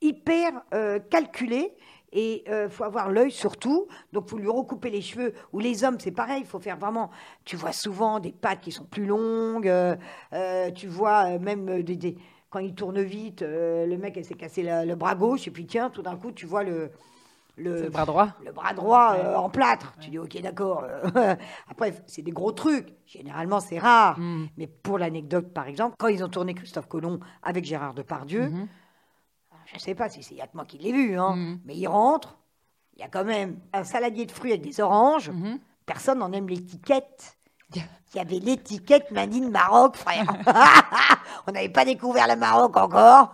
hyper 0.00 0.62
euh, 0.74 0.98
calculé 0.98 1.74
et 2.14 2.44
il 2.46 2.68
faut 2.68 2.84
avoir 2.84 3.10
l'œil 3.10 3.30
surtout. 3.30 3.86
Donc, 4.12 4.28
faut 4.28 4.36
lui 4.36 4.48
recouper 4.50 4.90
les 4.90 5.00
cheveux. 5.00 5.32
Ou 5.54 5.60
les 5.60 5.82
hommes, 5.82 5.98
c'est 5.98 6.10
pareil. 6.10 6.40
Il 6.42 6.46
faut 6.46 6.60
faire 6.60 6.76
vraiment. 6.76 7.10
Tu 7.46 7.56
vois 7.56 7.72
souvent 7.72 8.20
des 8.20 8.32
pattes 8.32 8.60
qui 8.60 8.70
sont 8.70 8.84
plus 8.84 9.06
longues. 9.06 9.66
euh, 9.68 9.96
euh, 10.34 10.70
tu 10.72 10.88
vois 10.88 11.30
euh, 11.34 11.38
même 11.38 11.68
euh, 11.70 11.82
des, 11.82 11.96
des- 11.96 12.18
quand 12.50 12.58
il 12.58 12.74
tourne 12.74 13.00
vite, 13.00 13.40
euh, 13.40 13.86
le 13.86 13.96
mec, 13.96 14.14
elle 14.18 14.26
s'est 14.26 14.34
cassé 14.34 14.62
la- 14.62 14.84
le 14.84 14.94
bras 14.94 15.14
gauche. 15.14 15.48
Et 15.48 15.50
puis, 15.50 15.64
tiens, 15.66 15.88
tout 15.88 16.02
d'un 16.02 16.16
coup, 16.16 16.32
tu 16.32 16.44
vois 16.44 16.64
le. 16.64 16.90
Le 17.56 17.88
bras 17.90 18.06
droit. 18.06 18.28
le 18.44 18.50
bras 18.52 18.72
droit 18.74 19.14
euh, 19.16 19.36
en 19.36 19.50
plâtre. 19.50 19.92
Tu 20.00 20.10
dis, 20.10 20.18
ok, 20.18 20.40
d'accord. 20.40 20.84
euh, 20.84 21.34
Après, 21.70 21.94
c'est 22.06 22.22
des 22.22 22.30
gros 22.32 22.52
trucs. 22.52 22.88
Généralement, 23.06 23.60
c'est 23.60 23.78
rare. 23.78 24.18
Mm. 24.18 24.46
Mais 24.56 24.66
pour 24.66 24.98
l'anecdote, 24.98 25.52
par 25.52 25.66
exemple, 25.68 25.94
quand 25.98 26.08
ils 26.08 26.24
ont 26.24 26.28
tourné 26.28 26.54
Christophe 26.54 26.88
Colomb 26.88 27.20
avec 27.42 27.64
Gérard 27.64 27.94
Depardieu, 27.94 28.48
Mhm. 28.48 28.68
je 29.66 29.74
ne 29.74 29.80
sais 29.80 29.94
pas 29.94 30.08
si 30.08 30.22
c'est 30.22 30.34
y 30.34 30.40
a 30.40 30.46
que 30.46 30.54
moi 30.56 30.64
qui 30.64 30.78
l'ai 30.78 30.92
vu, 30.92 31.18
hein, 31.18 31.36
Mhm. 31.36 31.60
mais 31.64 31.76
il 31.76 31.86
rentre, 31.86 32.38
il 32.94 33.00
y 33.00 33.04
a 33.04 33.08
quand 33.08 33.24
même 33.24 33.58
un 33.72 33.84
saladier 33.84 34.26
de 34.26 34.32
fruits 34.32 34.52
avec 34.52 34.62
des 34.62 34.80
oranges. 34.80 35.30
Mhm. 35.30 35.58
Personne 35.86 36.18
n'en 36.18 36.32
aime 36.32 36.48
l'étiquette. 36.48 37.36
Il 38.14 38.18
y 38.18 38.20
avait 38.20 38.38
l'étiquette 38.40 39.10
Madine 39.10 39.50
Maroc, 39.50 39.96
frère. 39.96 40.24
On 41.46 41.52
n'avait 41.52 41.70
pas 41.70 41.86
découvert 41.86 42.28
le 42.28 42.36
Maroc 42.36 42.76
encore. 42.76 43.32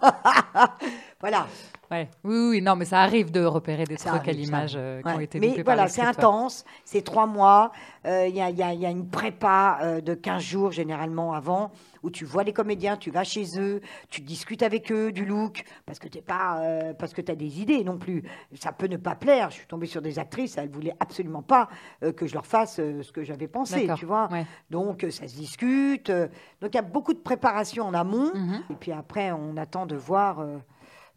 voilà. 1.20 1.46
Ouais. 1.90 2.08
Oui, 2.24 2.48
oui, 2.50 2.62
non, 2.62 2.76
mais 2.76 2.84
ça 2.84 3.00
arrive 3.00 3.30
de 3.30 3.42
repérer 3.44 3.84
des 3.84 3.96
Ça 3.96 4.10
trucs 4.10 4.28
à 4.28 4.30
arrive, 4.30 4.40
l'image 4.44 4.74
euh, 4.76 5.00
qui 5.00 5.08
Ouais. 5.08 5.14
ont 5.14 5.20
été 5.20 5.40
Mais 5.40 5.62
voilà, 5.62 5.88
c'est 5.88 6.02
intense. 6.02 6.64
C'est 6.84 7.02
trois 7.02 7.26
mois. 7.26 7.72
Euh, 8.04 8.26
Il 8.28 8.34
y, 8.36 8.40
a, 8.42 8.50
y 8.50 8.76
y 8.82 8.86
une 8.86 9.08
prépa 9.08 9.78
euh, 9.82 10.00
de 10.00 10.14
15 10.14 10.42
jours 10.42 10.72
généralement 10.72 11.32
avant 11.32 11.70
où 12.04 12.10
tu 12.10 12.24
vois 12.24 12.44
les 12.44 12.52
comédiens, 12.52 12.96
tu 12.96 13.10
vas 13.10 13.24
chez 13.24 13.58
eux, 13.58 13.80
tu 14.08 14.20
discutes 14.20 14.62
avec 14.62 14.92
eux 14.92 15.10
du 15.12 15.24
look 15.24 15.64
parce 15.84 15.98
que 15.98 16.06
tu 16.08 16.20
pas 16.22 16.60
euh, 16.60 16.92
parce 16.94 17.12
que 17.12 17.20
tu 17.22 17.32
as 17.32 17.34
des 17.34 17.60
idées 17.60 17.82
non 17.84 17.98
plus. 17.98 18.22
Ça 18.54 18.72
peut 18.72 18.86
ne 18.86 18.96
pas 18.98 19.14
plaire. 19.14 19.50
Je 19.50 19.56
suis 19.56 19.66
tombée 19.66 19.86
sur 19.86 20.00
des 20.02 20.18
actrices, 20.18 20.58
elles 20.58 20.70
voulaient 20.70 20.94
absolument 21.00 21.42
pas 21.42 21.68
que 22.16 22.26
je 22.26 22.34
leur 22.34 22.46
fasse 22.46 22.76
ce 22.76 23.12
que 23.12 23.24
j'avais 23.24 23.48
pensé, 23.48 23.88
tu 23.96 24.04
vois. 24.06 24.28
ouais. 24.30 24.46
Donc 24.70 25.04
ça 25.10 25.26
se 25.26 25.34
discute. 25.34 26.10
donc 26.10 26.70
il 26.72 26.74
y 26.74 26.78
a 26.78 26.82
beaucoup 26.82 27.14
de 27.14 27.18
préparation 27.18 27.84
en 27.86 27.94
amont 27.94 28.30
Mhm. 28.34 28.62
et 28.70 28.74
puis 28.74 28.92
après 28.92 29.32
on 29.32 29.56
attend 29.56 29.86
de 29.86 29.96
voir 29.96 30.44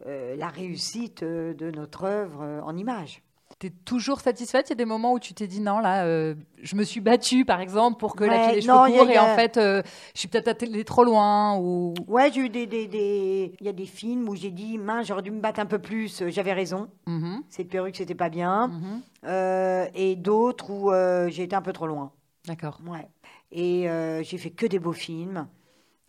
euh, 0.08 0.36
la 0.36 0.48
réussite 0.50 1.24
euh, 1.24 1.54
de 1.54 1.72
notre 1.72 2.04
œuvre 2.06 2.42
euh, 2.42 2.62
en 2.62 2.76
images. 2.78 3.22
T'es 3.60 3.70
toujours 3.70 4.22
satisfaite? 4.22 4.70
Il 4.70 4.72
y 4.72 4.74
a 4.74 4.76
des 4.76 4.86
moments 4.86 5.14
où 5.14 5.20
tu 5.20 5.34
t'es 5.36 5.46
dit 5.46 5.60
non, 5.60 5.80
là, 5.80 6.06
euh, 6.06 6.34
je 6.64 6.76
me 6.76 6.84
suis 6.84 7.00
battue, 7.02 7.46
par 7.46 7.60
exemple, 7.62 8.00
pour 8.00 8.16
que 8.16 8.24
la 8.24 8.40
fille 8.40 8.56
des 8.56 8.62
cheveux 8.62 8.74
non, 8.74 8.82
a- 8.84 8.90
et 8.90 9.18
a- 9.18 9.24
en 9.34 9.36
fait, 9.36 9.58
euh, 9.58 9.84
je 10.16 10.20
suis 10.20 10.30
peut-être 10.30 10.64
allée 10.64 10.84
trop 10.84 11.04
loin, 11.04 11.58
ou... 11.60 11.94
Ouais, 12.08 12.32
j'ai 12.34 12.42
eu 12.42 12.50
des, 12.50 12.66
des, 12.66 12.88
des- 12.88 13.54
Il 13.60 13.66
y 13.66 13.70
a 13.70 13.74
des 13.74 13.86
films 13.86 14.28
où 14.30 14.36
j'ai 14.36 14.50
dit, 14.50 14.80
mince, 14.80 15.06
j'aurais 15.08 15.22
dû 15.22 15.30
me 15.30 15.42
battre 15.42 15.60
un 15.60 15.68
peu 15.68 15.78
plus, 15.80 16.24
j'avais 16.30 16.54
raison, 16.54 16.88
Mhm, 17.06 17.44
cette 17.50 17.70
perruque, 17.70 17.98
c'était 17.98 18.16
pas 18.16 18.30
bien. 18.30 18.70
mhm. 18.70 19.02
Euh, 19.26 19.86
et 19.94 20.16
d'autres 20.16 20.72
où 20.72 20.92
j'ai 21.30 21.44
été 21.44 21.56
un 21.56 21.62
peu 21.62 21.74
trop 21.74 21.86
loin. 21.88 22.12
D'accord. 22.48 22.80
Ouais. 22.88 23.08
Et 23.52 23.86
j'ai 24.24 24.38
fait 24.40 24.50
que 24.52 24.66
des 24.66 24.80
beaux 24.80 24.94
films, 24.94 25.48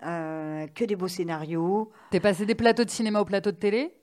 euh, 0.04 0.66
que 0.74 0.84
des 0.84 0.96
beaux 0.96 1.08
scénarios. 1.08 1.90
T'es 2.10 2.20
passé 2.20 2.46
des 2.46 2.54
plateaux 2.54 2.84
de 2.84 2.90
cinéma 2.90 3.20
aux 3.20 3.24
plateaux 3.24 3.50
de 3.52 3.56
télé 3.56 3.94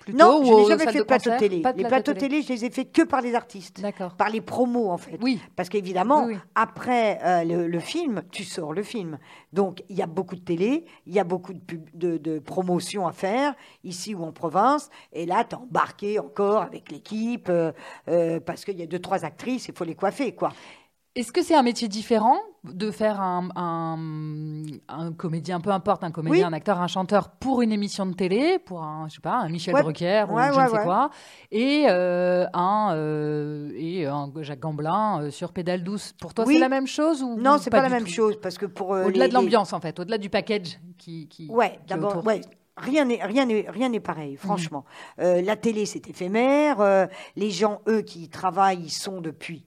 Plutôt, 0.00 0.16
non, 0.18 0.42
je 0.42 0.52
n'ai 0.52 0.68
jamais 0.68 0.90
fait 0.92 0.98
de 1.00 1.02
plateau 1.04 1.24
de 1.24 1.34
concert 1.34 1.38
télé. 1.38 1.60
Pas 1.60 1.72
de 1.72 1.76
les 1.78 1.84
plateau 1.84 2.12
plateaux 2.12 2.14
de 2.14 2.18
télé, 2.18 2.40
je 2.42 2.48
les 2.48 2.64
ai 2.64 2.70
fait 2.70 2.86
que 2.86 3.02
par 3.02 3.20
les 3.20 3.34
artistes. 3.34 3.82
Par 4.16 4.30
les 4.30 4.40
promos, 4.40 4.88
en 4.90 4.96
fait. 4.96 5.18
Oui. 5.20 5.38
Parce 5.54 5.68
qu'évidemment, 5.68 6.24
Oui, 6.24 6.32
oui. 6.34 6.38
après 6.54 7.18
euh, 7.22 7.44
le, 7.44 7.66
le 7.68 7.78
film, 7.78 8.22
tu 8.32 8.42
sors 8.44 8.72
le 8.72 8.82
film. 8.84 9.18
Donc, 9.52 9.82
il 9.90 9.96
y 9.96 10.00
a 10.02 10.06
beaucoup 10.06 10.34
de 10.34 10.40
télé, 10.40 10.86
il 11.06 11.12
y 11.12 11.18
a 11.18 11.24
beaucoup 11.24 11.52
de, 11.52 11.58
pub- 11.58 11.90
de, 11.92 12.16
de 12.16 12.38
promotions 12.38 13.06
à 13.06 13.12
faire, 13.12 13.54
ici 13.84 14.14
ou 14.14 14.22
en 14.24 14.32
province. 14.32 14.88
Et 15.12 15.26
là, 15.26 15.44
tu 15.44 15.56
embarqué 15.56 16.18
encore 16.18 16.62
avec 16.62 16.90
l'équipe, 16.90 17.48
euh, 17.50 17.72
euh, 18.08 18.40
parce 18.40 18.64
qu'il 18.64 18.78
y 18.78 18.82
a 18.82 18.86
deux, 18.86 19.00
trois 19.00 19.26
actrices, 19.26 19.68
il 19.68 19.74
faut 19.74 19.84
les 19.84 19.94
coiffer, 19.96 20.34
quoi. 20.34 20.52
Est-ce 21.14 21.30
que 21.30 21.42
c'est 21.42 21.54
un 21.54 21.62
métier 21.62 21.88
différent 21.88 22.38
de 22.64 22.90
faire 22.90 23.20
un, 23.20 23.48
un, 23.54 23.98
un 24.88 25.12
comédien, 25.12 25.60
peu 25.60 25.68
importe, 25.70 26.04
un 26.04 26.10
comédien, 26.10 26.38
Oui. 26.38 26.44
un 26.44 26.52
acteur, 26.54 26.80
un 26.80 26.86
chanteur 26.86 27.28
pour 27.32 27.60
une 27.60 27.70
émission 27.70 28.06
de 28.06 28.14
télé, 28.14 28.58
pour 28.58 28.82
un, 28.82 29.08
je 29.10 29.16
sais 29.16 29.20
pas, 29.20 29.34
un 29.34 29.48
Michel 29.50 29.74
Ouais. 29.74 29.82
Drucker 29.82 30.24
ou 30.30 30.36
Ouais, 30.36 30.50
je 30.54 30.58
ne 30.60 30.68
sais 30.68 30.82
quoi, 30.82 31.10
et 31.50 31.86
un, 31.86 32.46
un, 32.54 32.94
euh, 32.94 33.70
et 33.76 34.06
un 34.06 34.32
Jacques 34.40 34.60
Gamblin 34.60 35.20
euh, 35.24 35.30
sur 35.30 35.52
pédale 35.52 35.84
douce. 35.84 36.14
Pour 36.18 36.32
toi, 36.32 36.46
Oui. 36.46 36.54
c'est 36.54 36.60
la 36.60 36.70
même 36.70 36.86
chose 36.86 37.22
ou 37.22 37.36
Non, 37.38 37.58
c'est 37.58 37.68
pas, 37.68 37.82
la 37.82 37.88
du 37.88 37.94
même 37.94 38.06
chose, 38.06 38.38
parce 38.40 38.56
que 38.56 38.64
pour... 38.64 38.94
euh, 38.94 39.04
Au-delà 39.04 39.24
les- 39.24 39.28
de 39.28 39.34
l'ambiance, 39.34 39.74
en 39.74 39.80
fait, 39.80 40.00
au-delà 40.00 40.16
du 40.16 40.30
package 40.30 40.78
qui. 40.96 41.28
qui 41.28 41.46
Ouais, 41.50 41.78
d'abord. 41.88 42.22
Rien 42.78 43.04
n'est 43.04 43.22
rien 43.22 43.44
n'est 43.44 43.66
rien 43.68 43.90
n'est 43.90 44.00
pareil, 44.00 44.36
franchement. 44.36 44.86
Euh, 45.20 45.42
la 45.42 45.56
télé 45.56 45.84
c'est 45.84 46.08
éphémère. 46.08 46.80
euh, 46.80 47.06
les 47.36 47.50
gens 47.50 47.82
eux 47.86 48.00
qui 48.00 48.22
y 48.22 48.28
travaillent 48.30 48.80
ils 48.84 48.90
sont 48.90 49.20
depuis 49.20 49.62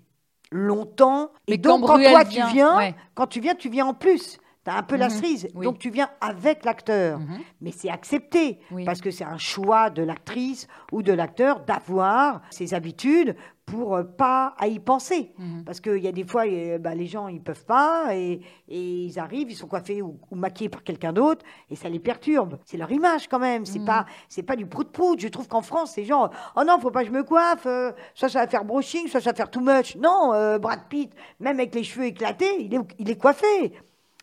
longtemps. 0.51 1.31
Et 1.47 1.57
donc 1.57 1.81
quand 1.81 1.95
toi 1.99 2.23
vient, 2.23 2.47
tu 2.47 2.53
viens, 2.53 2.77
ouais. 2.77 2.95
quand 3.13 3.27
tu 3.27 3.39
viens, 3.39 3.55
tu 3.55 3.69
viens 3.69 3.85
en 3.87 3.93
plus. 3.93 4.37
Tu 4.63 4.71
as 4.71 4.77
un 4.77 4.83
peu 4.83 4.95
la 4.95 5.09
Mhm, 5.09 5.11
cerise. 5.13 5.47
oui. 5.53 5.63
Donc 5.63 5.77
tu 5.77 5.91
viens 5.91 6.09
avec 6.21 6.65
l'acteur. 6.65 7.19
Mhm. 7.19 7.37
Mais 7.61 7.71
c'est 7.71 7.89
accepté 7.89 8.57
Oui. 8.71 8.83
parce 8.83 8.99
que 8.99 9.11
c'est 9.11 9.23
un 9.23 9.37
choix 9.37 9.91
de 9.91 10.01
l'actrice 10.01 10.67
ou 10.91 11.03
de 11.03 11.13
l'acteur 11.13 11.59
d'avoir 11.59 12.41
ses 12.49 12.73
habitudes 12.73 13.35
pour 13.65 13.95
euh, 13.95 14.03
pas 14.03 14.53
à 14.59 14.67
y 14.67 14.79
penser. 14.79 15.31
Mhm. 15.37 15.63
Parce 15.65 15.79
qu'il 15.81 15.97
y 15.97 16.07
a 16.07 16.11
des 16.11 16.23
fois, 16.23 16.43
bah, 16.79 16.93
les 16.93 17.07
gens, 17.07 17.27
ils 17.27 17.41
peuvent 17.41 17.65
pas, 17.65 18.15
et, 18.15 18.41
et 18.67 18.79
ils 19.05 19.19
arrivent, 19.19 19.49
ils 19.49 19.55
sont 19.55 19.67
coiffés 19.67 20.01
ou, 20.01 20.19
ou 20.29 20.35
maquillés 20.35 20.69
par 20.69 20.83
quelqu'un 20.83 21.13
d'autre, 21.13 21.43
et 21.69 21.75
ça 21.75 21.89
les 21.89 21.99
perturbe. 21.99 22.57
C'est 22.65 22.77
leur 22.77 22.91
image 22.91 23.27
quand 23.27 23.39
même, 23.39 23.65
c'est 23.65 23.79
Mhm. 23.79 23.85
pas 23.85 24.05
c'est 24.29 24.43
pas 24.43 24.55
du 24.55 24.65
prout-prout. 24.65 25.19
Je 25.19 25.27
trouve 25.27 25.47
qu'en 25.47 25.61
France, 25.61 25.91
c'est 25.95 26.05
genre, 26.05 26.29
oh 26.55 26.61
non, 26.65 26.79
faut 26.79 26.91
pas 26.91 27.01
que 27.01 27.07
je 27.07 27.13
me 27.13 27.23
coiffe, 27.23 27.65
euh, 27.65 27.91
soit 28.13 28.29
ça 28.29 28.39
va 28.41 28.47
faire 28.47 28.65
brushing, 28.65 29.07
soit 29.07 29.19
ça 29.21 29.31
va 29.31 29.35
faire 29.35 29.49
too 29.49 29.61
much. 29.61 29.95
Non, 29.95 30.33
euh, 30.33 30.59
Brad 30.59 30.81
Pitt, 30.87 31.11
même 31.39 31.59
avec 31.59 31.73
les 31.73 31.83
cheveux 31.83 32.05
éclatés, 32.05 32.61
il 32.63 32.73
est, 32.73 32.79
il 32.99 33.09
est 33.09 33.17
coiffé. 33.19 33.73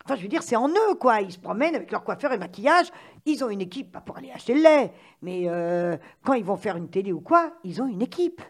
Enfin, 0.05 0.17
je 0.17 0.23
veux 0.23 0.29
dire, 0.29 0.43
c'est 0.43 0.57
en 0.57 0.69
eux, 0.69 0.95
quoi. 0.99 1.21
Ils 1.21 1.31
se 1.31 1.39
promènent 1.39 1.77
avec 1.77 1.93
leur 1.93 2.03
coiffeur 2.03 2.33
et 2.33 2.39
maquillage. 2.39 2.89
Ils 3.25 3.45
ont 3.45 3.51
une 3.51 3.61
équipe, 3.61 3.93
pas 3.93 4.01
pour 4.01 4.17
aller 4.19 4.33
acheter 4.33 4.53
le 4.55 4.61
lait, 4.61 4.93
mais 5.23 5.45
euh, 5.47 5.97
quand 6.25 6.33
ils 6.33 6.43
vont 6.45 6.57
faire 6.57 6.77
une 6.77 6.89
télé 6.89 7.13
ou 7.13 7.21
quoi, 7.21 7.53
ils 7.63 7.81
ont 7.81 7.87
une 7.87 8.03
équipe. 8.03 8.43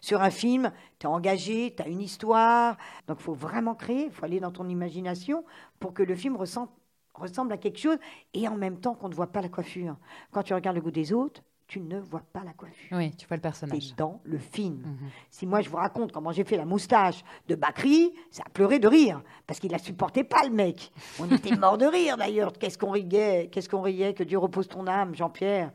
Sur 0.00 0.22
un 0.22 0.30
film, 0.30 0.70
tu 0.98 1.06
es 1.06 1.10
engagé, 1.10 1.74
tu 1.76 1.82
as 1.82 1.88
une 1.88 2.00
histoire. 2.00 2.76
Donc, 3.06 3.18
il 3.20 3.22
faut 3.24 3.34
vraiment 3.34 3.74
créer, 3.74 4.04
il 4.06 4.10
faut 4.10 4.24
aller 4.24 4.40
dans 4.40 4.52
ton 4.52 4.68
imagination 4.68 5.44
pour 5.80 5.94
que 5.94 6.02
le 6.02 6.14
film 6.14 6.36
ressemble, 6.36 6.70
ressemble 7.14 7.52
à 7.52 7.56
quelque 7.56 7.78
chose 7.78 7.98
et 8.34 8.46
en 8.48 8.56
même 8.56 8.78
temps 8.78 8.94
qu'on 8.94 9.08
ne 9.08 9.14
voit 9.14 9.32
pas 9.32 9.42
la 9.42 9.48
coiffure. 9.48 9.96
Quand 10.30 10.42
tu 10.42 10.54
regardes 10.54 10.76
le 10.76 10.82
goût 10.82 10.90
des 10.90 11.12
autres, 11.12 11.42
tu 11.66 11.80
ne 11.80 12.00
vois 12.00 12.22
pas 12.32 12.42
la 12.44 12.54
coiffure. 12.54 12.96
Oui, 12.96 13.14
tu 13.14 13.26
vois 13.26 13.36
le 13.36 13.42
personnage. 13.42 13.94
dans 13.94 14.22
le 14.24 14.38
film. 14.38 14.76
Mhm. 14.86 15.10
Si 15.30 15.46
moi 15.46 15.60
je 15.60 15.68
vous 15.68 15.76
raconte 15.76 16.12
comment 16.12 16.32
j'ai 16.32 16.44
fait 16.44 16.56
la 16.56 16.64
moustache 16.64 17.22
de 17.46 17.54
Bakri, 17.56 18.10
ça 18.30 18.42
a 18.46 18.48
pleuré 18.48 18.78
de 18.78 18.88
rire 18.88 19.22
parce 19.46 19.60
qu'il 19.60 19.70
la 19.70 19.78
supportait 19.78 20.24
pas 20.24 20.44
le 20.44 20.50
mec. 20.50 20.90
On 21.20 21.30
était 21.30 21.54
mort 21.58 21.76
de 21.76 21.84
rire 21.84 22.16
d'ailleurs. 22.16 22.54
Qu'est-ce 22.54 22.78
qu'on 22.78 22.90
riait, 22.90 23.50
qu'est-ce 23.52 23.68
qu'on 23.68 23.82
riait, 23.82 24.14
que 24.14 24.22
Dieu 24.22 24.38
repose 24.38 24.66
ton 24.66 24.86
âme, 24.86 25.14
Jean-Pierre? 25.14 25.70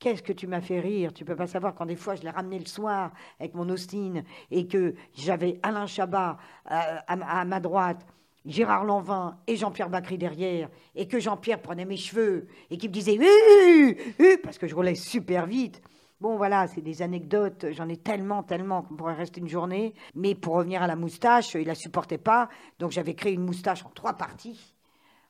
Qu'est-ce 0.00 0.22
que 0.22 0.32
tu 0.32 0.46
m'as 0.46 0.62
fait 0.62 0.80
rire? 0.80 1.12
Tu 1.12 1.26
peux 1.26 1.36
pas 1.36 1.46
savoir 1.46 1.74
quand 1.74 1.84
des 1.84 1.94
fois 1.94 2.14
je 2.14 2.22
l'ai 2.22 2.30
ramené 2.30 2.58
le 2.58 2.64
soir 2.64 3.12
avec 3.38 3.54
mon 3.54 3.68
Austin 3.68 4.22
et 4.50 4.66
que 4.66 4.94
j'avais 5.14 5.60
Alain 5.62 5.86
Chabat 5.86 6.38
euh, 6.70 6.96
à, 7.06 7.44
ma- 7.44 7.60
droite. 7.60 8.04
Gérard 8.46 8.86
Lanvin 8.86 9.36
et 9.46 9.56
Jean-Pierre 9.56 9.90
Bacry 9.90 10.16
derrière, 10.16 10.70
et 10.94 11.06
que 11.06 11.20
Jean-Pierre 11.20 11.60
prenait 11.60 11.84
mes 11.84 11.98
cheveux 11.98 12.48
et 12.70 12.78
qui 12.78 12.88
me 12.88 12.92
disait 12.94 13.18
hu 13.20 14.38
parce 14.42 14.56
que 14.56 14.66
je 14.66 14.74
roulais 14.74 14.94
super 14.94 15.44
vite. 15.44 15.82
Bon, 16.22 16.38
voilà, 16.38 16.66
c'est 16.66 16.80
des 16.80 17.02
anecdotes. 17.02 17.66
J'en 17.72 17.90
ai 17.90 17.98
tellement, 17.98 18.42
tellement 18.42 18.80
qu'on 18.80 18.96
pourrait 18.96 19.14
rester 19.14 19.40
une 19.40 19.48
journée. 19.48 19.92
Mais 20.14 20.34
pour 20.34 20.54
revenir 20.54 20.82
à 20.82 20.86
la 20.86 20.96
moustache, 20.96 21.54
il 21.54 21.66
la 21.66 21.74
supportait 21.74 22.16
pas. 22.16 22.48
Donc 22.78 22.92
j'avais 22.92 23.12
créé 23.14 23.34
une 23.34 23.44
moustache 23.44 23.84
en 23.84 23.90
trois 23.90 24.14
parties, 24.14 24.74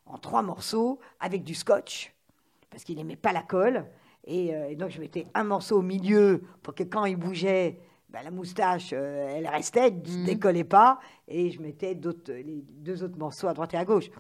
en 0.07 0.17
trois 0.17 0.43
morceaux, 0.43 1.01
avec 1.19 1.43
du 1.43 1.57
scotch, 1.57 2.15
parce 2.71 2.85
qu'il 2.85 2.97
n'aimait 2.97 3.17
pas 3.17 3.33
la 3.33 3.43
colle. 3.43 3.87
Et, 4.25 4.55
euh, 4.55 4.69
et 4.69 4.77
donc 4.77 4.91
je 4.91 5.01
mettais 5.01 5.27
un 5.35 5.45
morceau 5.45 5.79
au 5.79 5.83
milieu 5.83 6.43
pour 6.63 6.75
que 6.75 6.83
quand 6.85 7.05
il 7.07 7.17
bougeait, 7.17 7.79
ben, 8.11 8.21
la 8.25 8.31
moustache, 8.31 8.91
euh, 8.93 9.35
elle 9.37 9.47
restait, 9.47 9.91
ne 9.91 9.97
Mhm. 9.97 10.25
décollait 10.25 10.65
pas. 10.65 10.99
Et 11.29 11.51
je 11.51 11.61
mettais 11.63 11.95
les 12.29 12.65
deux 12.69 13.03
autres 13.05 13.19
morceaux 13.19 13.47
à 13.49 13.55
droite 13.55 13.73
et 13.75 13.77
à 13.77 13.85
gauche. 13.85 14.11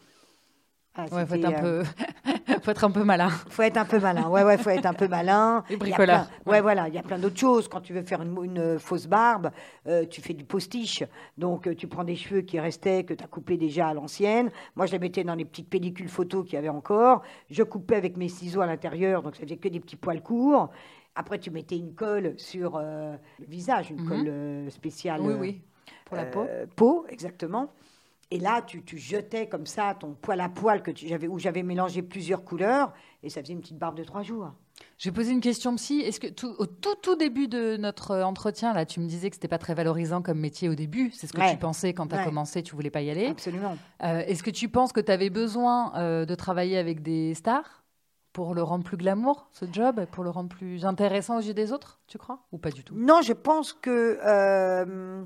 Ah, 0.96 1.02
Ouais, 1.04 1.08
faut 1.08 1.18
être 1.18 1.30
c'était, 1.30 1.46
un 1.46 1.64
euh, 1.64 1.82
peu, 1.84 2.54
faut 2.62 2.70
être 2.72 2.84
un 2.84 2.90
peu 2.90 3.04
malin. 3.04 3.28
faut 3.28 3.62
être 3.62 3.76
un 3.76 3.84
peu 3.84 4.00
malin. 4.00 4.28
Ouais, 4.28 4.42
ouais, 4.42 4.58
faut 4.58 4.70
être 4.70 4.86
un 4.86 4.92
peu 4.92 5.06
malin. 5.08 5.62
Et 5.70 5.74
Il 5.74 5.74
y 5.74 5.76
a 5.76 5.78
bricoleur. 5.78 6.26
plein- 6.26 6.52
Ouais, 6.52 6.60
voilà, 6.60 6.88
il 6.88 6.94
y 6.94 6.98
a 6.98 7.02
plein 7.02 7.18
d'autres 7.18 7.38
choses. 7.38 7.68
Quand 7.68 7.80
tu 7.80 7.92
veux 7.92 8.02
faire 8.02 8.20
une, 8.22 8.36
une, 8.44 8.78
fausse 8.78 9.06
barbe, 9.06 9.50
euh, 9.86 10.04
tu 10.06 10.20
fais 10.20 10.34
du 10.34 10.44
postiche. 10.44 11.04
Donc, 11.38 11.68
euh, 11.68 11.74
tu 11.76 11.86
prends 11.86 12.02
des 12.02 12.16
cheveux 12.16 12.40
qui 12.40 12.58
restaient, 12.58 13.04
que 13.04 13.14
tu 13.14 13.22
as 13.22 13.28
coupés 13.28 13.56
déjà 13.56 13.88
à 13.88 13.94
l'ancienne. 13.94 14.50
Moi, 14.74 14.86
je 14.86 14.92
les 14.92 14.98
mettais 14.98 15.22
dans 15.22 15.36
les 15.36 15.44
petites 15.44 15.70
pellicules 15.70 16.08
photos 16.08 16.44
qu'il 16.44 16.54
y 16.54 16.58
avait 16.58 16.68
encore. 16.68 17.22
Je 17.50 17.62
coupais 17.62 17.96
avec 17.96 18.16
mes 18.16 18.28
ciseaux 18.28 18.60
à 18.60 18.66
l'intérieur, 18.66 19.22
donc 19.22 19.36
ça 19.36 19.42
faisait 19.44 19.56
que 19.58 19.68
des 19.68 19.78
petits 19.80 19.96
poils 19.96 20.22
courts. 20.22 20.70
Après, 21.14 21.38
tu 21.38 21.50
mettais 21.52 21.76
une 21.78 21.94
colle 21.94 22.34
sur 22.36 22.76
euh, 22.76 23.14
le 23.38 23.46
visage, 23.46 23.90
une 23.90 24.00
Mhm. 24.02 24.08
colle 24.08 24.28
euh, 24.28 24.70
spéciale. 24.70 25.20
Oui, 25.20 25.34
oui. 25.38 25.60
Pour 26.04 26.16
la 26.16 26.24
peau. 26.24 26.46
peau, 26.74 27.06
exactement. 27.08 27.68
Et 28.32 28.38
là, 28.38 28.62
tu, 28.62 28.82
tu 28.84 28.96
jetais 28.96 29.48
comme 29.48 29.66
ça 29.66 29.94
ton 29.98 30.14
poil 30.14 30.40
à 30.40 30.48
poil 30.48 30.82
que 30.82 30.92
j'avais, 30.94 31.26
où 31.26 31.38
j'avais 31.40 31.64
mélangé 31.64 32.00
plusieurs 32.02 32.44
couleurs, 32.44 32.92
et 33.24 33.28
ça 33.28 33.42
faisait 33.42 33.54
une 33.54 33.60
petite 33.60 33.78
barbe 33.78 33.96
de 33.96 34.04
trois 34.04 34.22
jours. 34.22 34.52
Je 34.98 35.08
vais 35.10 35.14
poser 35.14 35.32
une 35.32 35.40
question 35.40 35.74
psy. 35.74 36.00
Est-ce 36.00 36.20
que 36.20 36.28
tout, 36.28 36.54
au 36.58 36.66
tout, 36.66 36.94
tout 37.02 37.16
début 37.16 37.48
de 37.48 37.76
notre 37.76 38.12
euh, 38.12 38.22
entretien, 38.24 38.72
là, 38.72 38.86
tu 38.86 39.00
me 39.00 39.06
disais 39.08 39.28
que 39.30 39.36
c'était 39.36 39.48
pas 39.48 39.58
très 39.58 39.74
valorisant 39.74 40.22
comme 40.22 40.38
métier 40.38 40.68
au 40.68 40.74
début. 40.74 41.10
C'est 41.10 41.26
ce 41.26 41.32
que 41.32 41.40
Ouais. 41.40 41.50
tu 41.50 41.58
pensais 41.58 41.92
quand 41.92 42.06
tu 42.06 42.14
as 42.14 42.18
Ouais. 42.18 42.24
commencé, 42.24 42.62
tu 42.62 42.74
voulais 42.76 42.88
pas 42.90 43.02
y 43.02 43.10
aller. 43.10 43.26
Absolument. 43.26 43.76
Euh, 44.04 44.20
Est-ce 44.20 44.42
que 44.44 44.50
tu 44.50 44.68
penses 44.68 44.92
que 44.92 45.00
tu 45.00 45.10
avais 45.10 45.28
besoin 45.28 45.92
euh, 45.96 46.24
de 46.24 46.34
travailler 46.36 46.78
avec 46.78 47.02
des 47.02 47.34
stars 47.34 47.82
pour 48.32 48.54
le 48.54 48.62
rendre 48.62 48.84
plus 48.84 48.96
glamour, 48.96 49.48
ce 49.50 49.66
job, 49.70 50.06
pour 50.12 50.22
le 50.22 50.30
rendre 50.30 50.48
plus 50.48 50.84
intéressant 50.86 51.36
aux 51.38 51.42
yeux 51.42 51.52
des 51.54 51.72
autres, 51.72 52.00
tu 52.06 52.16
crois? 52.16 52.46
Ou 52.52 52.58
pas 52.58 52.70
du 52.70 52.84
tout? 52.84 52.94
Non, 52.96 53.20
je 53.22 53.32
pense 53.32 53.72
que 53.72 54.18
euh, 54.24 55.24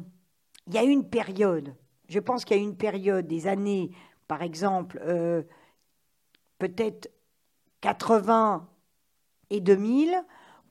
il 0.67 0.75
y 0.75 0.79
a 0.79 0.85
eu 0.85 0.89
une 0.91 1.09
période. 1.09 1.75
Je 2.09 2.19
pense 2.21 2.45
qu'il 2.45 2.57
y 2.57 2.61
a 2.61 2.63
une 2.63 2.77
période 2.77 3.27
des 3.27 3.47
années, 3.47 3.91
par 4.29 4.43
exemple, 4.43 5.01
euh, 5.05 5.43
peut-être 6.59 7.11
80 7.81 8.67
et 9.51 9.61
2000, 9.61 10.15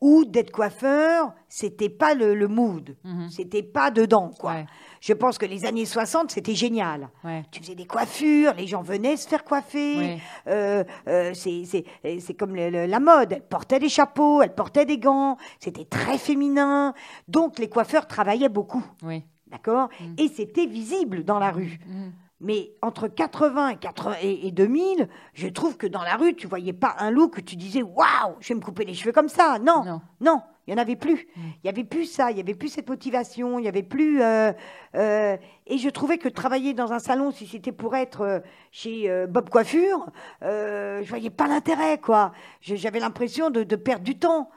où 0.01 0.25
d'être 0.25 0.51
coiffeur, 0.51 1.33
c'était 1.47 1.87
pas 1.89 2.13
le, 2.13 2.35
le 2.35 2.47
mood, 2.49 2.97
Mhm. 3.05 3.29
c'était 3.29 3.63
pas 3.63 3.89
dedans, 3.89 4.31
quoi. 4.37 4.51
Ouais, 4.53 4.65
Je 4.99 5.13
pense 5.13 5.37
que 5.37 5.45
les 5.45 5.65
années 5.65 5.85
60, 5.85 6.31
c'était 6.31 6.55
génial. 6.55 7.09
ouais, 7.23 7.43
Tu 7.51 7.61
faisais 7.61 7.75
des 7.75 7.85
coiffures, 7.85 8.53
les 8.53 8.67
gens 8.67 8.81
venaient 8.81 9.15
se 9.15 9.27
faire 9.29 9.43
coiffer. 9.45 9.97
ouais. 9.97 10.19
Euh, 10.47 10.83
euh, 11.07 11.33
c'est 11.33 12.33
comme 12.37 12.53
le- 12.55 12.69
le- 12.69 12.85
la 12.85 12.99
mode. 12.99 13.31
Elle 13.31 13.47
portait 13.47 13.79
des 13.79 13.87
chapeaux, 13.89 14.41
elle 14.41 14.53
portait 14.55 14.85
des 14.85 14.97
gants. 14.97 15.37
C'était 15.59 15.85
très 15.85 16.17
féminin. 16.17 16.93
Donc 17.29 17.57
les 17.59 17.69
coiffeurs 17.69 18.05
travaillaient 18.07 18.49
beaucoup. 18.49 18.83
oui. 19.03 19.23
D'accord 19.53 19.87
Mm. 20.01 20.15
Et 20.17 20.27
c'était 20.27 20.65
visible 20.65 21.23
dans 21.23 21.39
la 21.39 21.51
rue. 21.51 21.79
Mhm. 21.87 22.11
Mais 22.41 22.71
entre 22.81 23.07
80 23.07 23.69
et, 23.69 23.75
80 23.77 24.15
et, 24.21 24.47
et 24.47 24.51
2000, 24.51 25.07
je 25.33 25.47
trouve 25.47 25.77
que 25.77 25.87
dans 25.87 26.01
la 26.03 26.17
rue, 26.17 26.35
tu 26.35 26.45
voyais 26.47 26.73
pas 26.73 26.93
un 26.99 27.09
look 27.09 27.35
que 27.35 27.41
tu 27.41 27.55
disais 27.55 27.81
Waouh, 27.81 28.35
je 28.41 28.49
vais 28.49 28.55
me 28.55 28.59
couper 28.59 28.83
les 28.83 28.93
cheveux 28.93 29.13
comme 29.13 29.29
ça. 29.29 29.59
Non, 29.59 29.85
Non. 29.85 30.01
non, 30.19 30.41
il 30.67 30.73
n'y 30.73 30.77
en 30.79 30.81
avait 30.81 30.97
plus. 30.97 31.27
Mm. 31.37 31.41
Il 31.41 31.59
n'y 31.63 31.69
avait 31.69 31.83
plus 31.85 32.05
ça, 32.05 32.31
il 32.31 32.35
n'y 32.35 32.41
avait 32.41 32.53
plus 32.55 32.67
cette 32.67 32.89
motivation, 32.89 33.59
il 33.59 33.61
n'y 33.61 33.67
avait 33.69 33.83
plus. 33.83 34.21
euh, 34.21 34.51
euh, 34.95 35.37
et 35.67 35.77
je 35.77 35.89
trouvais 35.89 36.17
que 36.17 36.27
travailler 36.27 36.73
dans 36.73 36.91
un 36.91 36.99
salon, 36.99 37.31
si 37.31 37.47
c'était 37.47 37.71
pour 37.71 37.95
être 37.95 38.21
euh, 38.21 38.39
chez 38.71 39.07
Bob 39.29 39.49
Coiffure, 39.49 40.07
je 40.41 41.07
voyais 41.07 41.29
pas 41.29 41.47
l'intérêt, 41.47 41.97
quoi. 41.99 42.33
J'avais 42.59 42.99
l'impression 42.99 43.51
de, 43.51 43.63
de 43.63 43.75
perdre 43.77 44.03
du 44.03 44.17
temps. 44.17 44.49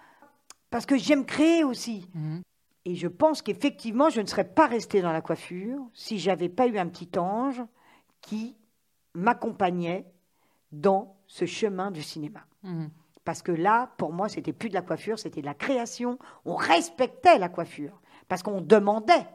Parce 0.71 0.85
que 0.87 0.97
j'aime 0.99 1.25
créer 1.25 1.63
aussi. 1.63 2.11
Et 2.87 2.95
je 2.95 3.09
pense 3.09 3.43
qu'effectivement, 3.43 4.11
je 4.11 4.21
ne 4.21 4.27
serais 4.27 4.45
pas 4.49 4.69
restée 4.69 5.03
dans 5.03 5.11
la 5.11 5.21
coiffure 5.21 5.81
si 5.93 6.21
j'avais 6.21 6.49
pas 6.49 6.69
eu 6.69 6.79
un 6.79 6.87
petit 6.87 7.19
ange 7.19 7.61
qui 8.21 8.57
m'accompagnait 9.13 10.07
dans 10.71 11.17
ce 11.27 11.47
chemin 11.47 11.91
du 11.91 12.05
cinéma. 12.05 12.47
Mhm. 12.63 12.89
Parce 13.25 13.43
que 13.43 13.51
là, 13.51 13.91
pour 13.99 14.13
moi, 14.13 14.29
c'était 14.29 14.53
plus 14.53 14.69
de 14.69 14.75
la 14.75 14.83
coiffure, 14.83 15.19
c'était 15.19 15.41
de 15.41 15.47
la 15.47 15.55
création. 15.55 16.17
On 16.45 16.55
respectait 16.55 17.39
la 17.39 17.49
coiffure. 17.49 18.01
Parce 18.29 18.45
qu'on 18.45 18.61
demandait, 18.61 19.27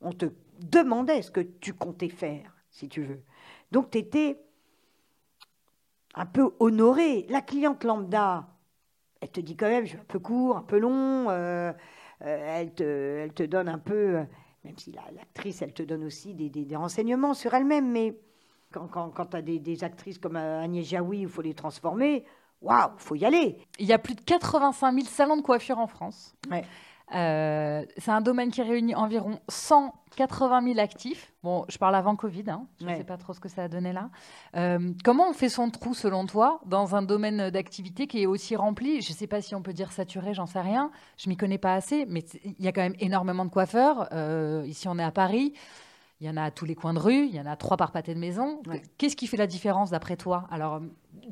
on 0.00 0.12
te 0.12 0.26
demandait 0.60 1.22
ce 1.22 1.32
que 1.32 1.40
tu 1.40 1.74
comptais 1.74 2.10
faire, 2.10 2.54
si 2.70 2.88
tu 2.88 3.02
veux. 3.02 3.24
Donc, 3.72 3.90
tu 3.90 3.98
étais 3.98 4.40
un 6.14 6.26
peu 6.26 6.54
honoré. 6.60 7.26
La 7.28 7.40
cliente 7.40 7.82
lambda, 7.82 8.46
elle 9.20 9.32
te 9.32 9.40
dit 9.40 9.56
quand 9.56 9.68
même, 9.68 9.84
je 9.84 9.90
suis 9.90 9.98
un 9.98 10.04
peu 10.04 10.20
court, 10.20 10.56
un 10.56 10.62
peu 10.62 10.78
long. 10.78 11.28
euh, 11.28 11.72
elle, 12.28 12.72
te, 12.72 12.82
elle 12.82 13.32
te 13.32 13.42
donne 13.42 13.68
un 13.68 13.78
peu, 13.78 14.18
euh, 14.18 14.24
même 14.64 14.76
si 14.78 14.92
la- 14.92 15.10
l'actrice, 15.14 15.62
elle 15.62 15.72
te 15.72 15.82
donne 15.82 16.04
aussi 16.04 16.34
des, 16.34 16.50
des- 16.50 16.64
des 16.64 16.76
renseignements 16.76 17.34
sur 17.34 17.54
elle-même. 17.54 17.90
Mais 17.90 18.16
quand, 18.72 18.86
quand, 18.88 19.10
quand 19.10 19.26
tu 19.26 19.36
as 19.36 19.42
des, 19.42 19.58
des 19.58 19.84
actrices 19.84 20.18
comme 20.18 20.36
euh, 20.36 20.60
Agnès 20.62 20.86
Jaoui, 20.86 21.20
il 21.22 21.28
faut 21.28 21.42
les 21.42 21.54
transformer, 21.54 22.24
waouh, 22.60 22.90
il 22.96 23.02
faut 23.02 23.14
y 23.14 23.24
aller. 23.24 23.56
Il 23.78 23.86
y 23.86 23.92
a 23.92 23.98
plus 23.98 24.14
de 24.14 24.20
85 24.20 24.92
000 24.94 25.06
salons 25.06 25.36
de 25.36 25.42
coiffure 25.42 25.78
en 25.78 25.86
France. 25.86 26.34
Ouais. 26.50 26.64
Euh, 27.14 27.84
c'est 27.98 28.10
un 28.10 28.20
domaine 28.20 28.50
qui 28.50 28.62
réunit 28.62 28.94
environ 28.94 29.40
180 29.48 30.62
000 30.74 30.78
actifs. 30.78 31.32
Bon, 31.42 31.64
je 31.68 31.76
parle 31.78 31.94
avant 31.96 32.14
Covid, 32.16 32.44
hein. 32.48 32.66
je 32.80 32.84
ne 32.84 32.90
Ouais. 32.90 32.96
sais 32.98 33.04
pas 33.04 33.16
trop 33.16 33.32
ce 33.32 33.40
que 33.40 33.48
ça 33.48 33.64
a 33.64 33.68
donné 33.68 33.92
là. 33.92 34.10
Euh, 34.56 34.92
comment 35.04 35.28
on 35.28 35.32
fait 35.32 35.48
son 35.48 35.70
trou, 35.70 35.94
selon 35.94 36.26
toi, 36.26 36.60
dans 36.66 36.94
un 36.94 37.02
domaine 37.02 37.50
d'activité 37.50 38.06
qui 38.06 38.22
est 38.22 38.26
aussi 38.26 38.54
rempli? 38.56 39.00
Je 39.02 39.10
ne 39.12 39.16
sais 39.16 39.26
pas 39.26 39.40
si 39.40 39.54
on 39.54 39.62
peut 39.62 39.72
dire 39.72 39.92
saturé, 39.92 40.34
j'en 40.34 40.46
sais 40.46 40.60
rien. 40.60 40.90
Je 41.16 41.28
m'y 41.28 41.36
connais 41.36 41.58
pas 41.58 41.74
assez, 41.74 42.06
mais 42.06 42.24
il 42.44 42.64
y 42.64 42.68
a 42.68 42.72
quand 42.72 42.82
même 42.82 42.96
énormément 43.00 43.44
de 43.44 43.50
coiffeurs. 43.50 44.08
Euh, 44.12 44.64
ici, 44.66 44.86
on 44.88 44.98
est 44.98 45.02
à 45.04 45.10
Paris. 45.12 45.52
Il 46.22 46.26
y 46.26 46.30
en 46.30 46.36
a 46.36 46.42
à 46.42 46.50
tous 46.50 46.66
les 46.66 46.74
coins 46.74 46.92
de 46.92 46.98
rue, 46.98 47.24
il 47.24 47.34
y 47.34 47.40
en 47.40 47.46
a 47.46 47.56
trois 47.56 47.78
par 47.78 47.92
pâté 47.92 48.12
de 48.14 48.18
maison. 48.18 48.60
Ouais. 48.66 48.82
Qu'est-ce 48.98 49.16
qui 49.16 49.26
fait 49.26 49.38
la 49.38 49.46
différence 49.46 49.88
d'après 49.90 50.16
toi? 50.18 50.44
Alors, 50.50 50.82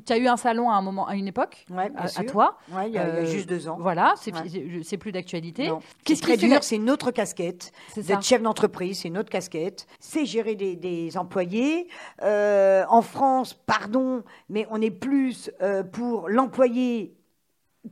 tu 0.03 0.11
as 0.11 0.17
eu 0.17 0.27
un 0.27 0.35
salon 0.35 0.71
à 0.71 0.73
un 0.73 0.81
moment, 0.81 1.05
à 1.07 1.15
une 1.15 1.27
époque, 1.27 1.63
Ouais, 1.69 1.91
à, 1.95 2.05
à 2.19 2.23
toi. 2.23 2.57
Ouais, 2.71 2.89
il 2.89 2.95
y, 2.95 2.97
a- 2.97 3.07
il 3.07 3.13
y 3.13 3.17
a 3.17 3.21
Euh, 3.21 3.25
juste 3.25 3.47
deux 3.47 3.67
ans. 3.67 3.77
Voilà, 3.79 4.15
c'est 4.17 4.33
Ouais. 4.33 4.97
plus 4.97 5.11
d'actualité. 5.11 5.69
Qu'est-ce 6.03 6.21
qui 6.21 6.27
fait 6.27 6.37
dur, 6.37 6.49
la- 6.49 6.61
c'est 6.63 6.77
une 6.77 6.89
autre 6.89 7.11
casquette. 7.11 7.71
C'est 7.89 8.01
ça. 8.01 8.15
D'être 8.15 8.23
chef 8.25 8.41
d'entreprise, 8.41 9.01
c'est 9.01 9.09
une 9.09 9.19
autre 9.19 9.29
casquette. 9.29 9.85
C'est 9.99 10.25
gérer 10.25 10.55
des, 10.55 10.75
des 10.75 11.15
employés. 11.19 11.87
Euh, 12.23 12.83
en 12.89 13.03
France, 13.03 13.53
pardon, 13.53 14.23
mais 14.49 14.65
on 14.71 14.81
est 14.81 14.89
plus 14.89 15.51
euh, 15.61 15.83
pour 15.83 16.29
l'employé 16.29 17.13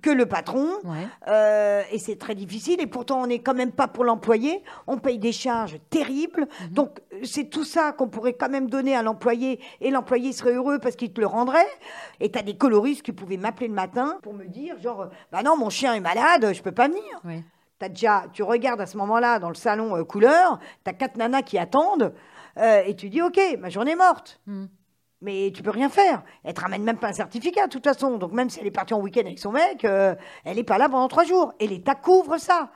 que 0.01 0.09
le 0.09 0.25
patron. 0.25 0.67
Ouais. 0.83 1.07
Euh, 1.27 1.81
et 1.91 1.99
c'est 1.99 2.17
très 2.17 2.35
difficile. 2.35 2.81
Et 2.81 2.87
pourtant, 2.87 3.21
on 3.21 3.27
n'est 3.27 3.39
quand 3.39 3.53
même 3.53 3.71
pas 3.71 3.87
pour 3.87 4.03
l'employé. 4.03 4.63
On 4.85 4.97
paye 4.97 5.17
des 5.17 5.31
charges 5.31 5.77
terribles. 5.89 6.47
Mhm. 6.61 6.69
Donc, 6.69 6.99
c'est 7.23 7.49
tout 7.49 7.63
ça 7.63 7.93
qu'on 7.93 8.07
pourrait 8.07 8.33
quand 8.33 8.49
même 8.49 8.69
donner 8.69 8.95
à 8.95 9.03
l'employé. 9.03 9.59
Et 9.81 9.91
l'employé 9.91 10.33
serait 10.33 10.53
heureux 10.53 10.79
parce 10.79 10.95
qu'il 10.95 11.13
te 11.13 11.21
le 11.21 11.27
rendrait. 11.27 11.67
Et 12.19 12.31
tu 12.31 12.37
as 12.37 12.43
des 12.43 12.57
coloristes 12.57 13.01
qui 13.01 13.13
pouvaient 13.13 13.37
m'appeler 13.37 13.67
le 13.67 13.73
matin 13.73 14.17
pour 14.21 14.33
me 14.33 14.45
dire, 14.45 14.79
genre, 14.81 15.07
bah 15.31 15.41
non, 15.43 15.57
mon 15.57 15.69
chien 15.69 15.93
est 15.93 15.99
malade, 15.99 16.53
je 16.53 16.61
peux 16.61 16.71
pas 16.71 16.87
venir. 16.87 17.03
Ouais. 17.23 17.43
T'as 17.79 17.89
déjà, 17.89 18.25
tu 18.33 18.41
regardes 18.41 18.81
à 18.81 18.87
ce 18.87 18.97
moment-là 18.97 19.37
dans 19.37 19.49
le 19.49 19.55
salon 19.55 19.95
euh, 19.95 20.03
couleur, 20.03 20.59
tu 20.83 20.89
as 20.89 20.93
quatre 20.93 21.15
nanas 21.15 21.43
qui 21.43 21.59
attendent, 21.59 22.11
euh, 22.57 22.81
et 22.85 22.95
tu 22.95 23.09
dis, 23.09 23.21
OK, 23.21 23.39
ma 23.59 23.69
journée 23.69 23.91
est 23.91 23.95
morte. 23.95 24.39
Hmm. 24.47 24.65
Mais 25.21 25.51
tu 25.53 25.63
peux 25.63 25.71
rien 25.71 25.89
faire. 25.89 26.23
Elle 26.43 26.53
te 26.53 26.61
ramène 26.61 26.83
même 26.83 26.97
pas 26.97 27.07
un 27.09 27.13
certificat, 27.13 27.65
de 27.67 27.71
toute 27.71 27.83
façon. 27.83 28.17
Donc 28.17 28.31
même 28.33 28.49
si 28.49 28.59
elle 28.59 28.67
est 28.67 28.71
partie 28.71 28.93
en 28.93 29.01
week-end 29.01 29.21
avec 29.21 29.39
son 29.39 29.51
mec, 29.51 29.83
euh, 29.85 30.15
elle 30.45 30.57
n'est 30.57 30.63
pas 30.63 30.77
là 30.77 30.89
pendant 30.89 31.07
trois 31.07 31.23
jours. 31.23 31.53
Et 31.59 31.67
l'État 31.67 31.95
couvre 31.95 32.37
ça. 32.37 32.69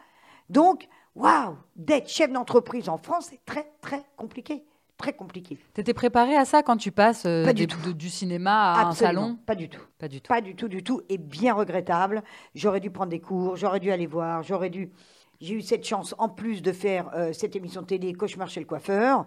Donc, 0.50 0.88
waouh, 1.16 1.56
d'être 1.76 2.10
chef 2.10 2.32
d'entreprise 2.32 2.90
en 2.90 2.98
France, 2.98 3.28
c'est 3.30 3.46
très, 3.46 3.72
très 3.82 4.04
compliqué. 4.18 4.64
Très 4.98 5.14
compliqué. 5.14 5.58
T'étais 5.74 5.94
préparé 5.94 6.36
à 6.36 6.46
ça 6.46 6.62
quand 6.62 6.78
tu 6.78 6.92
passes 6.92 7.26
euh, 7.26 7.44
Pas 7.46 7.54
du 7.54 7.66
des- 7.66 7.74
tout. 7.74 7.82
de- 7.88 7.92
du 7.92 8.10
cinéma 8.10 8.74
à 8.74 8.80
un 8.86 8.90
Absolument, 8.90 9.22
salon 9.22 9.40
Pas 9.46 9.56
du 9.56 9.68
tout. 9.70 9.82
Pas 9.98 10.08
du 10.08 10.22
tout. 10.22 10.28
Pas 10.28 10.42
du 10.42 10.56
tout, 10.56 10.68
du 10.68 10.84
tout, 10.84 11.02
et 11.10 11.18
bien 11.18 11.54
regrettable. 11.56 12.22
J'aurais 12.54 12.80
dû 12.82 12.92
prendre 12.92 13.10
des 13.10 13.20
cours, 13.20 13.56
j'aurais 13.56 13.80
dû 13.80 13.92
aller 13.92 14.06
voir, 14.08 14.44
j'aurais 14.44 14.70
dû. 14.70 14.92
J'ai 15.40 15.56
eu 15.56 15.62
cette 15.62 15.88
chance 15.88 16.14
en 16.20 16.30
plus 16.30 16.62
de 16.62 16.72
faire 16.72 17.10
euh, 17.16 17.34
cette 17.34 17.56
émission 17.56 17.82
de 17.82 17.88
télé 17.88 18.14
Cauchemar 18.14 18.48
chez 18.48 18.60
le 18.60 18.68
coiffeur. 18.68 19.26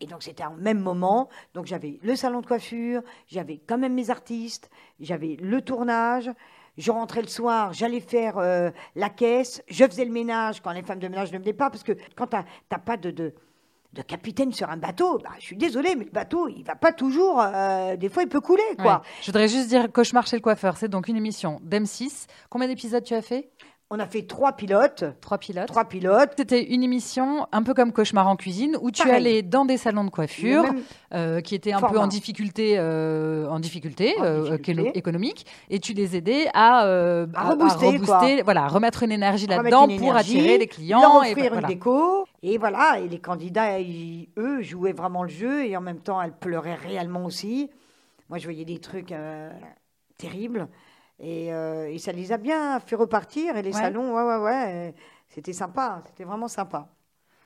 Et 0.00 0.06
donc 0.06 0.22
c'était 0.22 0.44
en 0.44 0.54
même 0.54 0.80
moment. 0.80 1.28
Donc 1.54 1.66
j'avais 1.66 1.98
le 2.02 2.16
salon 2.16 2.40
de 2.40 2.46
coiffure, 2.46 3.02
j'avais 3.26 3.60
quand 3.66 3.78
même 3.78 3.94
mes 3.94 4.10
artistes, 4.10 4.70
j'avais 5.00 5.36
le 5.40 5.62
tournage. 5.62 6.30
Je 6.76 6.90
rentrais 6.90 7.22
le 7.22 7.28
soir, 7.28 7.72
j'allais 7.72 8.00
faire 8.00 8.36
euh, 8.36 8.70
la 8.96 9.08
caisse, 9.08 9.62
je 9.66 9.84
faisais 9.86 10.04
le 10.04 10.12
ménage 10.12 10.60
quand 10.60 10.72
les 10.72 10.82
femmes 10.82 10.98
de 10.98 11.08
ménage 11.08 11.32
ne 11.32 11.38
venaient 11.38 11.54
pas, 11.54 11.70
parce 11.70 11.82
que 11.82 11.92
quand 12.14 12.26
tu 12.26 12.36
n'as 12.36 12.78
pas 12.78 12.98
de, 12.98 13.10
de, 13.10 13.32
capitaine 14.06 14.52
sur 14.52 14.68
un 14.68 14.76
bateau, 14.76 15.16
bah, 15.16 15.30
je 15.38 15.44
suis 15.44 15.56
désolée, 15.56 15.96
mais 15.96 16.04
le 16.04 16.10
bateau, 16.10 16.48
il 16.48 16.62
va 16.64 16.74
pas 16.74 16.92
toujours. 16.92 17.40
euh, 17.40 17.96
des 17.96 18.10
fois, 18.10 18.24
il 18.24 18.28
peut 18.28 18.42
couler, 18.42 18.62
quoi. 18.78 19.00
Je 19.22 19.26
voudrais 19.26 19.48
juste 19.48 19.68
dire 19.68 19.90
Cauchemar 19.90 20.26
chez 20.26 20.36
le 20.36 20.42
coiffeur, 20.42 20.76
c'est 20.76 20.88
donc 20.88 21.08
une 21.08 21.16
émission 21.16 21.62
d'M6. 21.64 22.26
Combien 22.50 22.68
d'épisodes 22.68 23.02
tu 23.02 23.14
as 23.14 23.22
fait? 23.22 23.48
On 23.88 24.00
a 24.00 24.06
fait 24.06 24.22
trois 24.22 24.54
pilotes. 24.54 25.04
Trois 25.20 25.38
pilotes. 25.38 25.68
Trois 25.68 25.84
pilotes. 25.84 26.32
C'était 26.36 26.64
une 26.74 26.82
émission 26.82 27.46
un 27.52 27.62
peu 27.62 27.72
comme 27.72 27.92
Cauchemar 27.92 28.26
en 28.26 28.34
cuisine 28.34 28.76
où 28.80 28.90
tu 28.90 29.02
Pareil. 29.04 29.14
allais 29.16 29.42
dans 29.42 29.64
des 29.64 29.76
salons 29.76 30.02
de 30.02 30.10
coiffure 30.10 30.64
euh, 31.14 31.40
qui 31.40 31.54
étaient 31.54 31.72
un 31.72 31.76
peu 31.80 31.86
format. 31.86 32.00
en 32.00 32.06
difficulté, 32.08 32.74
euh, 32.78 33.48
en 33.48 33.60
difficulté, 33.60 34.16
En 34.18 34.24
euh, 34.24 34.42
difficulté. 34.56 34.72
écono- 34.72 34.90
économique 34.92 35.46
et 35.70 35.78
tu 35.78 35.92
les 35.92 36.16
aidais 36.16 36.48
à, 36.52 36.84
euh, 36.86 37.28
À 37.32 37.50
rebooster, 37.50 37.86
rebooster, 37.98 38.42
voilà, 38.42 38.64
à 38.64 38.68
remettre 38.68 39.04
une 39.04 39.12
énergie 39.12 39.44
remettre 39.46 39.62
là-dedans 39.62 39.86
une 39.88 39.98
pour 40.00 40.08
énergie, 40.08 40.36
attirer 40.38 40.58
les 40.58 40.66
clients. 40.66 41.00
leur 41.00 41.24
et 41.24 41.30
offrir 41.30 41.52
voilà. 41.52 41.68
une 41.68 41.74
déco. 41.74 42.26
Et 42.42 42.58
voilà, 42.58 42.98
et 42.98 43.06
les 43.06 43.20
candidats, 43.20 43.78
ils- 43.78 44.28
eux, 44.36 44.62
jouaient 44.62 44.92
vraiment 44.94 45.22
le 45.22 45.28
jeu 45.28 45.64
et 45.64 45.76
en 45.76 45.80
même 45.80 46.00
temps, 46.00 46.20
elles 46.20 46.32
pleuraient 46.36 46.74
réellement 46.74 47.24
aussi. 47.24 47.70
Moi, 48.30 48.38
je 48.38 48.44
voyais 48.46 48.64
des 48.64 48.80
trucs 48.80 49.12
euh, 49.12 49.48
terribles. 50.18 50.66
Et, 51.18 51.52
euh, 51.52 51.88
et 51.90 51.98
ça 51.98 52.12
les 52.12 52.32
a 52.32 52.36
bien 52.36 52.78
fait 52.80 52.96
repartir. 52.96 53.56
Et 53.56 53.62
les 53.62 53.72
Ouais. 53.74 53.80
salons, 53.80 54.14
ouais, 54.14 54.22
ouais, 54.22 54.42
ouais. 54.44 54.94
C'était 55.28 55.52
sympa. 55.52 56.02
C'était 56.06 56.24
vraiment 56.24 56.48
sympa. 56.48 56.88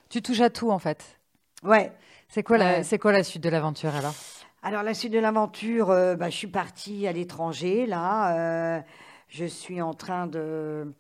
Tu 0.09 0.23
touches 0.23 0.41
à 0.41 0.51
tout 0.51 0.71
en 0.71 0.79
fait. 0.79 1.19
Ouais. 1.63 1.93
C'est 2.29 2.43
quoi, 2.43 2.59
la, 2.59 2.79
Ouais. 2.79 2.83
c'est 2.83 2.99
quoi 2.99 3.13
la 3.13 3.23
suite 3.23 3.43
de 3.43 3.49
l'aventure 3.49 3.95
alors? 3.95 4.15
Alors, 4.63 4.83
la 4.83 4.93
suite 4.93 5.13
de 5.13 5.19
l'aventure, 5.19 5.91
euh, 5.91 6.17
bah, 6.17 6.29
je 6.29 6.37
suis 6.37 6.47
partie 6.47 7.07
à 7.07 7.13
l'étranger, 7.13 7.87
là. 7.87 8.37
euh, 8.77 8.81
je 9.29 9.45
suis 9.47 9.81
en 9.81 9.95
train 9.95 10.27
de, 10.27 10.93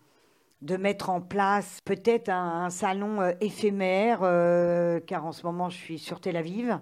de 0.63 0.77
mettre 0.77 1.11
en 1.11 1.21
place 1.21 1.81
peut-être 1.85 2.29
un, 2.31 2.65
un 2.65 2.71
salon 2.71 3.21
euh, 3.21 3.33
éphémère, 3.41 4.21
car 5.07 5.27
en 5.27 5.33
ce 5.33 5.45
moment, 5.45 5.69
je 5.69 5.77
suis 5.77 5.99
sur 5.99 6.21
Tel 6.21 6.37
Aviv. 6.37 6.79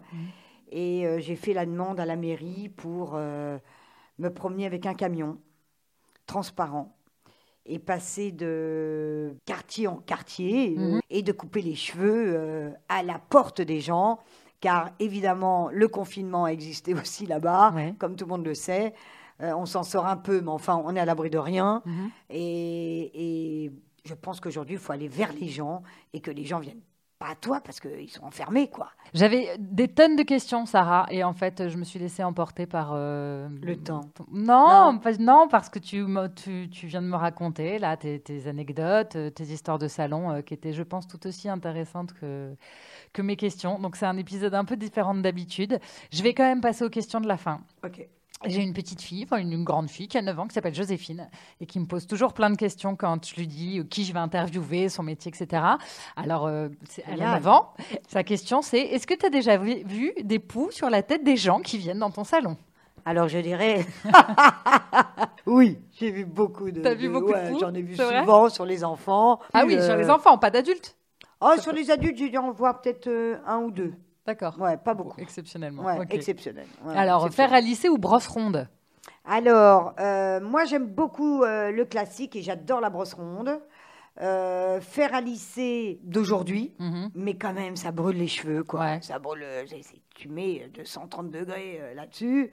Et 0.70 1.06
euh, 1.06 1.18
j'ai 1.18 1.34
fait 1.34 1.54
la 1.54 1.64
demande 1.66 1.98
à 1.98 2.04
la 2.06 2.16
mairie 2.16 2.68
pour 2.68 3.14
me 3.14 4.28
promener 4.28 4.66
avec 4.66 4.84
un 4.86 4.94
camion 4.94 5.38
transparent 6.28 6.94
et 7.66 7.78
passer 7.80 8.30
de 8.32 9.34
quartier 9.44 9.88
en 9.88 9.96
quartier 9.96 10.70
Mhm. 10.76 11.00
et 11.10 11.22
de 11.22 11.32
couper 11.32 11.60
les 11.62 11.74
cheveux 11.74 12.24
euh, 12.36 12.70
à 12.88 13.02
la 13.02 13.18
porte 13.18 13.60
des 13.60 13.80
gens, 13.80 14.20
car 14.60 14.90
évidemment 15.00 15.68
le 15.72 15.88
confinement 15.88 16.44
a 16.44 16.52
existé 16.52 16.94
aussi 17.06 17.26
là-bas, 17.26 17.72
Ouais. 17.74 17.94
comme 17.98 18.14
tout 18.16 18.24
le 18.24 18.30
monde 18.30 18.46
le 18.46 18.54
sait. 18.54 18.94
Euh, 19.40 19.52
on 19.54 19.66
s'en 19.66 19.82
sort 19.82 20.06
un 20.06 20.16
peu, 20.16 20.40
mais 20.40 20.50
enfin 20.50 20.80
on 20.84 20.96
est 20.96 21.00
à 21.00 21.04
l'abri 21.04 21.30
de 21.30 21.38
rien. 21.38 21.82
Mhm. 21.84 22.10
Et, 22.30 23.64
et 23.66 23.72
je 24.04 24.14
pense 24.14 24.40
qu'aujourd'hui 24.40 24.74
il 24.76 24.80
faut 24.80 24.92
aller 24.92 25.08
vers 25.08 25.32
les 25.32 25.48
gens 25.48 25.82
et 26.12 26.20
que 26.20 26.30
les 26.30 26.44
gens 26.44 26.60
viennent 26.60 26.80
pas 27.18 27.30
à 27.30 27.34
toi 27.34 27.60
parce 27.64 27.80
qu'ils 27.80 28.10
sont 28.10 28.24
enfermés, 28.24 28.68
quoi. 28.70 28.90
J'avais 29.12 29.48
des 29.58 29.88
tonnes 29.88 30.16
de 30.16 30.22
questions, 30.22 30.66
Sarah, 30.66 31.06
et 31.10 31.24
en 31.24 31.32
fait, 31.32 31.68
je 31.68 31.76
me 31.76 31.84
suis 31.84 31.98
laissée 31.98 32.22
emporter 32.22 32.66
par 32.66 32.90
euh, 32.92 33.48
Le 33.62 33.76
temps. 33.76 34.02
Non, 34.30 34.92
Non. 34.92 34.98
pas- 34.98 35.16
non, 35.18 35.48
parce 35.50 35.68
que 35.68 35.78
tu, 35.78 36.02
me- 36.02 36.28
tu, 36.28 36.68
tu 36.70 36.86
viens 36.86 37.02
de 37.02 37.06
me 37.08 37.16
raconter 37.16 37.78
là 37.78 37.96
tes, 37.96 38.20
tes 38.20 38.46
anecdotes, 38.46 39.16
euh, 39.16 39.30
tes 39.30 39.44
histoires 39.44 39.78
de 39.78 39.88
salon, 39.88 40.30
euh, 40.30 40.40
qui 40.42 40.54
étaient, 40.54 40.72
je 40.72 40.82
pense, 40.82 41.08
tout 41.08 41.26
aussi 41.26 41.48
intéressantes 41.48 42.12
que 42.14 42.54
que 43.14 43.22
mes 43.22 43.36
questions. 43.36 43.78
Donc 43.78 43.96
c'est 43.96 44.06
un 44.06 44.16
épisode 44.18 44.54
un 44.54 44.64
peu 44.66 44.76
différent 44.76 45.14
d'habitude. 45.14 45.78
Je 46.12 46.22
vais 46.22 46.34
quand 46.34 46.44
même 46.44 46.60
passer 46.60 46.84
aux 46.84 46.90
questions 46.90 47.20
de 47.20 47.26
la 47.28 47.36
fin. 47.38 47.60
Ok. 47.84 48.06
J'ai 48.46 48.62
une 48.62 48.72
petite 48.72 49.02
fille, 49.02 49.24
enfin 49.24 49.38
une, 49.38 49.52
une 49.52 49.64
grande 49.64 49.90
fille 49.90 50.06
qui 50.06 50.16
a 50.16 50.22
9 50.22 50.38
ans, 50.38 50.46
qui 50.46 50.54
s'appelle 50.54 50.74
Joséphine, 50.74 51.28
et 51.60 51.66
qui 51.66 51.80
me 51.80 51.86
pose 51.86 52.06
toujours 52.06 52.32
plein 52.32 52.50
de 52.50 52.56
questions 52.56 52.94
quand 52.94 53.26
je 53.26 53.34
lui 53.34 53.46
dis 53.46 53.80
euh, 53.80 53.84
qui 53.84 54.04
je 54.04 54.12
vais 54.12 54.20
interviewer, 54.20 54.88
son 54.88 55.02
métier, 55.02 55.32
etc. 55.34 55.62
Alors, 56.16 56.46
euh, 56.46 56.68
elle 57.06 57.14
a 57.14 57.16
Génial. 57.16 57.34
9 57.42 57.48
ans. 57.48 57.72
Sa 58.08 58.22
question, 58.22 58.62
c'est 58.62 58.80
est-ce 58.80 59.06
que 59.06 59.14
tu 59.14 59.26
as 59.26 59.30
déjà 59.30 59.56
vu, 59.56 59.82
vu 59.84 60.12
des 60.22 60.38
poux 60.38 60.70
sur 60.70 60.88
la 60.88 61.02
tête 61.02 61.24
des 61.24 61.36
gens 61.36 61.60
qui 61.60 61.78
viennent 61.78 61.98
dans 61.98 62.10
ton 62.10 62.24
salon? 62.24 62.56
Alors 63.04 63.28
je 63.28 63.38
dirais. 63.38 63.86
oui, 65.46 65.78
j'ai 65.98 66.10
vu 66.10 66.26
beaucoup 66.26 66.70
de. 66.70 66.82
T'as 66.82 66.94
vu 66.94 67.08
beaucoup 67.08 67.32
de 67.32 67.38
ouais, 67.38 67.52
fous 67.52 67.58
J'en 67.60 67.72
ai 67.72 67.80
vu 67.80 67.96
souvent 67.96 68.50
sur 68.50 68.66
les 68.66 68.84
enfants. 68.84 69.40
Ah 69.54 69.64
oui, 69.64 69.74
sur 69.82 69.92
euh, 69.92 69.96
les 69.96 70.10
enfants, 70.10 70.36
pas 70.36 70.50
d'adultes. 70.50 70.94
Oh, 71.40 71.54
sur 71.58 71.72
les 71.72 71.90
adultes, 71.90 72.18
j'ai 72.18 72.28
dû 72.28 72.36
en 72.36 72.50
voir 72.52 72.80
peut-être 72.80 73.06
euh, 73.06 73.38
un 73.46 73.58
ou 73.60 73.70
deux. 73.70 73.94
D'accord. 74.28 74.60
Ouais, 74.60 74.76
pas 74.76 74.92
beaucoup. 74.92 75.18
Exceptionnellement. 75.18 75.84
Ouais, 75.84 75.96
exceptionnel. 76.10 76.66
Ouais, 76.84 76.94
Alors, 76.94 77.24
exceptionnel. 77.24 77.48
fer 77.50 77.56
à 77.56 77.60
lisser 77.62 77.88
ou 77.88 77.96
brosse 77.96 78.26
ronde? 78.26 78.68
Alors, 79.24 79.94
euh, 79.98 80.38
moi 80.40 80.66
j'aime 80.66 80.86
beaucoup 80.86 81.42
euh, 81.44 81.70
le 81.70 81.86
classique 81.86 82.36
et 82.36 82.42
j'adore 82.42 82.82
la 82.82 82.90
brosse 82.90 83.14
ronde. 83.14 83.58
Euh, 84.20 84.82
fer 84.82 85.14
à 85.14 85.22
lisser 85.22 85.98
d'aujourd'hui, 86.02 86.74
Mhm. 86.78 87.10
mais 87.14 87.38
quand 87.38 87.54
même 87.54 87.74
ça 87.76 87.90
brûle 87.90 88.18
les 88.18 88.26
cheveux, 88.28 88.64
quoi. 88.64 88.80
Ouais. 88.80 88.98
Ça 89.00 89.18
brûle. 89.18 89.46
tu 90.14 90.28
mets 90.28 90.64
euh, 90.64 90.68
230 90.74 91.30
degrés 91.30 91.80
là-dessus. 91.94 92.50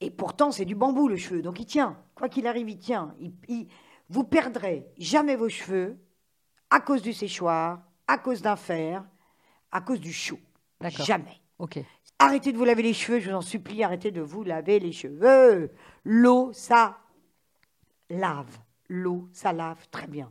Et 0.00 0.12
pourtant, 0.12 0.52
c'est 0.52 0.64
du 0.64 0.76
bambou 0.76 1.08
le 1.08 1.16
cheveu, 1.16 1.42
donc 1.42 1.58
il 1.58 1.66
tient. 1.66 1.96
Quoi 2.14 2.28
qu'il 2.28 2.46
arrive, 2.46 2.68
il 2.70 2.78
tient. 2.78 3.16
Il- 3.18 3.32
il- 3.48 3.66
vous 4.10 4.22
perdrez 4.22 4.86
jamais 4.96 5.34
vos 5.34 5.48
cheveux 5.48 5.96
à 6.70 6.78
cause 6.78 7.02
du 7.02 7.12
séchoir, 7.12 7.80
à 8.06 8.16
cause 8.18 8.42
d'un 8.42 8.54
fer, 8.56 9.04
à 9.72 9.80
cause 9.80 10.00
du 10.00 10.12
chaud. 10.12 10.38
Jamais. 11.04 11.40
Ok. 11.58 11.78
Arrêtez 12.18 12.52
de 12.52 12.58
vous 12.58 12.64
laver 12.64 12.82
les 12.82 12.94
cheveux, 12.94 13.20
je 13.20 13.30
vous 13.30 13.36
en 13.36 13.40
supplie, 13.40 13.84
arrêtez 13.84 14.10
de 14.10 14.20
vous 14.20 14.42
laver 14.42 14.80
les 14.80 14.92
cheveux. 14.92 15.70
L'eau, 16.04 16.50
ça 16.52 16.98
lave. 18.10 18.58
L'eau, 18.88 19.28
ça 19.32 19.52
lave 19.52 19.86
très 19.90 20.06
bien. 20.06 20.30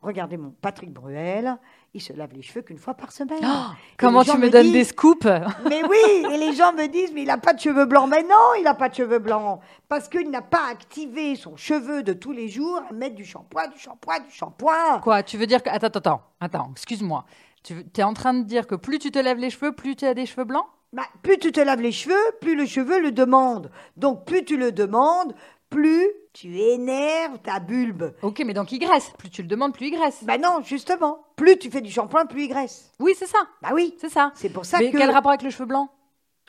Regardez 0.00 0.36
mon 0.36 0.50
Patrick 0.50 0.92
Bruel, 0.92 1.56
il 1.94 2.02
se 2.02 2.12
lave 2.12 2.32
les 2.34 2.42
cheveux 2.42 2.62
qu'une 2.62 2.78
fois 2.78 2.94
par 2.94 3.12
semaine. 3.12 3.38
Oh, 3.44 3.70
Comment 3.96 4.24
tu 4.24 4.36
me 4.36 4.50
donnes 4.50 4.64
disent, 4.64 4.72
des 4.72 4.84
scoops 4.84 5.24
Mais 5.68 5.84
oui, 5.88 6.26
et 6.28 6.38
les 6.38 6.54
gens 6.54 6.72
me 6.72 6.88
disent, 6.88 7.12
mais 7.14 7.22
il 7.22 7.26
n'a 7.28 7.38
pas 7.38 7.52
de 7.52 7.60
cheveux 7.60 7.84
blancs. 7.84 8.08
Mais 8.10 8.24
non, 8.24 8.54
il 8.58 8.64
n'a 8.64 8.74
pas 8.74 8.88
de 8.88 8.94
cheveux 8.96 9.20
blancs. 9.20 9.60
Parce 9.88 10.08
qu'il 10.08 10.28
n'a 10.28 10.42
pas 10.42 10.66
activé 10.72 11.36
son 11.36 11.56
cheveu 11.56 12.02
de 12.02 12.14
tous 12.14 12.32
les 12.32 12.48
jours 12.48 12.82
à 12.90 12.92
mettre 12.92 13.14
du 13.14 13.24
shampoing, 13.24 13.68
du 13.68 13.78
shampoing, 13.78 14.18
du 14.20 14.32
shampoing. 14.32 14.98
Quoi 15.00 15.22
Tu 15.22 15.36
veux 15.36 15.46
dire 15.46 15.62
que. 15.62 15.70
Attends, 15.70 15.86
attends, 15.86 16.22
attends, 16.40 16.68
excuse-moi. 16.72 17.24
Tu 17.62 17.84
es 17.96 18.02
en 18.02 18.14
train 18.14 18.34
de 18.34 18.42
dire 18.42 18.66
que 18.66 18.74
plus 18.74 18.98
tu 18.98 19.10
te 19.10 19.18
lèves 19.18 19.38
les 19.38 19.50
cheveux, 19.50 19.72
plus 19.72 19.96
tu 19.96 20.04
as 20.04 20.14
des 20.14 20.26
cheveux 20.26 20.44
blancs? 20.44 20.66
Bah, 20.92 21.04
plus 21.22 21.38
tu 21.38 21.52
te 21.52 21.60
laves 21.60 21.80
les 21.80 21.92
cheveux, 21.92 22.14
plus 22.40 22.54
le 22.54 22.66
cheveu 22.66 23.00
le 23.00 23.12
demande. 23.12 23.70
Donc 23.96 24.26
plus 24.26 24.44
tu 24.44 24.56
le 24.56 24.72
demandes, 24.72 25.34
plus 25.70 26.06
tu 26.34 26.58
énerves 26.58 27.38
ta 27.42 27.60
bulbe. 27.60 28.12
Ok, 28.22 28.42
mais 28.44 28.52
donc 28.52 28.72
il 28.72 28.78
graisse. 28.78 29.12
Plus 29.18 29.30
tu 29.30 29.42
le 29.42 29.48
demandes, 29.48 29.72
plus 29.72 29.86
il 29.86 29.92
graisse. 29.92 30.22
Bah 30.24 30.38
non, 30.38 30.60
justement. 30.62 31.24
Plus 31.36 31.58
tu 31.58 31.70
fais 31.70 31.80
du 31.80 31.90
shampoing, 31.90 32.26
plus 32.26 32.44
il 32.44 32.48
graisse. 32.48 32.92
Oui, 32.98 33.14
c'est 33.18 33.26
ça. 33.26 33.38
Bah 33.62 33.70
oui. 33.72 33.94
C'est 33.98 34.10
ça. 34.10 34.32
C'est 34.34 34.50
pour 34.50 34.66
ça 34.66 34.78
Mais 34.78 34.90
que 34.90 34.98
quel 34.98 35.10
rapport 35.10 35.30
avec 35.30 35.42
le 35.42 35.50
cheveu 35.50 35.66
blanc? 35.66 35.88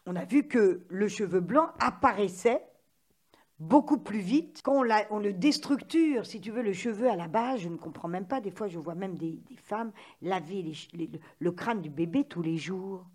On 0.06 0.16
a 0.16 0.26
vu 0.26 0.48
que 0.48 0.82
le 0.90 1.08
cheveu 1.08 1.40
blanc 1.40 1.70
apparaissait 1.80 2.62
beaucoup 3.68 3.98
plus 3.98 4.20
vite 4.20 4.62
quand 4.64 4.74
on, 4.80 4.84
l'a- 4.84 5.08
on 5.12 5.20
le 5.20 5.34
déstructure. 5.34 6.26
Si 6.26 6.40
tu 6.42 6.52
veux, 6.52 6.62
le 6.62 6.74
cheveu 6.74 7.10
à 7.10 7.16
la 7.16 7.28
base, 7.28 7.62
je 7.62 7.70
ne 7.70 7.78
comprends 7.78 8.08
même 8.08 8.26
pas. 8.26 8.42
Des 8.42 8.52
fois, 8.52 8.68
je 8.68 8.78
vois 8.80 8.96
même 8.96 9.16
des, 9.16 9.40
des 9.50 9.56
femmes 9.58 9.92
laver 10.22 10.62
les 10.62 10.74
ch- 10.74 10.90
les- 10.94 11.10
le, 11.40 11.52
crâne 11.52 11.82
du 11.82 11.90
bébé 11.90 12.24
tous 12.26 12.42
les 12.42 12.58
jours. 12.58 13.06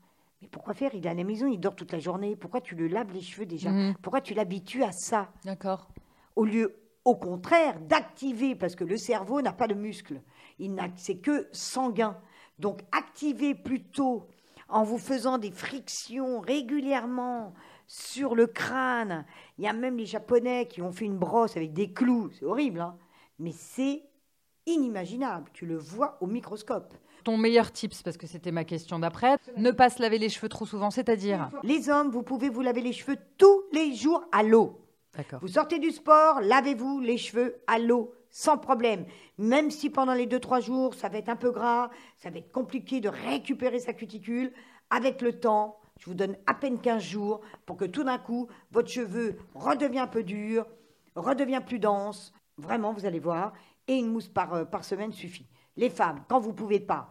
Mais 0.41 0.49
pourquoi 0.49 0.75
faire? 0.75 0.95
Il 0.95 1.05
est 1.07 1.09
à 1.11 1.15
la 1.15 1.25
maison, 1.25 1.47
il 1.49 1.59
dort 1.59 1.75
toute 1.77 1.93
la 1.93 1.99
journée. 1.99 2.37
Pourquoi 2.37 2.61
tu 2.61 2.75
le 2.77 2.87
laves 2.89 3.13
les 3.13 3.21
cheveux 3.21 3.47
déjà? 3.47 3.71
Mhm. 3.71 3.95
Pourquoi 4.03 4.21
tu 4.21 4.35
l'habitues 4.35 4.83
à 4.85 4.93
ça? 4.93 5.31
D'accord. 5.45 5.89
au 6.37 6.45
lieu, 6.45 6.77
au 7.05 7.17
contraire, 7.17 7.81
d'activer, 7.81 8.55
parce 8.55 8.77
que 8.77 8.85
le 8.85 8.97
cerveau 8.97 9.43
n'a 9.43 9.53
pas 9.53 9.67
de 9.67 9.75
muscles, 9.75 10.21
il 10.59 10.75
n'a, 10.75 10.89
c'est 10.97 11.17
que 11.17 11.49
sanguin. 11.53 12.17
Donc, 12.59 12.83
activez 12.93 13.55
plutôt 13.55 14.29
en 14.69 14.85
vous 14.85 14.99
faisant 14.99 15.39
des 15.39 15.51
frictions 15.51 16.41
régulièrement 16.41 17.55
sur 17.89 18.37
le 18.37 18.47
crâne. 18.47 19.25
Il 19.59 19.65
y 19.65 19.67
a 19.67 19.73
même 19.73 19.97
les 19.97 20.07
Japonais 20.07 20.69
qui 20.69 20.81
ont 20.83 20.93
fait 20.93 21.07
une 21.07 21.19
brosse 21.19 21.57
avec 21.57 21.73
des 21.73 21.93
clous. 21.93 22.31
C'est 22.39 22.45
horrible, 22.45 22.81
hein 22.81 22.97
mais 23.39 23.53
c'est 23.53 24.03
inimaginable. 24.67 25.51
Tu 25.53 25.67
le 25.67 25.77
vois 25.77 26.19
au 26.21 26.27
microscope. 26.27 26.95
Ton 27.25 27.37
meilleur 27.37 27.73
tips, 27.73 28.03
parce 28.03 28.17
que 28.17 28.27
c'était 28.27 28.53
ma 28.53 28.65
question 28.65 28.99
d'après, 28.99 29.39
ne 29.57 29.71
pas 29.71 29.91
se 29.91 30.01
laver 30.01 30.19
les 30.19 30.29
cheveux 30.29 30.49
trop 30.49 30.67
souvent, 30.67 30.91
c'est-à-dire 30.91 31.51
Les 31.63 31.89
hommes, 31.89 32.11
vous 32.11 32.23
pouvez 32.23 32.49
vous 32.49 32.63
laver 32.63 32.81
les 32.81 32.93
cheveux 32.93 33.17
tous 33.37 33.65
les 33.73 33.95
jours 33.95 34.25
à 34.33 34.43
l'eau. 34.43 34.81
D'accord. 35.17 35.41
Vous 35.41 35.49
sortez 35.49 35.79
du 35.79 35.91
sport, 35.91 36.41
lavez-vous 36.41 37.01
les 37.01 37.17
cheveux 37.17 37.57
à 37.67 37.79
l'eau, 37.79 38.15
sans 38.31 38.57
problème. 38.57 39.05
Même 39.37 39.71
si 39.71 39.91
pendant 39.91 40.15
les 40.15 40.27
2-3 40.27 40.63
jours, 40.63 40.95
ça 40.95 41.09
va 41.09 41.19
être 41.19 41.29
un 41.29 41.37
peu 41.37 41.51
gras, 41.51 41.91
ça 42.17 42.31
va 42.31 42.39
être 42.39 42.53
compliqué 42.53 43.01
de 43.01 43.09
récupérer 43.09 43.81
sa 43.81 43.93
cuticule, 43.95 44.53
avec 44.91 45.21
le 45.21 45.39
temps, 45.39 45.78
je 45.99 46.07
vous 46.07 46.15
donne 46.15 46.37
à 46.47 46.55
peine 46.55 46.81
15 46.81 47.03
jours 47.03 47.41
pour 47.67 47.77
que 47.77 47.85
tout 47.85 48.05
d'un 48.05 48.19
coup, 48.19 48.49
votre 48.71 48.89
cheveu 48.89 49.39
redevient 49.55 50.01
un 50.01 50.07
peu 50.07 50.23
dur, 50.23 50.67
redevient 51.15 51.63
plus 51.65 51.79
dense. 51.79 52.33
Vraiment, 52.57 52.93
vous 52.93 53.07
allez 53.07 53.21
voir. 53.21 53.53
Et 53.87 53.97
une 53.97 54.09
mousse 54.09 54.29
par, 54.29 54.55
euh, 54.55 54.65
par 54.65 54.85
semaine 54.85 55.13
suffit. 55.13 55.49
Les 55.77 55.91
femmes, 55.91 56.23
quand 56.29 56.41
vous 56.41 56.51
ne 56.51 56.57
pouvez 56.57 56.81
pas, 56.81 57.11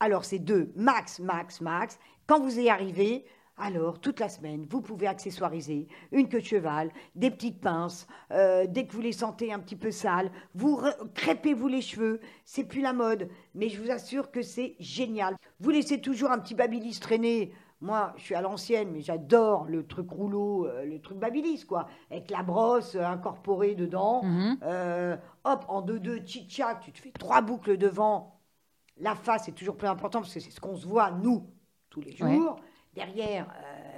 alors 0.00 0.24
c'est 0.24 0.38
deux, 0.38 0.72
max, 0.76 1.18
max, 1.20 1.60
max. 1.60 1.98
Quand 2.26 2.40
vous 2.40 2.58
y 2.58 2.68
arrivez, 2.68 3.24
alors 3.56 4.00
toute 4.00 4.20
la 4.20 4.28
semaine, 4.28 4.66
vous 4.70 4.80
pouvez 4.80 5.06
accessoiriser 5.06 5.88
une 6.12 6.28
queue 6.28 6.40
de 6.40 6.44
cheval, 6.46 6.92
des 7.14 7.30
petites 7.30 7.60
pinces. 7.60 8.06
euh, 8.30 8.66
dès 8.68 8.86
que 8.86 8.92
vous 8.92 9.00
les 9.00 9.12
sentez 9.12 9.52
un 9.52 9.58
petit 9.58 9.76
peu 9.76 9.90
sales, 9.90 10.30
vous 10.54 10.80
crêpez-vous 11.14 11.68
les 11.68 11.80
cheveux. 11.80 12.20
C'est 12.44 12.64
plus 12.64 12.80
la 12.80 12.92
mode, 12.92 13.28
mais 13.54 13.68
je 13.68 13.82
vous 13.82 13.90
assure 13.90 14.30
que 14.30 14.42
c'est 14.42 14.76
génial. 14.78 15.36
Vous 15.60 15.70
laissez 15.70 16.00
toujours 16.00 16.30
un 16.30 16.38
petit 16.38 16.54
babyliss 16.54 17.00
traîner. 17.00 17.52
Moi, 17.80 18.12
je 18.16 18.22
suis 18.24 18.34
à 18.34 18.40
l'ancienne, 18.40 18.90
mais 18.90 19.00
j'adore 19.02 19.64
le 19.66 19.86
truc 19.86 20.10
rouleau, 20.10 20.66
euh, 20.66 20.84
le 20.84 21.00
truc 21.00 21.18
babyliss, 21.18 21.64
quoi, 21.64 21.86
avec 22.10 22.28
la 22.30 22.42
brosse 22.42 22.96
euh, 22.96 23.04
incorporée 23.04 23.74
dedans. 23.76 24.22
Mhm. 24.24 24.58
Euh, 24.64 25.16
hop, 25.44 25.64
en 25.68 25.80
deux-deux, 25.82 26.18
tchit-tchac, 26.18 26.80
tu 26.80 26.90
te 26.92 26.98
fais 26.98 27.12
trois 27.12 27.40
boucles 27.40 27.76
devant. 27.76 28.40
La 28.96 29.14
face 29.14 29.46
est 29.48 29.52
toujours 29.52 29.76
plus 29.76 29.86
important 29.86 30.20
parce 30.20 30.34
que 30.34 30.40
c'est 30.40 30.50
ce 30.50 30.60
qu'on 30.60 30.74
se 30.76 30.86
voit, 30.86 31.12
nous, 31.12 31.46
tous 31.88 32.00
les 32.00 32.20
Ouais. 32.20 32.34
jours. 32.34 32.56
Derrière, 32.94 33.46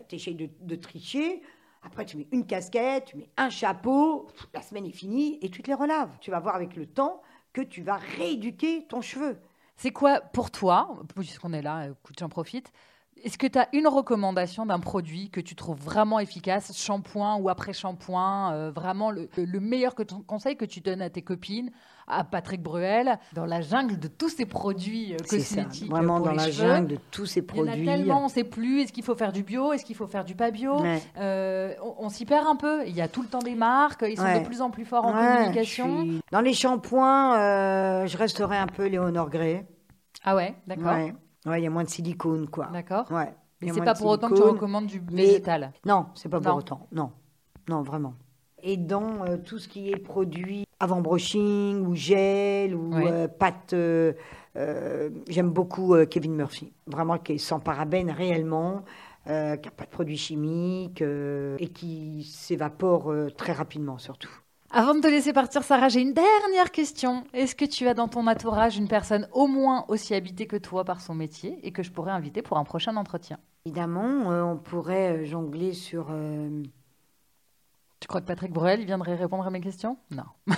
tu 0.08 0.16
essayes 0.16 0.34
de, 0.34 0.50
de 0.60 0.76
tricher. 0.76 1.40
Après, 1.82 2.04
tu 2.04 2.18
mets 2.18 2.28
une 2.32 2.44
casquette, 2.46 3.06
tu 3.06 3.16
mets 3.16 3.30
un 3.38 3.48
chapeau. 3.48 4.26
La 4.52 4.60
semaine 4.60 4.84
est 4.84 4.92
finie 4.92 5.38
et 5.40 5.48
tu 5.48 5.62
te 5.62 5.68
les 5.68 5.74
relaves. 5.74 6.10
Tu 6.20 6.30
vas 6.30 6.38
voir 6.38 6.54
avec 6.54 6.76
le 6.76 6.84
temps 6.84 7.22
que 7.54 7.62
tu 7.62 7.80
vas 7.80 7.96
rééduquer 7.96 8.84
ton 8.88 9.00
cheveu. 9.00 9.38
C'est 9.76 9.90
quoi 9.92 10.20
pour 10.20 10.50
toi, 10.50 10.98
puisqu'on 11.16 11.54
est 11.54 11.62
là, 11.62 11.86
écoute, 11.86 12.16
j'en 12.18 12.28
profite, 12.28 12.70
Est-ce 13.22 13.36
que 13.38 13.46
tu 13.46 13.58
as 13.58 13.68
une 13.72 13.86
recommandation 13.86 14.64
d'un 14.66 14.78
produit 14.80 15.30
que 15.30 15.40
tu 15.40 15.54
trouves 15.54 15.78
vraiment 15.78 16.18
efficace, 16.20 16.76
shampoing 16.76 17.36
ou 17.36 17.48
après-shampoing, 17.48 18.52
euh, 18.52 18.70
vraiment 18.70 19.10
le, 19.10 19.28
le 19.36 19.60
meilleur 19.60 19.94
que 19.94 20.02
ton- 20.02 20.20
conseil 20.22 20.56
que 20.56 20.64
tu 20.64 20.80
donnes 20.80 21.02
à 21.02 21.10
tes 21.10 21.22
copines, 21.22 21.70
à 22.06 22.24
Patrick 22.24 22.62
Bruel, 22.62 23.18
dans 23.34 23.44
la 23.46 23.60
jungle 23.60 23.98
de 23.98 24.08
tous 24.08 24.28
ces 24.30 24.46
produits 24.46 25.12
euh, 25.14 25.16
C'est 25.26 25.40
ça, 25.40 25.62
cosmétiques 25.62 25.90
vraiment 25.90 26.16
pour 26.16 26.26
dans 26.26 26.30
les 26.32 26.36
la 26.38 26.50
cheveux? 26.50 26.68
jungle 26.68 26.86
de 26.88 26.98
tous 27.10 27.26
ces 27.26 27.40
Il 27.40 27.56
y 27.56 27.60
en 27.60 27.62
a 27.62 27.66
produits. 27.68 27.84
tellement, 27.84 28.20
on 28.22 28.24
ne 28.24 28.30
sait 28.30 28.44
plus. 28.44 28.80
Est-ce 28.82 28.92
qu'il 28.92 29.04
faut 29.04 29.14
faire 29.14 29.32
du 29.32 29.42
bio 29.42 29.72
Est-ce 29.72 29.84
qu'il 29.84 29.96
faut 29.96 30.06
faire 30.08 30.24
du 30.24 30.34
pas 30.34 30.50
bio? 30.50 30.80
Ouais. 30.80 31.00
Euh, 31.18 31.74
On, 31.82 32.06
on 32.06 32.08
s'y 32.08 32.24
perd 32.24 32.46
un 32.46 32.56
peu. 32.56 32.86
Il 32.86 32.96
y 32.96 33.00
a 33.00 33.08
tout 33.08 33.22
le 33.22 33.28
temps 33.28 33.38
des 33.40 33.54
marques. 33.54 34.04
Ils 34.08 34.16
sont 34.16 34.24
Ouais. 34.24 34.40
de 34.40 34.44
plus 34.46 34.60
en 34.60 34.70
plus 34.70 34.84
forts 34.84 35.04
en 35.06 35.14
Ouais, 35.14 35.36
communication. 35.36 36.02
suis- 36.02 36.20
Dans 36.32 36.40
les 36.40 36.52
shampoings, 36.54 37.38
euh, 37.38 38.06
je 38.06 38.16
resterai 38.16 38.56
un 38.56 38.66
peu 38.66 38.86
Léonore 38.86 39.30
Gray. 39.30 39.64
Ah 40.24 40.34
ouais, 40.34 40.54
d'accord. 40.66 40.92
Ouais, 40.92 41.14
Ouais, 41.46 41.60
il 41.60 41.64
y 41.64 41.66
a 41.66 41.70
moins 41.70 41.84
de 41.84 41.88
silicone, 41.88 42.48
quoi. 42.48 42.66
D'accord. 42.72 43.10
Ouais. 43.10 43.34
Mais 43.62 43.72
c'est 43.72 43.82
pas 43.84 43.94
pour 43.94 44.06
autant 44.08 44.28
que 44.28 44.34
tu 44.36 44.42
recommandes 44.42 44.86
du 44.86 45.00
mais- 45.12 45.26
végétal. 45.26 45.72
Non, 45.84 46.06
c'est 46.14 46.28
pas 46.28 46.38
Non. 46.38 46.44
pour 46.50 46.56
autant. 46.56 46.86
Non, 46.92 47.12
non, 47.68 47.82
vraiment. 47.82 48.14
Et 48.62 48.76
dans 48.76 49.24
euh, 49.24 49.36
tout 49.38 49.58
ce 49.58 49.68
qui 49.68 49.90
est 49.90 49.96
produit 49.96 50.64
avant 50.80 51.00
brushing 51.00 51.86
ou 51.86 51.94
gel 51.94 52.74
ou 52.74 52.94
Ouais. 52.94 53.10
euh, 53.10 53.28
pâte, 53.28 53.72
euh, 53.74 54.12
j'aime 55.28 55.50
beaucoup 55.50 55.94
Kevin 56.06 56.34
Murphy. 56.34 56.72
Vraiment, 56.86 57.18
qui 57.18 57.32
est 57.34 57.38
sans 57.38 57.60
parabènes 57.60 58.10
réellement, 58.10 58.84
qui 59.26 59.30
n'a 59.30 59.56
pas 59.56 59.84
de 59.84 59.90
produits 59.90 60.16
chimiques 60.16 61.02
et 61.02 61.68
qui 61.68 62.24
s'évapore 62.24 63.12
très 63.36 63.52
rapidement 63.52 63.98
surtout. 63.98 64.30
Avant 64.72 64.94
de 64.94 65.00
te 65.00 65.08
laisser 65.08 65.32
partir, 65.32 65.64
Sarah, 65.64 65.88
j'ai 65.88 66.00
une 66.00 66.12
dernière 66.12 66.70
question. 66.70 67.24
Est-ce 67.32 67.56
que 67.56 67.64
tu 67.64 67.88
as 67.88 67.94
dans 67.94 68.06
ton 68.06 68.26
entourage 68.28 68.76
une 68.76 68.86
personne 68.86 69.26
au 69.32 69.48
moins 69.48 69.84
aussi 69.88 70.14
habitée 70.14 70.46
que 70.46 70.56
toi 70.56 70.84
par 70.84 71.00
son 71.00 71.12
métier 71.14 71.58
et 71.64 71.72
que 71.72 71.82
je 71.82 71.90
pourrais 71.90 72.12
inviter 72.12 72.40
pour 72.40 72.56
un 72.56 72.62
prochain 72.64 72.96
entretien? 72.96 73.38
Évidemment, 73.66 74.30
euh, 74.30 74.42
on 74.44 74.56
pourrait 74.56 75.22
euh, 75.22 75.24
jongler 75.24 75.72
sur... 75.72 76.06
euh, 76.10 76.62
Tu 77.98 78.06
crois 78.06 78.20
que 78.20 78.26
Patrick 78.26 78.52
Bruel 78.52 78.78
il 78.80 78.86
viendrait 78.86 79.16
répondre 79.16 79.44
à 79.44 79.50
mes 79.50 79.60
questions? 79.60 79.96
Non. 80.12 80.22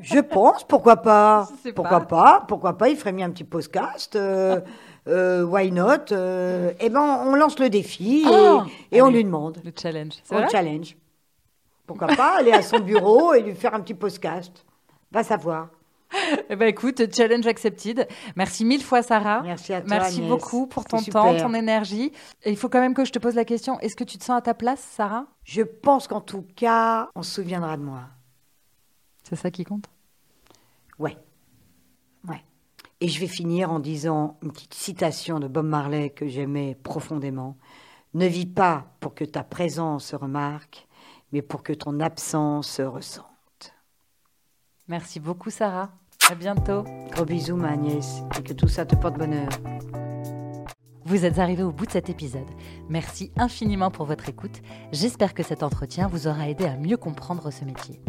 Je 0.00 0.18
pense, 0.18 0.64
pourquoi 0.64 0.96
pas 0.96 1.48
Pourquoi 1.76 2.00
pas. 2.00 2.44
Pourquoi 2.48 2.76
pas 2.76 2.88
Il 2.88 2.96
ferait 2.96 3.12
bien 3.12 3.26
un 3.26 3.30
petit 3.30 3.44
podcast. 3.44 4.16
euh, 4.16 4.60
euh, 5.06 5.44
why 5.44 5.70
not 5.70 6.10
euh, 6.12 6.72
Eh 6.80 6.90
ben, 6.90 7.20
on 7.26 7.34
lance 7.36 7.58
le 7.58 7.70
défi 7.70 8.22
et, 8.22 8.26
Ah 8.26 8.64
et 8.90 9.00
on 9.00 9.10
lui 9.10 9.22
demande. 9.24 9.60
Le 9.64 9.72
challenge. 9.80 10.14
On 10.30 10.46
challenge. 10.48 10.96
Pourquoi 11.86 12.08
pas 12.08 12.38
aller 12.38 12.52
à 12.52 12.62
son 12.62 12.80
bureau 12.80 13.34
et 13.34 13.42
lui 13.42 13.54
faire 13.54 13.74
un 13.74 13.80
petit 13.80 13.94
podcast 13.94 14.64
Va 15.10 15.22
savoir. 15.22 15.68
Eh 16.48 16.54
ben 16.54 16.68
écoute, 16.68 17.02
challenge 17.12 17.46
accepted. 17.46 18.06
Merci 18.36 18.64
mille 18.64 18.82
fois, 18.82 19.02
Sarah. 19.02 19.42
Merci 19.42 19.72
à 19.72 19.80
toi, 19.80 19.90
Merci 19.90 20.18
Agnès. 20.18 20.30
beaucoup 20.30 20.66
pour 20.66 20.84
ton 20.84 20.98
temps, 21.02 21.36
ton 21.36 21.54
énergie. 21.54 22.12
Et 22.44 22.50
il 22.50 22.56
faut 22.56 22.68
quand 22.68 22.80
même 22.80 22.94
que 22.94 23.04
je 23.04 23.10
te 23.10 23.18
pose 23.18 23.34
la 23.34 23.44
question 23.44 23.80
est-ce 23.80 23.96
que 23.96 24.04
tu 24.04 24.18
te 24.18 24.24
sens 24.24 24.36
à 24.38 24.40
ta 24.40 24.54
place, 24.54 24.80
Sarah? 24.80 25.26
Je 25.42 25.62
pense 25.62 26.06
qu'en 26.06 26.20
tout 26.20 26.46
cas, 26.54 27.08
on 27.16 27.22
se 27.22 27.32
souviendra 27.32 27.76
de 27.76 27.82
moi. 27.82 28.02
C'est 29.24 29.36
ça 29.36 29.50
qui 29.50 29.64
compte? 29.64 29.86
Ouais. 30.98 31.16
Ouais. 32.28 32.44
Et 33.00 33.08
je 33.08 33.18
vais 33.18 33.26
finir 33.26 33.72
en 33.72 33.80
disant 33.80 34.38
une 34.42 34.52
petite 34.52 34.74
citation 34.74 35.40
de 35.40 35.48
Bob 35.48 35.66
Marley 35.66 36.10
que 36.10 36.28
j'aimais 36.28 36.76
profondément. 36.82 37.56
Ne 38.12 38.26
vis 38.26 38.46
pas 38.46 38.86
pour 39.00 39.14
que 39.14 39.24
ta 39.24 39.42
présence 39.42 40.04
se 40.06 40.16
remarque, 40.16 40.86
mais 41.34 41.42
pour 41.42 41.64
que 41.64 41.72
ton 41.72 41.98
absence 41.98 42.68
se 42.68 42.82
ressente. 42.82 43.74
Merci 44.86 45.18
beaucoup, 45.18 45.50
Sarah. 45.50 45.90
À 46.30 46.36
bientôt. 46.36 46.84
Gros 47.10 47.24
bisous, 47.24 47.56
ma 47.56 47.70
Agnès, 47.70 48.22
et 48.38 48.42
que 48.44 48.52
tout 48.52 48.68
ça 48.68 48.86
te 48.86 48.94
porte 48.94 49.18
bonheur. 49.18 49.48
Vous 51.04 51.24
êtes 51.24 51.40
arrivé 51.40 51.64
au 51.64 51.72
bout 51.72 51.86
de 51.86 51.90
cet 51.90 52.08
épisode. 52.08 52.48
Merci 52.88 53.32
infiniment 53.36 53.90
pour 53.90 54.06
votre 54.06 54.28
écoute. 54.28 54.62
J'espère 54.92 55.34
que 55.34 55.42
cet 55.42 55.64
entretien 55.64 56.06
vous 56.06 56.28
aura 56.28 56.48
aidé 56.48 56.66
à 56.66 56.76
mieux 56.76 56.96
comprendre 56.96 57.50
ce 57.50 57.64
métier. 57.64 58.00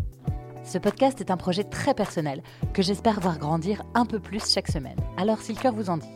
Ce 0.63 0.77
podcast 0.77 1.19
est 1.19 1.31
un 1.31 1.37
projet 1.37 1.63
très 1.63 1.95
personnel 1.95 2.43
que 2.73 2.83
j'espère 2.83 3.19
voir 3.19 3.39
grandir 3.39 3.81
un 3.95 4.05
peu 4.05 4.19
plus 4.19 4.53
chaque 4.53 4.71
semaine. 4.71 4.99
Alors 5.17 5.41
si 5.41 5.51
le 5.51 5.59
cœur 5.59 5.73
vous 5.73 5.89
en 5.89 5.97
dit, 5.97 6.13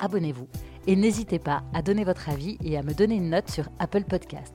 abonnez-vous 0.00 0.46
et 0.86 0.94
n'hésitez 0.94 1.40
pas 1.40 1.64
à 1.74 1.82
donner 1.82 2.04
votre 2.04 2.28
avis 2.28 2.56
et 2.64 2.78
à 2.78 2.84
me 2.84 2.94
donner 2.94 3.16
une 3.16 3.30
note 3.30 3.50
sur 3.50 3.68
Apple 3.80 4.04
Podcast. 4.04 4.54